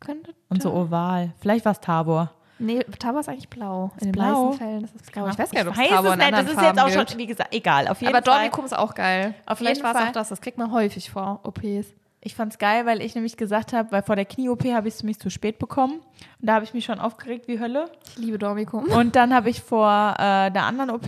[0.01, 0.33] Könnte.
[0.49, 1.31] und so oval.
[1.39, 2.31] Vielleicht war es Tabor.
[2.59, 3.91] Nee, Tavor ist eigentlich blau.
[3.99, 4.47] In den blau?
[4.49, 5.27] meisten Fällen ist es blau.
[5.29, 6.33] Ich weiß gar nicht, ob es Tavor es in nicht.
[6.33, 7.87] Das ist jetzt auch schon, wie gesagt, egal.
[7.87, 8.35] Auf jeden Aber Fall.
[8.35, 9.33] Dormicum ist auch geil.
[9.45, 10.09] Auf Vielleicht jeden war es Fall.
[10.09, 10.29] auch das.
[10.29, 11.93] Das kriegt man häufig vor OPs.
[12.23, 15.01] Ich fand's geil, weil ich nämlich gesagt habe, weil vor der Knie-OP habe ich es
[15.01, 15.93] nämlich zu spät bekommen.
[16.39, 17.85] Und da habe ich mich schon aufgeregt wie Hölle.
[18.09, 18.83] Ich liebe Dormicum.
[18.85, 21.07] Und dann habe ich vor äh, der anderen OP,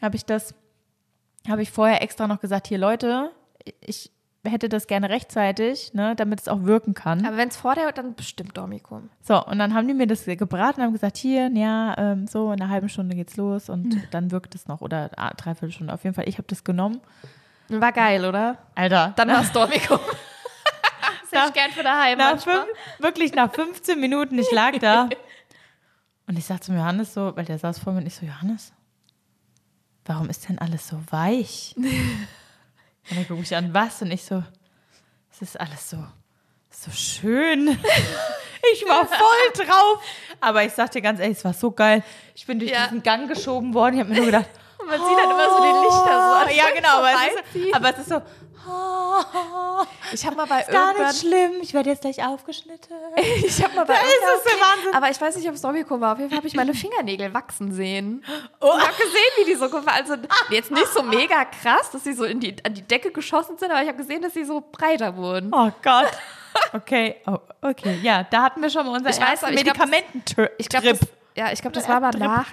[0.00, 0.54] habe ich das,
[1.46, 3.32] habe ich vorher extra noch gesagt, hier Leute,
[3.82, 4.10] ich
[4.44, 7.24] hätte das gerne rechtzeitig, ne, damit es auch wirken kann.
[7.26, 9.08] Aber wenn es vor der, dann bestimmt Dormicum.
[9.22, 12.52] So, und dann haben die mir das gebraten und haben gesagt, hier, ja, ähm, so
[12.52, 15.92] in einer halben Stunde geht's los und dann wirkt es noch oder ah, dreiviertel Stunde.
[15.94, 17.00] Auf jeden Fall, ich habe das genommen.
[17.68, 18.58] War geil, oder?
[18.74, 19.98] Alter, Dann war es Dormicum.
[21.32, 22.66] ich gern für daheim nach fünf,
[22.98, 25.08] wirklich nach 15 Minuten, ich lag da.
[26.26, 28.72] Und ich sagte zum Johannes so, weil der saß vor mir und ich so, Johannes,
[30.04, 31.74] warum ist denn alles so weich?
[33.10, 34.00] Und er guckt mich an, was?
[34.02, 34.42] Und ich so,
[35.32, 35.98] es ist alles so,
[36.70, 37.78] so schön.
[38.72, 40.02] Ich war voll drauf.
[40.40, 42.02] Aber ich sag dir ganz ehrlich, es war so geil.
[42.34, 42.84] Ich bin durch Ja.
[42.84, 43.96] diesen Gang geschoben worden.
[43.96, 44.48] Ich habe mir nur gedacht,
[44.78, 46.50] Man sieht dann immer so die Lichter so.
[46.50, 48.22] an ja genau, aber es, ist, aber es ist so,
[50.12, 52.96] Ich habe mal bei gar irgendwann nicht schlimm, ich werde jetzt gleich aufgeschnitten.
[53.44, 54.94] Ich habe mal bei Da ist es Wahnsinn.
[54.94, 56.12] Aber ich weiß nicht, ob es Dormicum war.
[56.12, 58.24] Auf jeden Fall habe ich meine Fingernägel wachsen sehen.
[58.60, 58.70] Oh.
[58.76, 60.14] Ich habe gesehen, wie die so Also
[60.50, 63.70] jetzt nicht so mega krass, dass sie so in die, an die Decke geschossen sind,
[63.70, 65.50] aber ich habe gesehen, dass sie so breiter wurden.
[65.52, 66.10] Oh Gott.
[66.72, 67.98] Okay, oh, okay.
[68.02, 70.52] Ja, da hatten wir schon mal unser Medikamententrip.
[70.58, 70.98] Ich glaube,
[71.36, 72.46] ja, ich glaube, das war aber nach.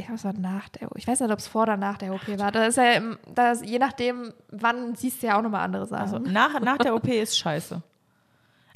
[0.00, 0.88] Ich glaube, es war nach der.
[0.96, 2.50] Ich weiß nicht, ob es vor oder nach der OP war.
[2.52, 5.86] Da ist ja, im- da ist, je nachdem, wann siehst du ja auch nochmal andere
[5.86, 6.02] Sachen.
[6.02, 7.80] also nach, nach der OP ist scheiße.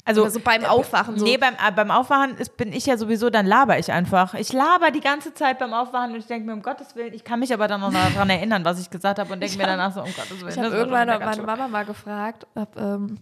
[0.07, 1.25] Also Oder so beim Aufwachen so.
[1.25, 4.35] Nee, beim, äh, beim Aufwachen ist, bin ich ja sowieso, dann laber ich einfach.
[4.35, 7.23] Ich laber die ganze Zeit beim Aufwachen und ich denke mir, um Gottes Willen, ich
[7.23, 9.91] kann mich aber dann noch daran erinnern, was ich gesagt habe und denke mir danach
[9.93, 10.49] so, um Gottes Willen.
[10.49, 13.17] Ich das habe irgendwann meine Mama mal gefragt, ob, ähm,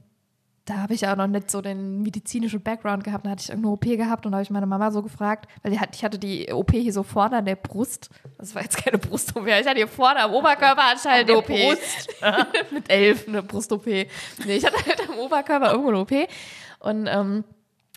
[0.66, 3.26] da habe ich ja auch noch nicht so den medizinischen Background gehabt.
[3.26, 5.74] Da hatte ich irgendeine OP gehabt und da habe ich meine Mama so gefragt, weil
[5.74, 8.10] ich hatte die OP hier so vorne an der Brust.
[8.38, 11.50] Das war jetzt keine Brust-OP, ich hatte hier vorne am Oberkörper halt eine OP.
[12.72, 13.86] Mit elf eine Brust-OP.
[13.86, 14.08] Nee,
[14.46, 16.12] ich hatte halt am Oberkörper irgendwo eine OP.
[16.80, 17.44] Und ähm,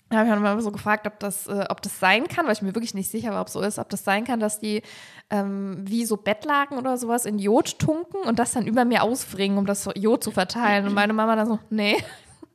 [0.09, 2.53] da habe ich meine Mama so gefragt, ob das, äh, ob das sein kann, weil
[2.53, 4.83] ich mir wirklich nicht sicher war, ob so ist, ob das sein kann, dass die
[5.31, 9.59] ähm, wie so Bettlaken oder sowas in Jod tunken und das dann über mir ausbringen,
[9.59, 10.87] um das Jod zu verteilen.
[10.87, 11.97] Und meine Mama dann so, nee,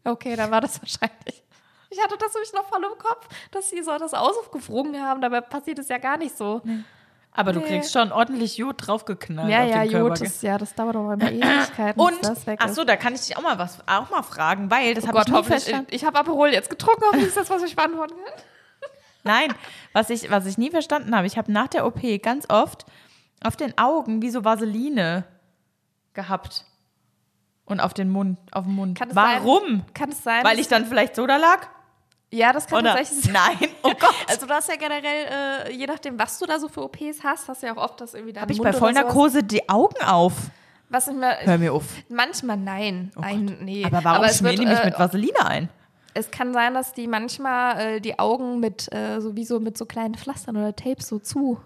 [0.06, 1.44] okay, dann war das wahrscheinlich.
[1.90, 5.42] Ich hatte das nämlich noch voll im Kopf, dass sie so das ausgefroren haben, dabei
[5.42, 6.62] passiert es ja gar nicht so.
[7.34, 7.66] Aber du Nee.
[7.68, 10.08] kriegst schon ordentlich Jod draufgeknallt Ja, auf ja, den Körper.
[10.10, 12.96] Jod ist, ja, das dauert aber immer Ewigkeiten, Und, bis das weg ach so, da
[12.98, 15.44] kann ich dich auch mal was, auch mal fragen, weil das Oh habe ich nie
[15.44, 15.88] verstanden.
[15.92, 18.44] Ich habe Aperol jetzt getrunken, hoffentlich ist das, was ich beantworten kann.
[19.24, 19.54] Nein,
[19.94, 22.86] was ich, was ich nie verstanden habe, ich habe nach der OP ganz oft
[23.44, 25.26] auf den Augen wie so Vaseline
[26.14, 26.66] gehabt.
[27.66, 28.98] Und auf den Mund, auf dem Mund.
[28.98, 29.64] Kann Warum?
[29.64, 30.44] Sein, kann es sein?
[30.44, 31.68] Weil ich dann vielleicht Soda lag?
[32.34, 32.96] Ja, das kann Oder?
[32.96, 33.34] tatsächlich sein.
[33.34, 34.16] Nein, oh Gott.
[34.28, 37.48] Also du hast ja generell, äh, je nachdem, was du da so für OPs hast,
[37.50, 40.34] hast du ja auch oft, dass irgendwie da Habe ich bei Vollnarkose die Augen auf?
[40.90, 41.86] Was ich mir, Hör mir auf.
[42.10, 43.12] manchmal nein.
[43.16, 43.86] Nein, nee.
[43.86, 45.70] Aber warum schmieren die mich äh, mit Vaseline ein?
[46.14, 50.16] Es kann sein, dass die manchmal äh, die Augen mit äh, sowieso mit so kleinen
[50.16, 51.62] Pflastern oder Tapes so zu.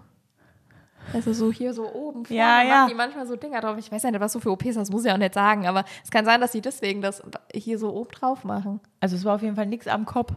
[1.14, 2.88] Also so hier so oben vorne Ja, machen ja.
[2.88, 3.78] die manchmal so Dinger drauf.
[3.78, 5.86] Ich weiß ja nicht, was so für OPs das muss ich auch nicht sagen, aber
[6.03, 7.22] es kann sein, dass sie deswegen das
[7.53, 8.80] hier so oben drauf machen.
[8.99, 10.34] Also es war auf jeden Fall nichts am Kopf.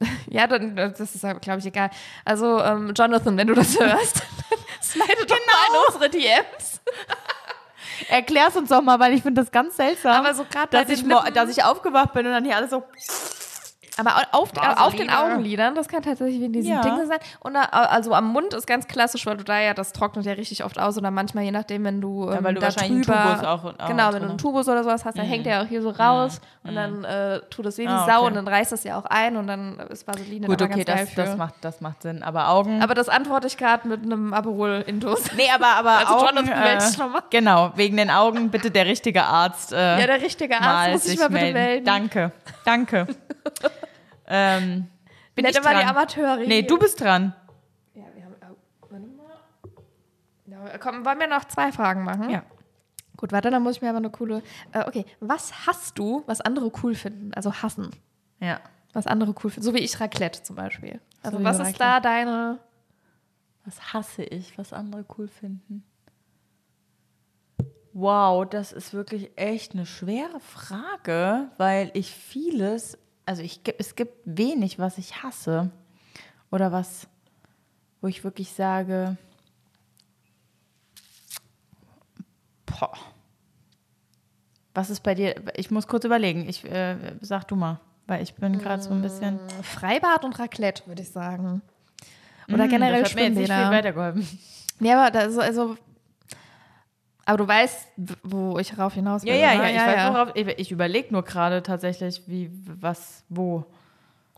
[0.30, 1.90] Ja, dann, das ist, glaube ich, egal.
[2.24, 4.22] Also, ähm, Jonathan, wenn du das hörst,
[4.82, 6.80] slide doch mal in unsere DMs.
[8.08, 10.12] Erklär's uns doch mal, weil ich finde das ganz seltsam.
[10.12, 12.84] Aber so dass ich, dass ich aufgewacht bin und dann hier alles so.
[13.98, 14.80] Aber au- auf, Vaseline.
[14.86, 16.80] auf den Augenlidern, das kann tatsächlich wegen diesen Ja.
[16.82, 17.18] Dingen sein.
[17.40, 20.32] Und da, also am Mund ist ganz klassisch, weil du da ja, das trocknet ja
[20.34, 20.96] richtig oft aus.
[20.96, 23.64] Oder manchmal, je nachdem, wenn du, ähm, weil du da wahrscheinlich drüber, einen Tubus auch-
[23.80, 24.38] auch Genau, wenn du einen.
[24.38, 26.40] Tubus oder sowas hast, dann hängt der ja auch hier so raus.
[26.64, 28.26] Und dann äh, tut wie die Ah, Sau okay.
[28.26, 31.08] und dann reißt das ja auch ein und dann ist Vaseline Gut, okay, ganz geil
[31.16, 32.22] das, das, macht, das macht Sinn.
[32.22, 32.82] Aber Augen.
[32.82, 35.32] aber das antworte ich gerade mit einem Aperol-Intus.
[35.36, 36.46] nee, aber, aber Also Augen.
[36.78, 37.22] Ich noch mal.
[37.30, 39.72] genau, wegen den Augen bitte der richtige Arzt.
[39.72, 41.58] Äh, Ja, der richtige Arzt muss sich sich mal bitte melden.
[41.58, 41.84] melden.
[41.86, 42.32] Danke,
[42.64, 43.06] danke.
[44.28, 44.86] ähm,
[45.34, 45.96] bin Nicht ich immer die dran?
[45.96, 46.36] Amateure.
[46.46, 47.34] Nee, du bist dran.
[47.94, 48.34] Ja, wir haben.
[48.42, 50.68] Oh, warte mal.
[50.68, 52.30] Ja, komm, wollen wir noch zwei Fragen machen?
[52.30, 52.42] Ja.
[53.16, 54.42] Gut, warte, dann muss ich mir aber eine coole.
[54.72, 57.34] Äh, okay, was hast du, was andere cool finden?
[57.34, 57.90] Also hassen.
[58.40, 58.60] Ja.
[58.92, 59.64] Was andere cool finden.
[59.64, 61.00] So wie ich Raclette zum Beispiel.
[61.22, 62.58] Also, wie was ist da deine.
[63.64, 65.84] Was hasse ich, was andere cool finden?
[67.92, 72.96] Wow, das ist wirklich echt eine schwere Frage, weil ich vieles,
[73.28, 75.70] also ich, es gibt wenig, was ich hasse.
[76.50, 77.06] Oder was,
[78.00, 79.18] wo ich wirklich sage,
[82.64, 82.92] boah.
[84.72, 85.34] Was ist bei dir?
[85.56, 86.48] Ich muss kurz überlegen.
[86.48, 89.38] Ich äh, sag du mal, weil ich bin gerade so ein bisschen.
[89.62, 91.60] Freibad und Raclette, würde ich sagen.
[92.50, 93.70] Oder generell Mm, das hat mir jetzt nicht viel Schwimmbäder.
[93.70, 94.38] weitergeholfen.
[94.80, 95.76] Nee, aber da ist also.
[97.28, 97.88] Aber du weißt,
[98.22, 99.28] wo ich rauf hinaus will.
[99.34, 99.68] Ja, ja, oder?
[99.68, 100.30] ja, ich weiß, worauf.
[100.34, 102.50] Ich, ich überlege nur gerade tatsächlich, wie,
[102.80, 103.66] was, wo.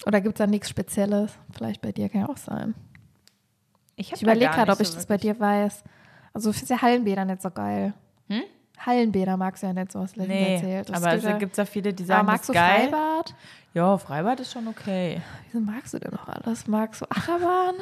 [0.06, 1.30] Oder gibt es da nichts Spezielles?
[1.52, 2.74] Vielleicht bei dir kann ja auch sein.
[3.94, 5.84] Ich, Ich überlege gerade, ob nicht ich so das bei wirklich- dir weiß.
[6.32, 7.94] Also du findest ja Hallenbäder nicht so geil.
[8.28, 8.42] Hm?
[8.84, 10.88] Hallenbäder magst du ja nicht so, du letztens Nee, erzählt.
[10.88, 12.88] Das aber ja- es gibt ja viele, die aber sagen, magst das du geil.
[12.88, 13.34] Freibad?
[13.72, 15.20] Ja, Freibad ist schon okay.
[15.46, 16.66] Wieso magst du denn noch alles?
[16.66, 17.74] Magst du Achterbahn?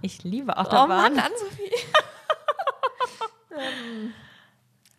[0.00, 0.88] Ich liebe Oh Achterbahn.
[1.16, 1.70] Mann, Ann-Sophie.
[3.56, 4.12] Ähm,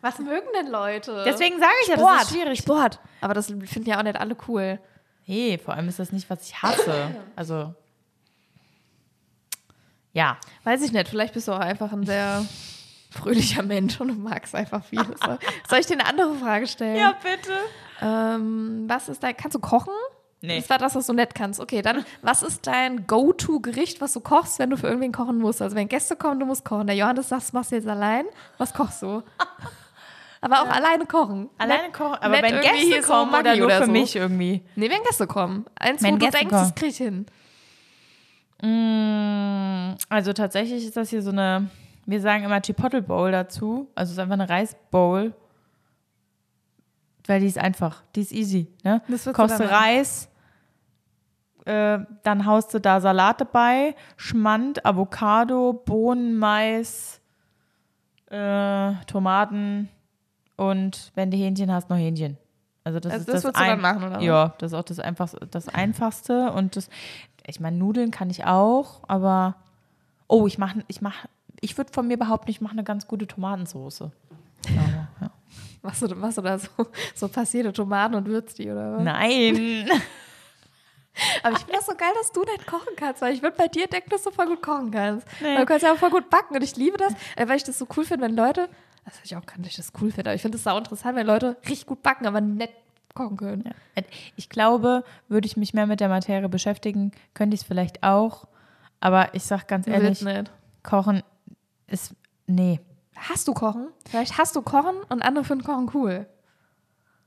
[0.06, 1.24] Was mögen denn Leute?
[1.26, 2.14] Deswegen sage ich ja, Sport.
[2.14, 2.58] das ist schwierig.
[2.60, 3.00] Sport.
[3.20, 4.78] Aber das finden ja auch nicht alle cool.
[5.26, 7.16] Nee, vor allem ist das nicht, was ich hasse.
[7.34, 7.74] Also,
[10.12, 10.38] ja.
[10.62, 11.08] Weiß ich nicht.
[11.08, 12.46] Vielleicht bist du auch einfach ein sehr
[13.10, 15.18] fröhlicher Mensch und du magst einfach vieles.
[15.68, 17.12] Soll ich dir eine andere Frage stellen?
[17.20, 17.52] bitte.
[18.00, 19.92] Ähm, was ist dein, kannst du kochen?
[20.40, 20.60] Nee.
[20.60, 21.58] Das war das, was du nett kannst.
[21.58, 25.60] Okay, dann, was ist dein Go-To-Gericht, was du kochst, wenn du für irgendwen kochen musst?
[25.60, 26.86] Also, wenn Gäste kommen, du musst kochen.
[26.86, 28.26] Der Johannes sagt, das machst du jetzt allein.
[28.56, 29.24] Was kochst du?
[30.46, 31.50] Aber auch alleine kochen.
[31.58, 32.18] Alleine kochen.
[32.20, 33.90] Aber wenn Gäste hier so kommen oder nur oder für so.
[33.92, 34.62] mich irgendwie.
[34.76, 35.66] Nee, wenn Gäste kommen.
[35.74, 36.62] Eins, Wenn wo du Gäste denkst, kommen.
[36.68, 37.26] das krieg ich hin.
[38.62, 41.68] Mm, Also tatsächlich ist das hier so eine,
[42.06, 43.90] wir sagen immer Chipotle Bowl dazu.
[43.96, 45.34] Also es ist einfach eine Reisbowl.
[47.26, 48.68] Weil die ist einfach, die ist easy.
[48.84, 49.02] Ne?
[49.08, 49.66] Du du machen.
[49.66, 50.28] Reis,
[51.64, 57.20] äh, dann haust du da Salate bei, Schmand, Avocado, Bohnen, Mais,
[58.30, 59.88] äh, Tomaten
[60.56, 62.36] und wenn du Hähnchen hast, noch Hähnchen.
[62.84, 64.20] Also das Also ist das das, würdest du dann ein- machen, oder?
[64.20, 66.88] Ja, das ist auch das einfachste, das einfachste und das
[67.46, 69.56] ich meine Nudeln kann ich auch, aber
[70.28, 71.28] oh, ich mache ich mache
[71.60, 74.10] ich würde von mir behaupten, ich mache eine ganz gute Tomatensoße.
[74.68, 75.30] Aber, ja.
[75.82, 76.68] Machst du, machst du da so,
[77.14, 79.02] so passierte Tomaten und würzt die, oder was?
[79.02, 79.88] Nein.
[81.42, 83.68] Aber ich finde das so geil, dass du nicht kochen kannst, weil ich würde bei
[83.68, 85.26] dir denken, dass du voll gut kochen kannst.
[85.40, 85.46] Nee.
[85.54, 87.64] Weil du kannst ja auch voll gut backen und ich liebe das, äh, weil ich
[87.64, 88.68] das so cool finde, wenn Leute,
[89.14, 91.16] das ich auch kann, dass ich das cool finde, aber ich finde es sau interessant,
[91.16, 92.72] wenn Leute richtig gut backen, aber nicht
[93.14, 93.72] kochen können.
[94.36, 98.46] Ich glaube, würde ich mich mehr mit der Materie beschäftigen, könnte ich es vielleicht auch.
[99.00, 100.50] Aber ich sag ganz ehrlich, nicht.
[100.82, 101.22] Kochen
[101.86, 102.14] ist.
[102.46, 102.80] Nee,
[103.16, 103.88] Hast du Kochen?
[104.08, 106.26] Vielleicht hast du Kochen und andere finden Kochen cool.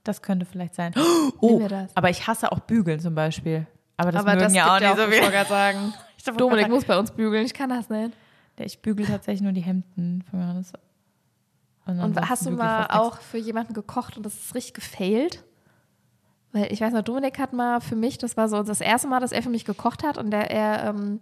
[0.04, 0.94] das könnte vielleicht sein.
[1.40, 1.96] Oh, das.
[1.96, 3.66] aber ich hasse auch Bügeln zum Beispiel.
[3.96, 5.30] Aber das aber mögen das ja auch nicht so ich viel.
[5.30, 5.94] gerade sagen.
[6.16, 8.12] Ich Dominik muss bei uns bügeln, ich kann das nicht.
[8.58, 10.38] Ich bügel tatsächlich nur die Hemden von
[11.90, 15.44] Und ansonsten hast du mal auch für jemanden gekocht und das ist richtig gefailt?
[16.52, 19.20] Weil ich weiß noch, Dominik hat mal für mich, das war so das erste Mal,
[19.20, 21.20] dass er für mich gekocht hat und der, er, ähm,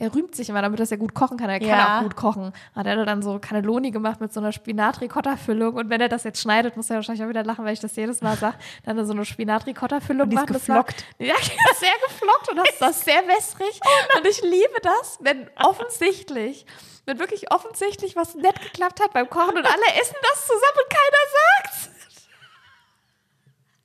[0.00, 1.48] er rühmt sich immer damit, dass er gut kochen kann.
[1.50, 1.98] Er kann Ja.
[1.98, 2.52] auch gut kochen.
[2.74, 5.74] Und er hat dann so Cannelloni gemacht mit so einer Spinat-Ricotta-Füllung.
[5.74, 7.94] Und wenn er das jetzt schneidet, muss er wahrscheinlich auch wieder lachen, weil ich das
[7.96, 8.56] jedes Mal sage.
[8.84, 10.50] Dann hat so eine Spinat-Ricotta-Füllung ist gemacht.
[10.50, 11.04] Das war- geflockt.
[11.18, 13.78] Ja, sehr geflockt und das ist das sehr wässrig.
[14.16, 16.66] und ich liebe das, wenn offensichtlich,
[17.06, 20.90] wenn wirklich offensichtlich was nett geklappt hat beim Kochen und alle essen das zusammen und
[20.90, 21.22] keiner
[21.62, 21.90] sagt's.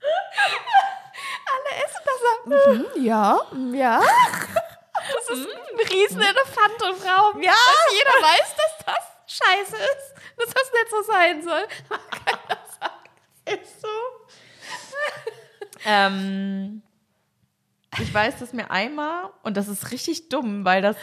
[1.56, 2.16] alle essen das.
[2.96, 3.40] Mhm, ja,
[3.74, 4.02] ja.
[5.14, 7.42] Das ist ein Riesenelefant im Raum.
[7.42, 7.52] Ja.
[7.52, 10.16] Dass jeder weiß, dass das scheiße ist.
[10.38, 11.68] Dass das nicht so sein soll.
[12.12, 13.10] Keiner sagt.
[13.46, 13.88] Ist so.
[15.86, 16.82] Ähm,
[18.00, 20.98] ich weiß, dass mir einmal, und das ist richtig dumm, weil das,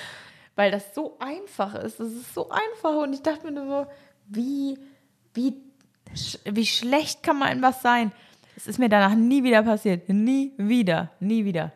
[0.57, 2.01] weil das so einfach ist.
[2.01, 2.97] Das ist so einfach.
[3.03, 3.91] Und ich dachte mir nur so,
[4.27, 4.79] wie,
[5.35, 5.57] wie,
[6.45, 8.13] wie schlecht kann man in was sein?
[8.57, 10.09] Es ist mir danach nie wieder passiert.
[10.09, 11.11] Nie wieder.
[11.21, 11.73] Nie wieder.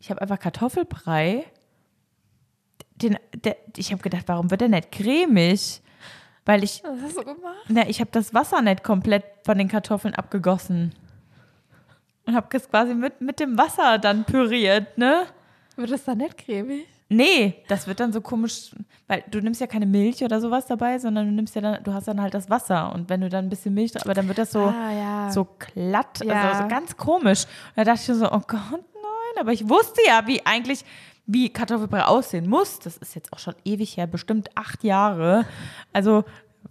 [0.00, 1.46] Ich habe einfach Kartoffelbrei.
[3.02, 5.80] Den, der, ich habe gedacht, warum wird der nicht cremig?
[6.44, 7.56] Weil ich, Was hast du gemacht?
[7.68, 10.94] na, ich habe das Wasser nicht komplett von den Kartoffeln abgegossen.
[12.26, 15.24] Und habe es quasi mit, mit dem Wasser dann püriert, ne?
[15.76, 16.86] Wird das dann nicht cremig?
[17.10, 18.70] Nee, das wird dann so komisch,
[19.06, 21.94] weil du nimmst ja keine Milch oder sowas dabei, sondern du nimmst ja dann, du
[21.94, 24.36] hast dann halt das Wasser und wenn du dann ein bisschen Milch, aber dann wird
[24.36, 25.30] das so, Ah, ja.
[25.30, 26.50] so glatt, Ja.
[26.50, 27.44] also so ganz komisch.
[27.44, 30.84] Und da dachte ich so, oh Gott, nein, aber ich wusste ja, wie eigentlich,
[31.28, 32.80] wie Kartoffelbrei aussehen muss.
[32.80, 35.44] Das ist jetzt auch schon ewig her, bestimmt acht Jahre.
[35.92, 36.24] Also,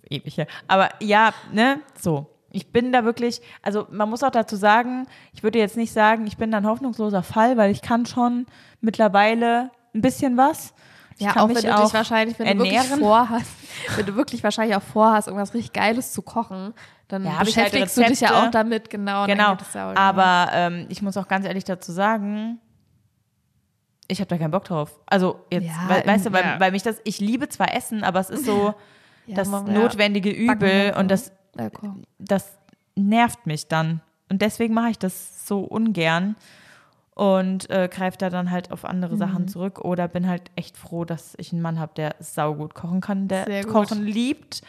[0.10, 0.48] ewig her.
[0.68, 2.28] Aber ja, ne, so.
[2.52, 6.26] Ich bin da wirklich, also man muss auch dazu sagen, ich würde jetzt nicht sagen,
[6.26, 8.48] ich bin da ein hoffnungsloser Fall, weil ich kann schon
[8.82, 10.74] mittlerweile ein bisschen was.
[11.18, 13.00] Ich Ja, auch wenn du dich wahrscheinlich, wenn du wirklich ernähren.
[13.00, 13.52] vorhast,
[13.96, 16.74] wenn du wirklich wahrscheinlich auch vorhast, irgendwas richtig Geiles zu kochen,
[17.10, 19.26] dann Ja, halt beschäftigst du dich ja auch damit, genau.
[19.28, 22.60] Genau, ja auch aber ähm, ich muss auch ganz ehrlich dazu sagen,
[24.08, 25.00] ich habe da keinen Bock drauf.
[25.06, 26.60] Also jetzt, Ja, weil, weißt du, weil, ja.
[26.60, 28.74] weil mich das, ich liebe zwar Essen, aber es ist so
[29.28, 29.74] Ja, das man- ja.
[29.74, 30.56] notwendige Übel
[30.92, 31.32] Backen und das,
[32.20, 32.58] das
[32.96, 34.02] nervt mich dann.
[34.30, 36.36] Und deswegen mache ich das so ungern
[37.14, 39.20] und äh, greife da dann halt auf andere Mhm.
[39.20, 43.02] Sachen zurück oder bin halt echt froh, dass ich einen Mann habe, der saugut kochen
[43.02, 43.64] kann, der.
[43.66, 44.62] Kochen liebt.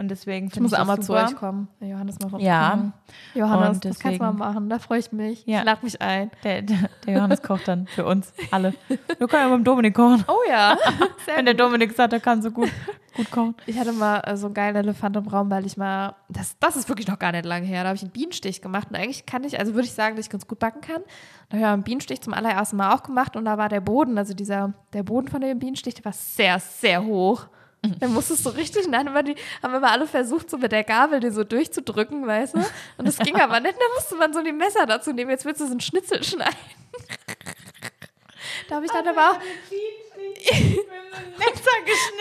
[0.00, 1.68] Und deswegen Ich finde muss ich auch mal zu euch kommen.
[1.78, 2.40] Der Johannes mal.
[2.40, 2.90] Ja.
[3.34, 4.70] Johannes, Und das kannst du mal machen.
[4.70, 5.44] Da freue ich mich.
[5.44, 5.58] Ja.
[5.58, 6.30] Ich lade mich ein.
[6.42, 8.72] Der, der, der Johannes kocht dann für uns alle.
[8.88, 10.24] Du kannst ja beim Dominik kochen.
[10.26, 10.74] Oh ja.
[11.36, 12.70] Wenn der Dominik sagt, er kann so gut,
[13.14, 13.54] gut kochen.
[13.66, 16.76] Ich hatte mal äh, so einen geilen Elefant im Raum, weil ich mal, das, das
[16.76, 19.26] ist wirklich noch gar nicht lange her, da habe ich einen Bienenstich gemacht und eigentlich
[19.26, 21.02] kann ich, also würde ich sagen, dass ich ganz gut backen kann.
[21.50, 24.16] Da habe ich einen Bienenstich zum allerersten Mal auch gemacht und da war der Boden,
[24.16, 27.48] also dieser, der Boden von dem Bienenstich, der war sehr, sehr hoch.
[28.00, 31.20] Dann musstest du richtig, haben wir, die, haben mal alle versucht, so mit der Gabel
[31.20, 32.58] den so durchzudrücken, weißt du?
[32.98, 35.60] Und das ging aber nicht, dann musste man so die Messer dazu nehmen, jetzt willst
[35.60, 36.56] du so einen Schnitzel schneiden.
[38.68, 39.42] Da habe ich dann aber auch, und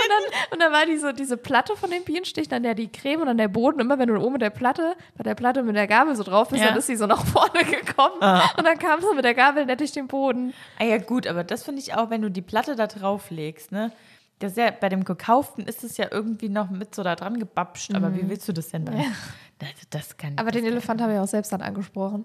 [0.10, 3.22] dann, und dann war die so, diese Platte von dem Bienenstich, dann der die Creme
[3.22, 3.80] und dann der Boden.
[3.80, 6.50] Immer wenn du oben mit der Platte, bei der Platte mit der Gabel so drauf
[6.50, 6.70] bist, Ja.
[6.70, 8.16] dann ist sie so nach vorne gekommen.
[8.58, 10.54] Und dann kam sie mit der Gabel nicht durch den Boden.
[10.80, 13.72] Ah ja, gut, aber das finde ich auch, wenn du die Platte da drauf legst,
[13.72, 13.92] ne?
[14.40, 17.94] Das ja, bei dem gekauften ist es ja irgendwie noch mit so da dran gebapscht,
[17.94, 19.04] aber wie willst du das denn dann?
[19.60, 22.24] Das, das kann Aber den Elefant habe ich auch selbst dann angesprochen.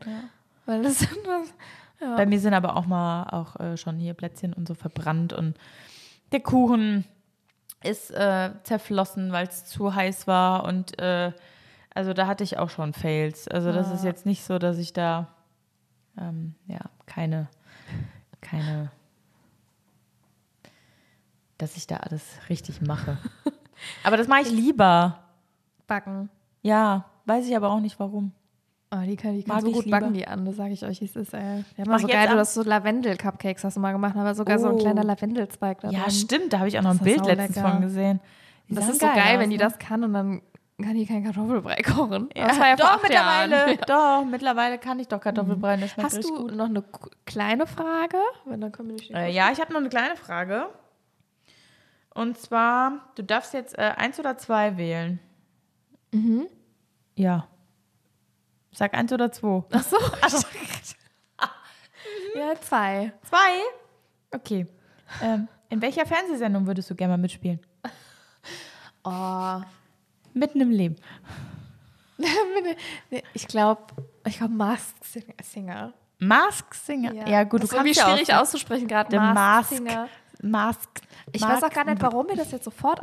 [0.66, 1.01] Weil das,
[1.99, 5.32] das Bei mir sind aber auch mal auch äh, schon hier Plätzchen und so verbrannt
[5.32, 5.59] und
[6.31, 7.05] der Kuchen
[7.82, 11.32] ist äh, zerflossen, weil es zu heiß war und äh,
[11.93, 13.49] also da hatte ich auch schon Fails.
[13.49, 15.35] Also das ist jetzt nicht so, dass ich da
[16.16, 17.49] ähm, ja keine
[18.41, 18.93] keine
[21.59, 23.18] dass ich da alles richtig mache.
[24.05, 25.18] aber das mache ich lieber.
[25.86, 26.31] Backen.
[26.62, 28.32] Ja, weiß ich aber auch nicht warum.
[28.90, 30.01] Oh, die kann, die kann Mag so gut lieber.
[30.01, 31.02] backen, die an, das sage ich euch.
[31.02, 33.93] Es ist, äh, wir haben mal so geil, du hast so Lavendel-Cupcakes hast du mal
[33.93, 34.78] gemacht, aber sogar so ein Oh.
[34.78, 38.20] kleiner Lavendelzweig da Ja, stimmt, da habe ich auch noch ein Bild letztens von gesehen.
[38.68, 39.64] Die Das ist so geil, aus, wenn die ne?
[39.64, 40.43] das kann und dann
[40.81, 42.28] kann die kein Kartoffelbrei kochen.
[42.36, 43.51] Ja, das war ja doch, acht Jahren.
[43.51, 46.55] mittlerweile, doch, mittlerweile kann ich doch Kartoffelbrei, das schmeckt Hast du gut.
[46.55, 46.85] noch eine
[47.26, 48.18] kleine Frage?
[48.44, 50.66] Wenn, dann können wir nicht Äh, ja, ich habe noch eine kleine Frage.
[52.15, 55.19] Und zwar, du darfst jetzt äh, eins oder zwei wählen.
[56.12, 56.47] Mhm.
[57.16, 57.49] Ja.
[58.73, 59.65] Sag eins oder zwei.
[59.73, 59.97] Ach so.
[62.36, 63.12] ja, zwei.
[63.23, 63.62] Zwei?
[64.31, 64.66] Okay.
[65.23, 67.61] Ähm, in welcher Fernsehsendung würdest du gerne mal mitspielen?
[69.07, 69.61] Oh.
[70.32, 70.97] Mitten im Leben.
[73.35, 73.82] ich glaube,
[74.27, 75.05] ich glaube Masked
[75.43, 75.93] Singer-.
[76.19, 77.28] Mask Singer.
[77.28, 79.20] Ja, gut, das du ist irgendwie kannst ja schwierig auszusprechen gerade.
[79.20, 79.74] Mask.
[79.74, 80.09] Singer.
[80.45, 80.89] Mask.
[81.33, 83.01] Ich weiß auch gar nicht, warum mir das jetzt sofort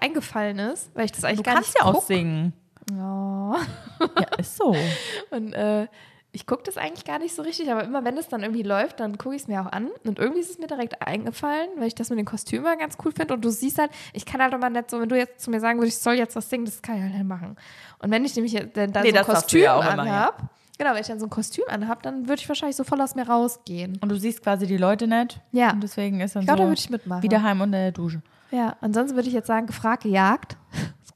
[0.00, 2.52] eingefallen ist, weil ich das eigentlich Du gar kannst nicht ja auch singen.
[2.92, 3.54] Oh.
[4.00, 4.74] Ja, ist so.
[5.30, 5.86] Und äh,
[6.32, 9.00] ich gucke das eigentlich gar nicht so richtig, aber immer wenn es dann irgendwie läuft,
[9.00, 9.90] dann gucke ich es mir auch an.
[10.04, 13.12] Und irgendwie ist es mir direkt eingefallen, weil ich das mit den Kostümen ganz cool
[13.12, 13.34] finde.
[13.34, 15.60] Und du siehst halt, ich kann halt immer nicht so, wenn du jetzt zu mir
[15.60, 17.56] sagen würdest, ich soll jetzt das singen, das kann ich halt nicht machen.
[18.00, 20.42] Und wenn ich nämlich dann, dann Nee, so ein du Kostüm anhab,
[20.78, 23.14] genau, wenn ich dann so ein Kostüm anhab, dann würde ich wahrscheinlich so voll aus
[23.14, 23.98] mir rausgehen.
[24.00, 25.40] Und du siehst quasi die Leute nicht.
[25.52, 25.72] Ja.
[25.72, 27.22] Und deswegen ist dann Ich glaube, so da würde ich mitmachen.
[27.22, 28.22] wie daheim unter der Dusche.
[28.50, 30.56] Ja, ansonsten würde ich jetzt sagen, gefragt, gejagt.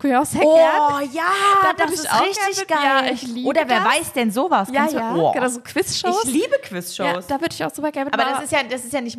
[0.03, 0.55] Das ich auch sehr Oh,
[0.99, 1.13] gern.
[1.13, 1.23] ja,
[1.63, 3.85] Da würde ich auch gerne mit- Ja, ich liebe Oder wer das.
[3.89, 4.69] weiß denn sowas?
[4.73, 5.33] Ja, Kennst du- ja, Oh.
[5.33, 6.25] genau, so Quizshows.
[6.25, 7.07] Ich liebe Quizshows.
[7.07, 8.43] ja, da würde ich auch super gerne aber mitmachen.
[8.43, 9.19] das ist ja, das ist ja nicht,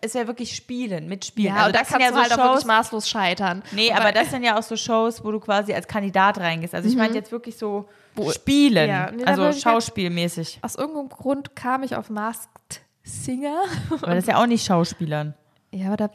[0.00, 1.54] ist ja wirklich Spielen, mitspielen.
[1.54, 2.64] Ja, also und da das kannst ja du so halt auch wirklich Shows.
[2.64, 3.62] maßlos scheitern.
[3.72, 6.74] Nee, aber bei- das sind ja auch so Shows, wo du quasi als Kandidat reingehst.
[6.74, 7.88] Also ich meine jetzt wirklich so
[8.30, 8.88] Spielen.
[8.88, 10.58] Ja, nee, also halt- schauspielmäßig.
[10.62, 13.62] Aus irgendeinem Grund kam ich auf Masked Singer.
[13.90, 15.34] Aber das ist ja auch nicht Schauspielern.
[15.72, 16.08] Ja, aber da.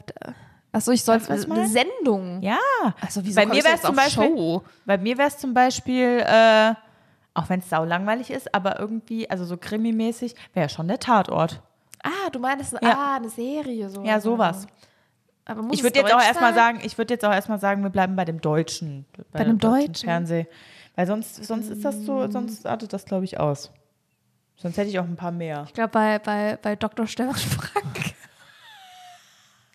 [0.72, 1.68] Achso, ich soll eine?
[1.68, 2.42] Sendung.
[2.42, 2.58] Ja.
[3.00, 4.62] Also, wieso bei mir wäre es zum Beispiel, Show?
[4.84, 6.74] bei mir wäre es zum Beispiel, äh,
[7.34, 10.98] auch wenn es sau langweilig ist, aber irgendwie, also so krimimäßig, wäre ja schon der
[10.98, 11.62] Tatort.
[12.02, 12.78] Ah, du meinst Ja.
[12.82, 14.02] ah, eine Serie so.
[14.04, 14.66] Ja, sowas.
[15.44, 17.90] Aber muss Ich würde jetzt auch erstmal sagen, ich würde jetzt auch erstmal sagen, wir
[17.90, 19.06] bleiben bei dem Deutschen.
[19.32, 20.08] Bei, dem dem deutschen Deutschen?
[20.08, 20.46] Fernsehen.
[20.94, 23.72] Weil sonst, sonst ist das so, sonst artet das, glaube ich, aus.
[24.56, 25.64] Sonst hätte ich auch ein paar mehr.
[25.66, 27.06] Ich glaube, bei, bei, bei Dr.
[27.06, 28.14] Stefan Frank.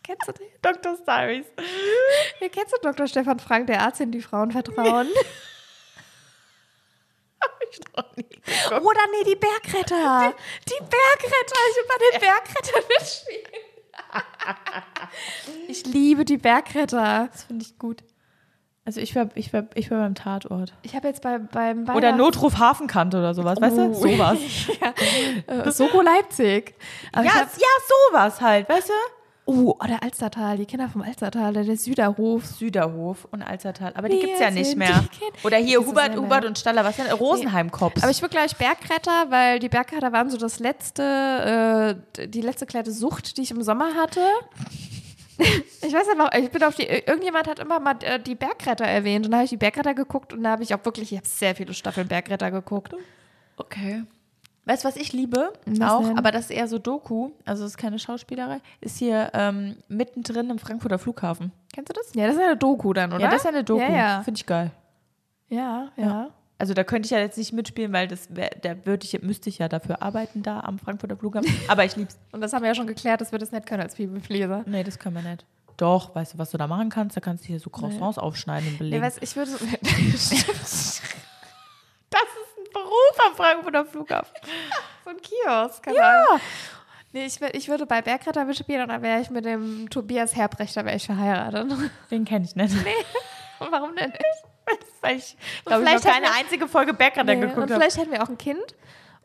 [0.04, 0.48] Kennst du den?
[0.62, 0.98] Dr.
[1.06, 1.46] Diaries.
[2.40, 3.08] Ja, kennst du Dr.
[3.08, 5.08] Stefan Frank, der Arzt, dem die Frauen vertrauen?
[8.70, 10.34] Oder nee, die Bergretter.
[10.68, 11.60] Die, Bergretter.
[11.70, 13.52] Ich will bei den Bergrettern mitspielen.
[15.68, 17.30] ich liebe die Bergretter.
[17.32, 18.04] Das finde ich gut.
[18.86, 20.74] Also ich war, ich war, ich war beim Tatort.
[20.82, 23.82] Ich habe jetzt bei, beim Oder Weihnachts- Notruf Hafenkante oder sowas, weißt du?
[23.92, 23.94] Oh.
[23.94, 24.38] Sowas.
[25.48, 26.76] äh, Soko Leipzig.
[27.14, 27.68] Aber Ja, ich hab, ja,
[28.12, 28.94] sowas halt, weißt du?
[29.46, 32.46] Oh, oder Alstertal, die Kinder vom Alstertal, der, der Süderhof.
[32.46, 35.04] Süderhof und Alzertal, aber die Wir gibt's ja nicht mehr.
[35.44, 37.08] Oder hier Hubert, Hubert und Staller, was denn?
[37.12, 38.02] Rosenheim-Cops.
[38.04, 42.66] Aber ich will gleich Bergretter, weil die Bergretter waren so das letzte, äh, die letzte
[42.66, 44.22] kleine Sucht, die ich im Sommer hatte.
[45.82, 48.86] Ich weiß ja noch, ich bin auf die, irgendjemand hat immer mal äh, die Bergretter
[48.86, 51.18] erwähnt und da habe ich die Bergretter geguckt und da habe ich auch wirklich, ich
[51.18, 52.94] habe sehr viele Staffeln Bergretter geguckt.
[53.58, 54.04] Okay.
[54.66, 55.52] Weißt du, was ich liebe?
[55.66, 56.18] Was auch, denn?
[56.18, 60.50] aber das ist eher so Doku, also das ist keine Schauspielerei, ist hier ähm, mittendrin
[60.50, 61.52] im Frankfurter Flughafen.
[61.74, 62.14] Kennst du das?
[62.16, 63.22] Ja, das ist ja eine Doku dann, oder?
[63.22, 63.82] Ja, das ist ja eine Doku.
[63.82, 64.22] Ja, ja.
[64.24, 64.72] Finde ich geil.
[65.50, 66.30] Ja, ja.
[66.58, 69.50] Also da könnte ich ja jetzt nicht mitspielen, weil das wär, da würde ich, müsste
[69.50, 71.54] ich ja dafür arbeiten da am Frankfurter Flughafen.
[71.68, 72.18] Aber ich lieb's.
[72.32, 74.64] Und das haben wir ja schon geklärt, dass wir das nicht können als Peoplepleaser.
[74.66, 75.46] Nee, das können wir nicht.
[75.76, 77.18] Doch, weißt du, was du da machen kannst?
[77.18, 79.04] Da kannst du hier so Croissants aufschneiden und Nee, belegen.
[79.04, 81.02] weiß, ich würde so, das ist
[82.74, 84.34] Beruf am Frankfurter Flughafen.
[85.04, 86.40] so ein Kiosk, keine Ahnung.
[87.12, 90.84] Nee, ich, ich würde bei Bergretter mitspielen und dann wäre ich mit dem Tobias Herbrechter
[90.84, 91.72] wäre ich verheiratet.
[92.12, 92.74] Den kenne ich nicht.
[93.60, 94.22] Und warum denn nicht?
[95.02, 97.98] Weil ich, glaube ich, vielleicht noch keine wir- einzige Folge Bäcker Nee, geguckt und vielleicht
[97.98, 98.76] hätten wir auch ein Kind.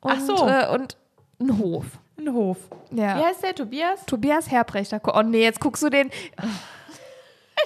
[0.00, 0.46] Und, Ach so.
[0.46, 0.96] Äh, und
[1.40, 1.86] einen Hof.
[2.18, 2.58] Ein Hof.
[2.90, 3.16] Ja.
[3.16, 4.04] Wie heißt der, Tobias?
[4.04, 5.00] Tobias Herbrechter.
[5.14, 6.10] Oh nee, jetzt guckst du den.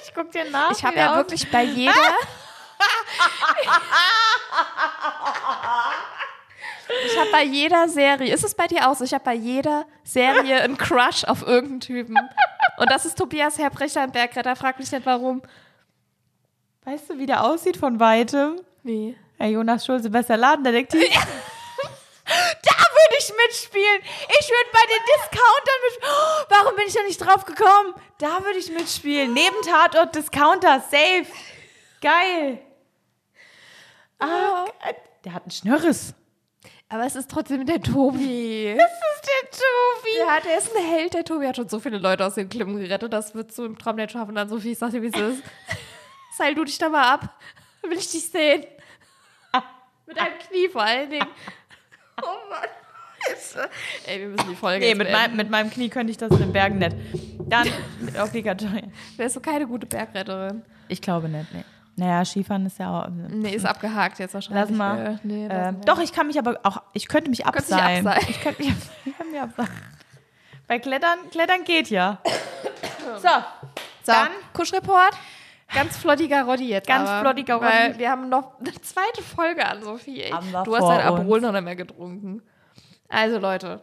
[0.05, 0.71] Ich guck dir nach.
[0.71, 1.17] Ich habe ja aussieht.
[1.17, 1.93] wirklich bei jeder.
[7.05, 9.03] Ich habe bei jeder Serie, ist es bei dir auch so?
[9.03, 12.17] Ich habe bei jeder Serie einen Crush auf irgendeinen Typen.
[12.77, 14.55] Und das ist Tobias Herbrechter in Bergretter.
[14.55, 15.41] Frag mich nicht warum.
[16.85, 18.61] Weißt du, wie der aussieht von weitem?
[18.83, 19.17] Wie?
[19.37, 21.01] Herr Jonas Schulze, besser Ladendetektiv.
[21.03, 24.01] da würde ich mitspielen.
[24.39, 26.13] Ich würde bei den Discountern mitspielen.
[26.13, 27.93] Oh, warum bin ich da nicht drauf gekommen?
[28.19, 29.33] Da würde ich mitspielen.
[29.33, 30.81] Neben Tatort Discounter.
[30.81, 31.25] Safe.
[32.01, 32.59] Geil.
[34.23, 34.95] Ah, ge-
[35.25, 36.13] der hat einen Schnörres.
[36.89, 38.75] Aber es ist trotzdem der Tobi.
[38.77, 40.17] Das ist der Tobi.
[40.27, 41.13] Ja, der ist ein Held.
[41.13, 43.11] Der Tobi hat schon so viele Leute aus den Klippen gerettet.
[43.13, 44.35] Das wird so im Traum nicht schaffen.
[44.35, 45.43] Dann Sophie, ich sag dir, wie es ist.
[46.37, 47.39] Seil du dich da mal ab.
[47.83, 48.65] Will ich dich sehen.
[50.05, 51.27] Mit deinem Knie vor allen Dingen.
[54.05, 56.39] Ey, wir müssen die Folge Nee, mit, mein, mit meinem Knie könnte ich das in
[56.39, 56.95] den Bergen nicht.
[57.47, 57.67] Dann
[58.01, 58.83] mit obligatorisch.
[59.15, 60.63] Wärst du keine gute Bergretterin?
[60.89, 61.63] Ich glaube nicht, nee.
[61.95, 63.07] Naja, Skifahren ist ja auch.
[63.09, 64.69] Nee, ist abgehakt jetzt wahrscheinlich.
[64.69, 65.05] Lass mal.
[65.05, 65.85] Äh, Nee, lassen wir.
[65.85, 68.07] doch, ich kann mich aber auch, ich könnte mich abseilen.
[68.07, 68.27] abseilen.
[68.29, 68.73] Ich könnte mich,
[69.05, 69.69] ich könnte mich abseilen.
[70.67, 72.19] Bei Klettern, Klettern geht ja.
[73.17, 73.29] So, So,
[74.05, 75.11] dann Kuschreport.
[75.73, 76.87] Ganz flottiger Roddy jetzt.
[76.87, 77.99] Ganz aber, flottiger Weil Roddy.
[77.99, 80.23] wir haben noch eine zweite Folge an, Sophie.
[80.65, 81.01] Du hast dein.
[81.01, 82.41] Aperol noch nicht mehr getrunken.
[83.09, 83.81] Also, Leute.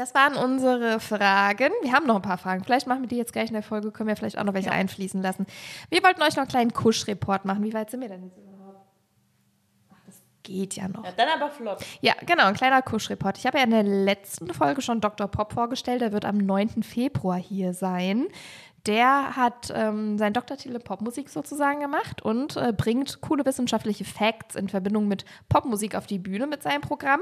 [0.00, 1.74] Das waren unsere Fragen.
[1.82, 2.64] Wir haben noch ein paar Fragen.
[2.64, 3.90] Vielleicht machen wir die jetzt gleich in der Folge.
[3.90, 5.44] Können wir vielleicht auch noch welche einfließen lassen.
[5.90, 7.62] Wir wollten euch noch einen kleinen Kuschreport machen.
[7.62, 8.80] Wie weit sind wir denn jetzt überhaupt?
[9.92, 11.02] Ach, das geht ja noch.
[11.02, 11.84] dann aber flott.
[12.00, 13.36] Ja, genau, ein kleiner Kuschreport.
[13.36, 15.28] Ich habe ja in der letzten Folge schon Dr.
[15.28, 16.00] Pop vorgestellt.
[16.00, 16.82] Der wird am 9.
[16.82, 18.28] Februar hier sein.
[18.86, 24.54] Der hat ähm, seinen Doktortitel in Popmusik sozusagen gemacht und äh, bringt coole wissenschaftliche Facts
[24.54, 27.20] in Verbindung mit Popmusik auf die Bühne mit seinem Programm.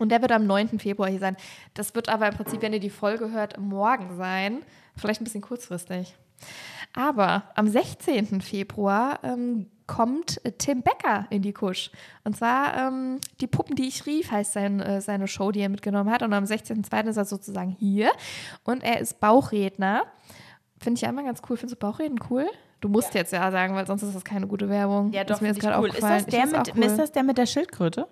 [0.00, 0.78] Und der wird am 9.
[0.78, 1.36] Februar hier sein.
[1.74, 4.62] Das wird aber im Prinzip, wenn ihr die Folge hört, morgen sein.
[4.96, 6.16] Vielleicht ein bisschen kurzfristig.
[6.94, 8.40] Aber am 16.
[8.40, 11.90] Februar ähm, kommt Tim Becker in die Kusch.
[12.24, 15.68] Und zwar ähm, Die Puppen, die ich rief, heißt sein, äh, seine Show, die er
[15.68, 16.22] mitgenommen hat.
[16.22, 17.08] Und am 16.02.
[17.08, 18.10] ist er sozusagen hier.
[18.64, 20.04] Und er ist Bauchredner.
[20.78, 21.58] Finde ich ja immer ganz cool.
[21.58, 22.48] Findest du Bauchreden cool?
[22.80, 25.12] Du musst jetzt ja sagen, weil sonst ist das keine gute Werbung.
[25.12, 25.88] Ja, Ist doch, mir finde jetzt cool.
[25.90, 26.84] Ist das, der mit, cool.
[26.84, 28.06] ist das der mit der Schildkröte?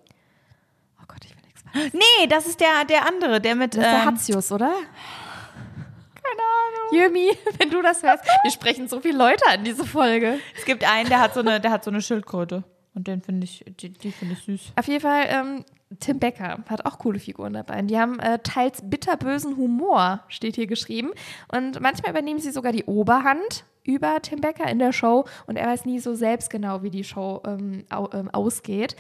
[1.00, 1.48] Oh Gott, ich will nichts sagen.
[1.74, 3.74] Nee, das ist der, der andere, der mit.
[3.74, 4.72] Das ist der ähm, Hatzius, oder?
[6.28, 7.14] keine Ahnung.
[7.14, 8.24] Jömi, wenn du das hörst.
[8.42, 10.38] Wir sprechen so viele Leute an diese Folge.
[10.56, 12.64] Es gibt einen, der hat so eine, der hat so eine Schildkröte.
[12.94, 14.72] Und den finde ich, die, die finde ich süß.
[14.76, 15.64] Auf jeden Fall, ähm,
[16.00, 17.78] Tim Becker hat auch coole Figuren dabei.
[17.78, 21.12] Und die haben äh, teils bitterbösen Humor, steht hier geschrieben.
[21.52, 25.24] Und manchmal übernehmen sie sogar die Oberhand über Tim Becker in der Show.
[25.46, 28.94] Und er weiß nie so selbst genau, wie die Show ähm, ähm, ausgeht.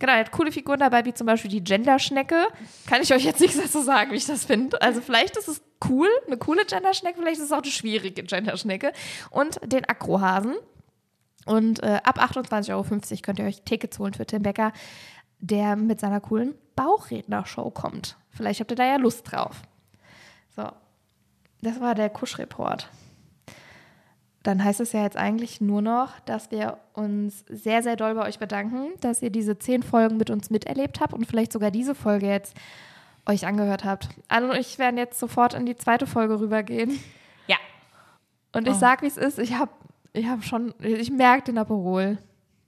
[0.00, 2.48] Genau, er hat coole Figuren dabei, wie zum Beispiel die Genderschnecke.
[2.86, 4.82] Kann ich euch jetzt nichts dazu sagen, wie ich das finde.
[4.82, 8.92] Also vielleicht ist es cool, eine coole Genderschnecke, vielleicht ist es auch eine schwierige Genderschnecke.
[9.30, 10.56] Und den Akrohasen.
[11.46, 12.84] Und äh, ab 28,50 Euro
[13.22, 14.72] könnt ihr euch Tickets holen für Tim Becker,
[15.38, 18.16] der mit seiner coolen Bauchredner-Show kommt.
[18.30, 19.62] Vielleicht habt ihr da ja Lust drauf.
[20.56, 20.68] So,
[21.60, 22.88] das war der Kuschreport.
[24.42, 28.26] Dann heißt es ja jetzt eigentlich nur noch, dass wir uns sehr, sehr doll bei
[28.26, 31.94] euch bedanken, dass ihr diese zehn Folgen mit uns miterlebt habt und vielleicht sogar diese
[31.94, 32.56] Folge jetzt
[33.26, 34.08] euch angehört habt.
[34.28, 36.98] Anne und ich werden jetzt sofort in die zweite Folge rübergehen.
[37.46, 37.56] Ja.
[38.52, 38.78] Und ich Oh.
[38.78, 39.38] sag, wie es ist.
[39.38, 39.70] Ich habe
[40.12, 42.18] ich hab schon, ich merke den Aperol.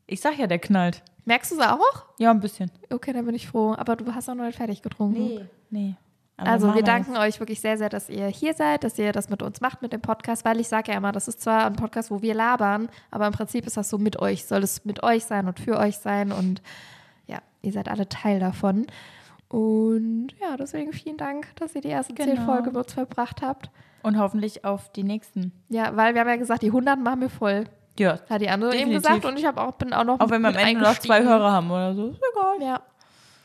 [0.07, 1.03] Ich sag ja, der knallt.
[1.25, 1.81] Merkst du es auch?
[2.19, 2.71] Ja, ein bisschen.
[2.91, 3.75] Okay, dann bin ich froh.
[3.77, 5.49] Aber du hast auch noch nicht fertig getrunken.
[5.71, 5.95] Nee.
[6.36, 9.28] Aber Also wir danken euch wirklich sehr, sehr, dass ihr hier seid, dass ihr das
[9.31, 11.77] mit uns macht mit dem Podcast, weil ich sage ja immer, das ist zwar ein
[11.77, 15.02] Podcast, wo wir labern, aber im Prinzip ist das so mit euch, soll es mit
[15.05, 16.61] euch sein und für euch sein und
[17.28, 18.86] ja, ihr seid alle Teil davon.
[19.48, 22.44] Und ja, deswegen vielen Dank, dass ihr die ersten zehn Genau.
[22.44, 23.70] Folgen mit uns verbracht habt.
[24.02, 25.52] Und hoffentlich auf die nächsten.
[25.69, 27.65] Ja, weil wir haben ja gesagt, die 100 machen wir voll,
[27.98, 28.19] Ja.
[28.28, 29.02] hat die andere eben Definitiv.
[29.09, 31.23] gesagt und ich habe auch, bin auch noch Auch wenn wir am Ende noch zwei.
[31.23, 32.09] Hörer haben oder so.
[32.09, 32.69] Ist egal.
[32.69, 32.81] Ja.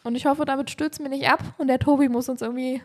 [0.10, 2.82] Und ich hoffe, damit stürzen wir nicht ab und der Tobi muss uns irgendwie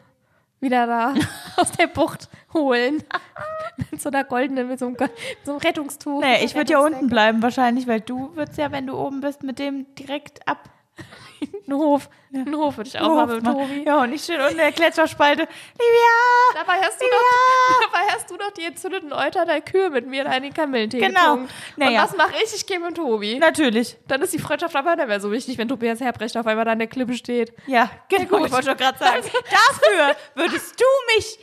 [0.60, 1.14] wieder da
[1.56, 3.02] aus der Bucht holen.
[3.90, 5.10] mit so einer goldenen, mit so einem, mit
[5.42, 6.20] so einem Rettungstuch.
[6.20, 9.42] Naja, ich würde ja unten bleiben wahrscheinlich, weil du würdest ja, wenn du oben bist,
[9.42, 10.68] mit dem direkt ab.
[11.66, 12.09] Ein Hof.
[12.33, 13.85] Ein Hof würde ich auch mal mit Tobi.
[13.85, 15.43] Ja, und ich stehe unten in der Gletscherspalte.
[15.43, 16.55] Livia!
[16.55, 20.25] Dabei hast, du doch, dabei hast du doch die entzündeten Euter der Kühe mit mir
[20.27, 21.41] in den Kamillentee Genau.
[21.77, 22.03] Naja.
[22.03, 22.55] Und was mache ich?
[22.55, 23.39] Ich gehe mit Tobi.
[23.39, 23.97] Natürlich.
[24.09, 26.73] Dann ist die Freundschaft aber nicht mehr so wichtig, wenn Tobias Herbrecht auf einmal da
[26.73, 27.53] an der Klippe steht.
[27.66, 28.25] Ja, genau.
[28.39, 28.47] gut.
[28.47, 30.85] Ich wollte doch gerade sagen, dafür würdest du
[31.16, 31.39] mich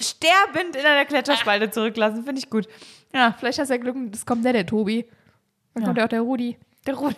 [0.00, 2.24] sterbend in einer Gletscherspalte zurücklassen.
[2.24, 2.66] Finde ich gut.
[3.14, 5.08] Ja, Vielleicht hast du ja Glück, es kommt der, der Tobi.
[5.74, 5.86] Dann Ja.
[5.86, 6.58] kommt ja auch der Rudi.
[6.86, 7.16] der Rudi.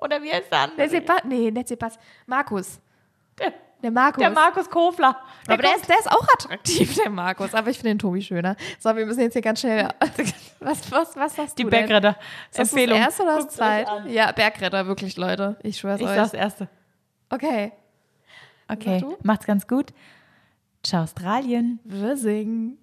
[0.00, 0.76] Oder wie heißt der andere?
[0.78, 2.04] Der Sebastian, nee, nicht Sebastian.
[2.26, 2.80] Markus.
[3.38, 3.52] Der,
[3.82, 4.20] Der Markus.
[4.20, 5.16] der Markus Kofler.
[5.46, 7.54] Der aber der ist, der ist auch attraktiv, der Markus.
[7.54, 8.56] Aber ich finde den Tobi schöner.
[8.78, 9.88] So, wir müssen jetzt hier ganz schnell.
[10.60, 11.70] Was, was, was sagst die du?
[11.70, 11.86] denn?
[11.86, 12.18] Bergretter.
[12.50, 12.98] Ist das Empfehlung.
[12.98, 14.08] das erste oder das zweite?
[14.08, 15.56] Ja, Bergretter, wirklich, Leute.
[15.62, 16.16] Ich schwör's Ich euch.
[16.16, 16.68] sag's erste.
[17.30, 17.70] Okay.
[18.66, 19.92] Okay, macht's ganz gut.
[20.82, 21.78] Ciao, Australien.
[21.84, 22.76] Wir singen.